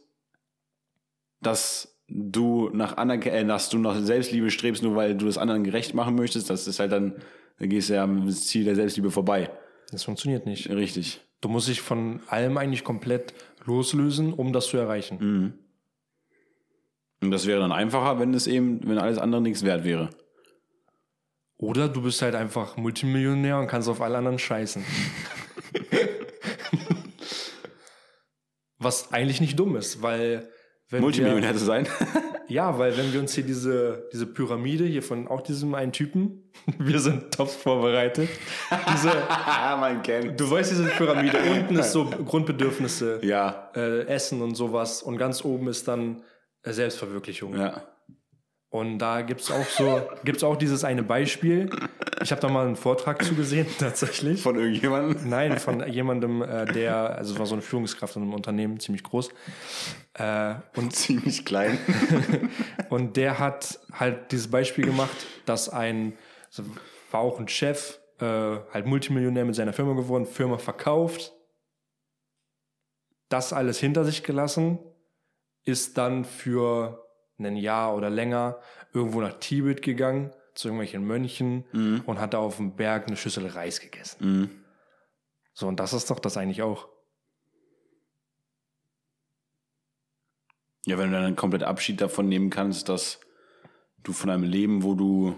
dass 1.42 1.95
du 2.08 2.70
nach 2.74 2.98
Anerkennung, 2.98 3.40
äh, 3.40 3.46
dass 3.48 3.70
du 3.70 3.78
nach 3.78 4.00
Selbstliebe 4.00 4.52
strebst, 4.52 4.84
nur 4.84 4.96
weil 4.96 5.16
du 5.16 5.26
das 5.26 5.38
anderen 5.38 5.64
gerecht 5.64 5.94
machen 5.94 6.16
möchtest, 6.16 6.50
das 6.50 6.68
ist 6.68 6.80
halt 6.80 6.92
dann, 6.92 7.16
da 7.60 7.66
gehst 7.66 7.90
du 7.90 7.96
ja 7.96 8.04
am 8.04 8.30
Ziel 8.30 8.66
der 8.66 8.76
Selbstliebe 8.76 9.12
vorbei. 9.12 9.50
Das 9.92 10.04
funktioniert 10.04 10.46
nicht. 10.46 10.70
Richtig. 10.70 11.22
Du 11.42 11.50
musst 11.50 11.68
dich 11.68 11.82
von 11.82 12.22
allem 12.28 12.58
eigentlich 12.58 12.84
komplett 12.84 13.34
loslösen, 13.66 14.34
um 14.34 14.54
das 14.54 14.68
zu 14.68 14.78
erreichen. 14.78 15.18
Mhm. 15.20 15.54
Und 17.22 17.32
das 17.32 17.48
wäre 17.48 17.60
dann 17.60 17.72
einfacher, 17.72 18.20
wenn 18.20 18.34
es 18.34 18.48
eben, 18.48 18.88
wenn 18.88 18.98
alles 18.98 19.18
andere 19.18 19.42
nichts 19.42 19.64
wert 19.64 19.84
wäre. 19.84 20.10
Oder 21.58 21.88
du 21.88 22.02
bist 22.02 22.22
halt 22.22 22.36
einfach 22.36 22.78
Multimillionär 22.78 23.58
und 23.60 23.68
kannst 23.68 23.88
auf 23.88 24.02
alle 24.02 24.18
anderen 24.18 24.40
scheißen. 24.40 24.84
Was 28.78 29.14
eigentlich 29.14 29.40
nicht 29.40 29.58
dumm 29.58 29.78
ist, 29.78 30.02
weil 30.02 30.50
Multimillionär 31.02 31.54
zu 31.56 31.66
sein. 31.66 31.88
ja, 32.48 32.78
weil 32.78 32.96
wenn 32.98 33.12
wir 33.14 33.20
uns 33.20 33.34
hier 33.34 33.44
diese, 33.44 34.08
diese 34.14 34.26
Pyramide 34.26 34.86
hier 34.86 35.04
von 35.04 35.28
auch 35.28 35.42
diesem 35.42 35.74
einen 35.76 35.92
Typen, 35.92 36.44
wir 36.80 37.00
sind 37.00 37.32
top 37.34 37.50
vorbereitet. 37.50 38.30
Diese, 38.94 39.10
man 39.80 40.02
kennt. 40.04 40.40
du 40.40 40.50
weißt 40.50 40.72
diese 40.72 40.86
Pyramide, 40.86 41.38
unten 41.52 41.76
ist 41.78 41.92
so 41.92 42.06
Grundbedürfnisse, 42.06 43.20
Ja. 43.24 43.70
äh, 43.76 44.02
Essen 44.08 44.42
und 44.42 44.56
sowas 44.56 45.02
und 45.04 45.18
ganz 45.18 45.44
oben 45.44 45.68
ist 45.68 45.88
dann 45.88 46.22
Selbstverwirklichung. 46.64 47.56
Ja. 47.58 47.82
Und 48.70 49.00
da 49.00 49.22
gibt's 49.22 49.52
auch 49.52 49.66
so, 49.66 50.02
gibt's 50.24 50.44
auch 50.44 50.58
dieses 50.58 50.84
eine 50.84 51.04
Beispiel. 51.04 51.70
Ich 52.22 52.32
habe 52.32 52.42
da 52.42 52.50
mal 52.50 52.66
einen 52.66 52.76
Vortrag 52.76 53.24
zugesehen, 53.24 53.68
tatsächlich. 53.80 54.42
Von 54.42 54.56
irgendjemandem. 54.56 55.30
Nein, 55.30 55.60
von 55.60 55.88
jemandem, 55.88 56.42
äh, 56.42 56.66
der, 56.66 57.18
also 57.18 57.34
es 57.34 57.40
war 57.40 57.46
so 57.46 57.56
eine 57.56 57.62
Führungskraft 57.62 58.16
in 58.16 58.24
einem 58.24 58.34
Unternehmen, 58.34 58.80
ziemlich 58.80 59.04
groß. 59.04 59.30
Äh, 60.14 60.56
und, 60.76 60.94
Ziemlich 60.94 61.46
klein. 61.46 61.78
und 62.90 63.16
der 63.16 63.40
hat 63.40 63.80
halt 63.94 64.32
dieses 64.32 64.50
Beispiel 64.50 64.86
gemacht, 64.86 65.26
dass 65.46 65.70
ein, 65.70 66.18
also 66.48 66.64
war 67.12 67.22
auch 67.22 67.40
ein 67.40 67.48
Chef, 67.48 68.00
äh, 68.20 68.26
halt 68.26 68.86
Multimillionär 68.86 69.46
mit 69.46 69.56
seiner 69.56 69.74
Firma 69.74 69.94
geworden, 69.94 70.26
Firma 70.26 70.58
verkauft, 70.58 71.34
das 73.30 73.54
alles 73.54 73.80
hinter 73.80 74.04
sich 74.04 74.24
gelassen, 74.24 74.80
ist 75.64 75.98
dann 75.98 76.26
für 76.26 77.05
ein 77.38 77.56
Jahr 77.56 77.96
oder 77.96 78.10
länger 78.10 78.60
irgendwo 78.94 79.22
nach 79.22 79.34
Tibet 79.40 79.82
gegangen, 79.82 80.32
zu 80.54 80.70
irgendwelchen 80.70 81.06
Mönchen 81.06 82.02
und 82.06 82.20
hat 82.20 82.34
da 82.34 82.38
auf 82.40 82.58
dem 82.58 82.76
Berg 82.76 83.08
eine 83.08 83.18
Schüssel 83.18 83.48
Reis 83.48 83.82
gegessen. 83.82 84.18
Mhm. 84.26 84.50
So, 85.54 85.68
und 85.68 85.80
das 85.80 85.94
ist 85.94 86.10
doch 86.10 86.20
das 86.20 86.38
eigentlich 86.38 86.62
auch. 86.62 86.88
Ja, 90.86 90.98
wenn 90.98 91.12
du 91.12 91.20
dann 91.20 91.36
komplett 91.36 91.64
Abschied 91.64 92.00
davon 92.00 92.30
nehmen 92.30 92.50
kannst, 92.50 92.90
dass 92.90 93.20
du 94.04 94.14
von 94.14 94.30
einem 94.30 94.44
Leben, 94.44 94.84
wo 94.84 94.94
du 94.94 95.36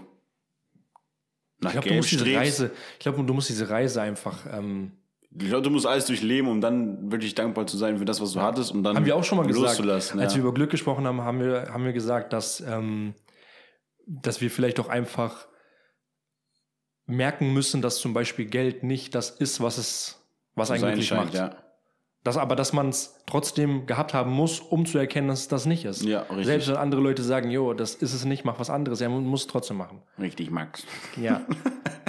nach 1.60 1.70
Ich 1.70 1.72
glaube, 1.72 1.80
du 1.80 1.88
Geld 1.88 1.96
musst 1.96 2.10
diese 2.12 2.24
strebst, 2.24 2.40
Reise, 2.40 2.70
ich 2.92 2.98
glaube, 2.98 3.24
du 3.24 3.34
musst 3.34 3.48
diese 3.48 3.70
Reise 3.70 4.02
einfach, 4.02 4.46
ähm, 4.52 4.92
ich 5.30 5.48
glaube, 5.48 5.62
du 5.62 5.70
musst 5.70 5.86
alles 5.86 6.06
durchleben, 6.06 6.50
um 6.50 6.60
dann 6.60 7.12
wirklich 7.12 7.34
dankbar 7.34 7.66
zu 7.66 7.76
sein 7.76 7.98
für 7.98 8.04
das, 8.04 8.20
was 8.20 8.32
du 8.32 8.40
hattest 8.40 8.72
und 8.72 8.82
dann 8.82 8.96
haben 8.96 9.04
wir 9.04 9.16
auch 9.16 9.24
schon 9.24 9.38
mal 9.38 9.46
gesagt, 9.46 9.66
loszulassen. 9.66 10.20
als 10.20 10.32
ja. 10.32 10.38
wir 10.38 10.44
über 10.44 10.54
Glück 10.54 10.70
gesprochen 10.70 11.06
haben, 11.06 11.20
haben 11.20 11.40
wir, 11.40 11.68
haben 11.72 11.84
wir 11.84 11.92
gesagt, 11.92 12.32
dass, 12.32 12.60
ähm, 12.60 13.14
dass 14.06 14.40
wir 14.40 14.50
vielleicht 14.50 14.80
auch 14.80 14.88
einfach 14.88 15.46
merken 17.06 17.52
müssen, 17.52 17.82
dass 17.82 17.98
zum 17.98 18.14
Beispiel 18.14 18.46
Geld 18.46 18.82
nicht 18.82 19.14
das 19.14 19.30
ist, 19.30 19.60
was 19.60 19.78
es, 19.78 20.28
was 20.54 20.70
einen 20.70 20.82
glücklich 20.82 21.10
macht. 21.10 21.34
ja. 21.34 21.56
Das, 22.24 22.36
aber 22.36 22.56
dass 22.56 22.72
man 22.72 22.88
es 22.88 23.16
trotzdem 23.26 23.86
gehabt 23.86 24.12
haben 24.12 24.32
muss, 24.32 24.60
um 24.60 24.86
zu 24.86 24.98
erkennen, 24.98 25.28
dass 25.28 25.40
es 25.40 25.48
das 25.48 25.66
nicht 25.66 25.84
ist. 25.84 26.04
Ja, 26.04 26.22
richtig. 26.22 26.46
Selbst 26.46 26.68
wenn 26.68 26.76
andere 26.76 27.00
Leute 27.00 27.22
sagen, 27.22 27.50
jo, 27.50 27.72
das 27.74 27.94
ist 27.94 28.12
es 28.12 28.24
nicht, 28.24 28.44
mach 28.44 28.58
was 28.58 28.70
anderes, 28.70 29.00
man 29.00 29.24
muss 29.24 29.42
es 29.42 29.46
trotzdem 29.46 29.76
machen. 29.76 30.02
Richtig, 30.18 30.50
Max. 30.50 30.84
Ja. 31.16 31.42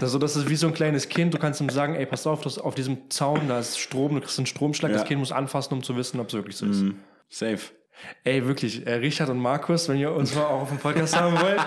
Also 0.01 0.17
das 0.17 0.37
ist 0.37 0.49
wie 0.49 0.55
so 0.55 0.67
ein 0.67 0.73
kleines 0.73 1.09
Kind. 1.09 1.33
Du 1.33 1.37
kannst 1.37 1.59
ihm 1.59 1.69
sagen, 1.69 1.95
ey, 1.95 2.05
pass 2.05 2.25
auf, 2.25 2.39
das, 2.39 2.57
auf 2.57 2.73
diesem 2.73 3.09
Zaun, 3.09 3.49
da 3.49 3.59
ist 3.59 3.77
Strom, 3.77 4.15
du 4.15 4.21
kriegst 4.21 4.39
einen 4.39 4.45
Stromschlag. 4.45 4.91
Ja. 4.91 4.99
Das 4.99 5.05
Kind 5.05 5.19
muss 5.19 5.33
anfassen, 5.33 5.73
um 5.73 5.83
zu 5.83 5.97
wissen, 5.97 6.21
ob 6.21 6.27
es 6.27 6.33
wirklich 6.35 6.55
so 6.55 6.67
ist. 6.67 6.83
Mhm. 6.83 6.99
Safe. 7.27 7.59
Ey, 8.23 8.45
wirklich, 8.45 8.85
äh, 8.87 8.93
Richard 8.93 9.29
und 9.29 9.39
Markus, 9.39 9.89
wenn 9.89 9.97
ihr 9.97 10.13
uns 10.13 10.33
mal 10.35 10.45
auch 10.45 10.61
auf 10.61 10.69
dem 10.69 10.77
Podcast 10.77 11.19
haben 11.19 11.39
wollt, 11.39 11.59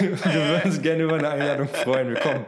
wir 0.24 0.34
würden 0.34 0.62
uns 0.64 0.82
gerne 0.82 1.04
über 1.04 1.14
eine 1.14 1.28
Einladung 1.30 1.68
freuen. 1.68 2.10
Wir 2.10 2.20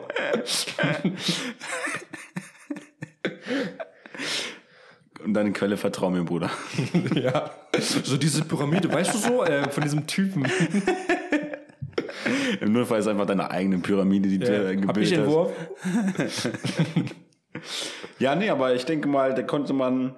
Und 5.26 5.34
deine 5.34 5.52
Quelle 5.52 5.76
vertrau 5.76 6.08
mir, 6.08 6.22
Bruder. 6.22 6.50
Ja. 7.14 7.50
So 7.76 8.16
diese 8.16 8.44
Pyramide, 8.44 8.92
weißt 8.92 9.12
du 9.12 9.18
so, 9.18 9.44
äh, 9.44 9.68
von 9.70 9.82
diesem 9.82 10.06
Typen. 10.06 10.46
Im 12.60 12.72
Notfall 12.72 13.00
ist 13.00 13.08
einfach 13.08 13.26
deine 13.26 13.50
eigene 13.50 13.78
Pyramide, 13.78 14.28
die 14.28 14.38
du 14.38 14.46
hab 14.46 14.72
ich 14.72 14.80
gebildet 15.10 15.18
entworfen? 15.18 15.54
hast. 16.18 16.50
Ja, 18.18 18.34
nee, 18.34 18.50
aber 18.50 18.74
ich 18.74 18.84
denke 18.84 19.08
mal, 19.08 19.34
da 19.34 19.42
konnte 19.42 19.72
man, 19.72 20.14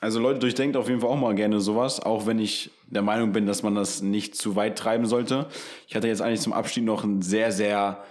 also 0.00 0.20
Leute 0.20 0.40
durchdenkt 0.40 0.76
auf 0.76 0.88
jeden 0.88 1.00
Fall 1.00 1.10
auch 1.10 1.16
mal 1.16 1.34
gerne 1.34 1.60
sowas, 1.60 2.00
auch 2.00 2.26
wenn 2.26 2.38
ich 2.38 2.70
der 2.88 3.02
Meinung 3.02 3.32
bin, 3.32 3.46
dass 3.46 3.62
man 3.62 3.76
das 3.76 4.02
nicht 4.02 4.34
zu 4.34 4.56
weit 4.56 4.76
treiben 4.76 5.06
sollte. 5.06 5.46
Ich 5.86 5.94
hatte 5.94 6.08
jetzt 6.08 6.20
eigentlich 6.20 6.40
zum 6.40 6.52
Abschied 6.52 6.84
noch 6.84 7.04
ein 7.04 7.22
sehr, 7.22 7.52
sehr 7.52 8.02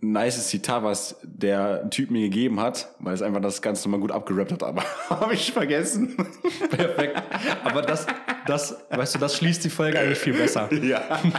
nices 0.00 0.48
Zitat, 0.48 0.82
was 0.82 1.16
der 1.22 1.88
Typ 1.90 2.10
mir 2.10 2.22
gegeben 2.22 2.60
hat, 2.60 2.94
weil 2.98 3.14
es 3.14 3.22
einfach 3.22 3.40
das 3.40 3.60
Ganze 3.62 3.88
nochmal 3.88 4.00
gut 4.00 4.12
abgerappt 4.12 4.52
hat, 4.52 4.62
aber 4.62 4.82
habe 5.10 5.34
ich 5.34 5.52
vergessen. 5.52 6.16
Perfekt. 6.70 7.22
Aber 7.64 7.82
das, 7.82 8.06
das, 8.46 8.76
weißt 8.90 9.14
du, 9.14 9.18
das 9.18 9.36
schließt 9.36 9.64
die 9.64 9.70
Folge 9.70 9.98
eigentlich 9.98 10.18
viel 10.18 10.34
besser. 10.34 10.72
ja. 10.82 11.20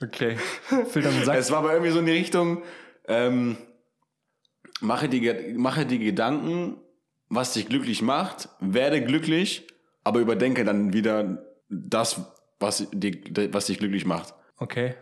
Okay. 0.00 0.36
Phil, 0.90 1.02
dann 1.02 1.24
sag 1.24 1.36
Es 1.36 1.50
war 1.50 1.58
aber 1.58 1.72
irgendwie 1.72 1.90
so 1.90 1.98
in 1.98 2.06
die 2.06 2.12
Richtung, 2.12 2.62
ähm, 3.08 3.56
mache, 4.80 5.08
die, 5.08 5.54
mache 5.56 5.86
die 5.86 5.98
Gedanken, 5.98 6.76
was 7.28 7.54
dich 7.54 7.68
glücklich 7.68 8.00
macht, 8.00 8.48
werde 8.60 9.02
glücklich, 9.02 9.66
aber 10.04 10.20
überdenke 10.20 10.64
dann 10.64 10.92
wieder 10.92 11.42
das, 11.68 12.20
was, 12.60 12.86
die, 12.92 13.52
was 13.52 13.66
dich 13.66 13.78
glücklich 13.78 14.06
macht. 14.06 14.34
Okay. 14.56 14.94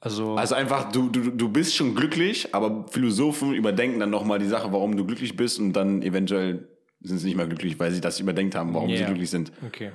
Also, 0.00 0.34
Also 0.36 0.54
einfach, 0.54 0.92
du, 0.92 1.08
du, 1.08 1.30
du 1.30 1.48
bist 1.48 1.74
schon 1.74 1.94
glücklich, 1.94 2.54
aber 2.54 2.86
Philosophen 2.90 3.54
überdenken 3.54 3.98
dann 4.00 4.10
nochmal 4.10 4.38
die 4.38 4.46
Sache, 4.46 4.72
warum 4.72 4.96
du 4.96 5.04
glücklich 5.06 5.36
bist 5.36 5.58
und 5.58 5.72
dann 5.72 6.02
eventuell 6.02 6.68
sind 7.00 7.18
sie 7.18 7.26
nicht 7.28 7.36
mehr 7.36 7.46
glücklich, 7.46 7.78
weil 7.78 7.90
sie 7.92 8.00
das 8.00 8.20
überdenkt 8.20 8.54
haben, 8.54 8.74
warum 8.74 8.90
sie 8.90 8.96
Ja. 8.96 9.06
glücklich 9.06 9.30
sind. 9.30 9.52
okay. 9.66 9.92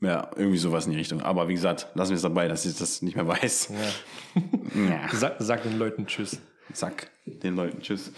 Ja, 0.00 0.30
irgendwie 0.34 0.58
sowas 0.58 0.86
in 0.86 0.90
die 0.92 0.98
Richtung. 0.98 1.22
Aber 1.22 1.46
wie 1.46 1.54
gesagt, 1.54 1.86
lassen 1.94 2.10
wir 2.10 2.16
es 2.16 2.22
dabei, 2.22 2.48
dass 2.48 2.64
ich 2.66 2.76
das 2.76 3.02
nicht 3.02 3.14
mehr 3.14 3.28
weiß. 3.28 3.70
Ja. 4.74 5.08
Sag, 5.12 5.36
sag 5.38 5.62
den 5.62 5.78
Leuten 5.78 6.06
Tschüss. 6.08 6.40
Zack, 6.72 7.08
den 7.24 7.54
Leuten 7.54 7.80
Tschüss. 7.82 8.10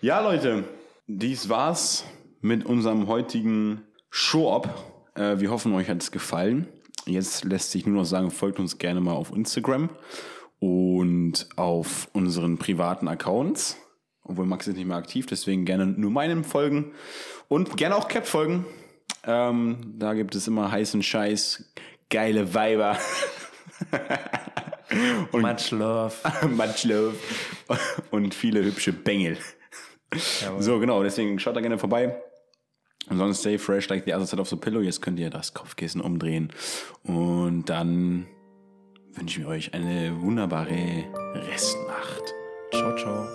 Ja, 0.00 0.20
Leute, 0.20 0.64
dies 1.06 1.50
war's 1.50 2.04
mit 2.40 2.64
unserem 2.64 3.06
heutigen 3.06 3.82
Show-Up. 4.08 5.10
Äh, 5.14 5.38
wir 5.38 5.50
hoffen, 5.50 5.74
euch 5.74 5.90
hat 5.90 6.00
es 6.02 6.10
gefallen. 6.10 6.68
Jetzt 7.04 7.44
lässt 7.44 7.70
sich 7.70 7.84
nur 7.84 7.96
noch 7.96 8.06
sagen, 8.06 8.30
folgt 8.30 8.58
uns 8.58 8.78
gerne 8.78 9.00
mal 9.02 9.12
auf 9.12 9.30
Instagram 9.34 9.90
und 10.60 11.48
auf 11.56 12.08
unseren 12.12 12.58
privaten 12.58 13.08
Accounts. 13.08 13.76
Obwohl 14.22 14.46
Max 14.46 14.66
ist 14.66 14.76
nicht 14.76 14.86
mehr 14.86 14.96
aktiv, 14.96 15.26
deswegen 15.26 15.64
gerne 15.64 15.86
nur 15.86 16.10
meinem 16.10 16.42
folgen 16.42 16.92
und 17.48 17.76
gerne 17.76 17.96
auch 17.96 18.08
Cap 18.08 18.26
folgen. 18.26 18.66
Ähm, 19.24 19.94
da 19.98 20.14
gibt 20.14 20.34
es 20.34 20.48
immer 20.48 20.70
heißen 20.70 21.02
Scheiß, 21.02 21.72
geile 22.10 22.54
Weiber. 22.54 22.98
Much 25.32 25.70
love. 25.70 26.14
Much 26.48 26.84
love 26.84 27.16
und 28.10 28.34
viele 28.34 28.64
hübsche 28.64 28.92
Bengel. 28.92 29.38
So, 30.58 30.78
genau, 30.78 31.02
deswegen 31.02 31.38
schaut 31.38 31.56
da 31.56 31.60
gerne 31.60 31.78
vorbei. 31.78 32.20
Ansonsten 33.08 33.40
stay 33.40 33.58
fresh 33.58 33.88
like 33.88 34.04
the 34.04 34.14
other 34.14 34.26
side 34.26 34.40
of 34.40 34.48
the 34.48 34.56
pillow. 34.56 34.80
Jetzt 34.80 35.02
könnt 35.02 35.18
ihr 35.20 35.30
das 35.30 35.54
Kopfkissen 35.54 36.00
umdrehen. 36.00 36.52
Und 37.04 37.66
dann 37.66 38.26
wünschen 39.16 39.44
wir 39.44 39.48
euch 39.48 39.72
eine 39.74 40.20
wunderbare 40.20 41.04
Restnacht. 41.34 42.34
Ciao, 42.72 42.96
ciao. 42.96 43.26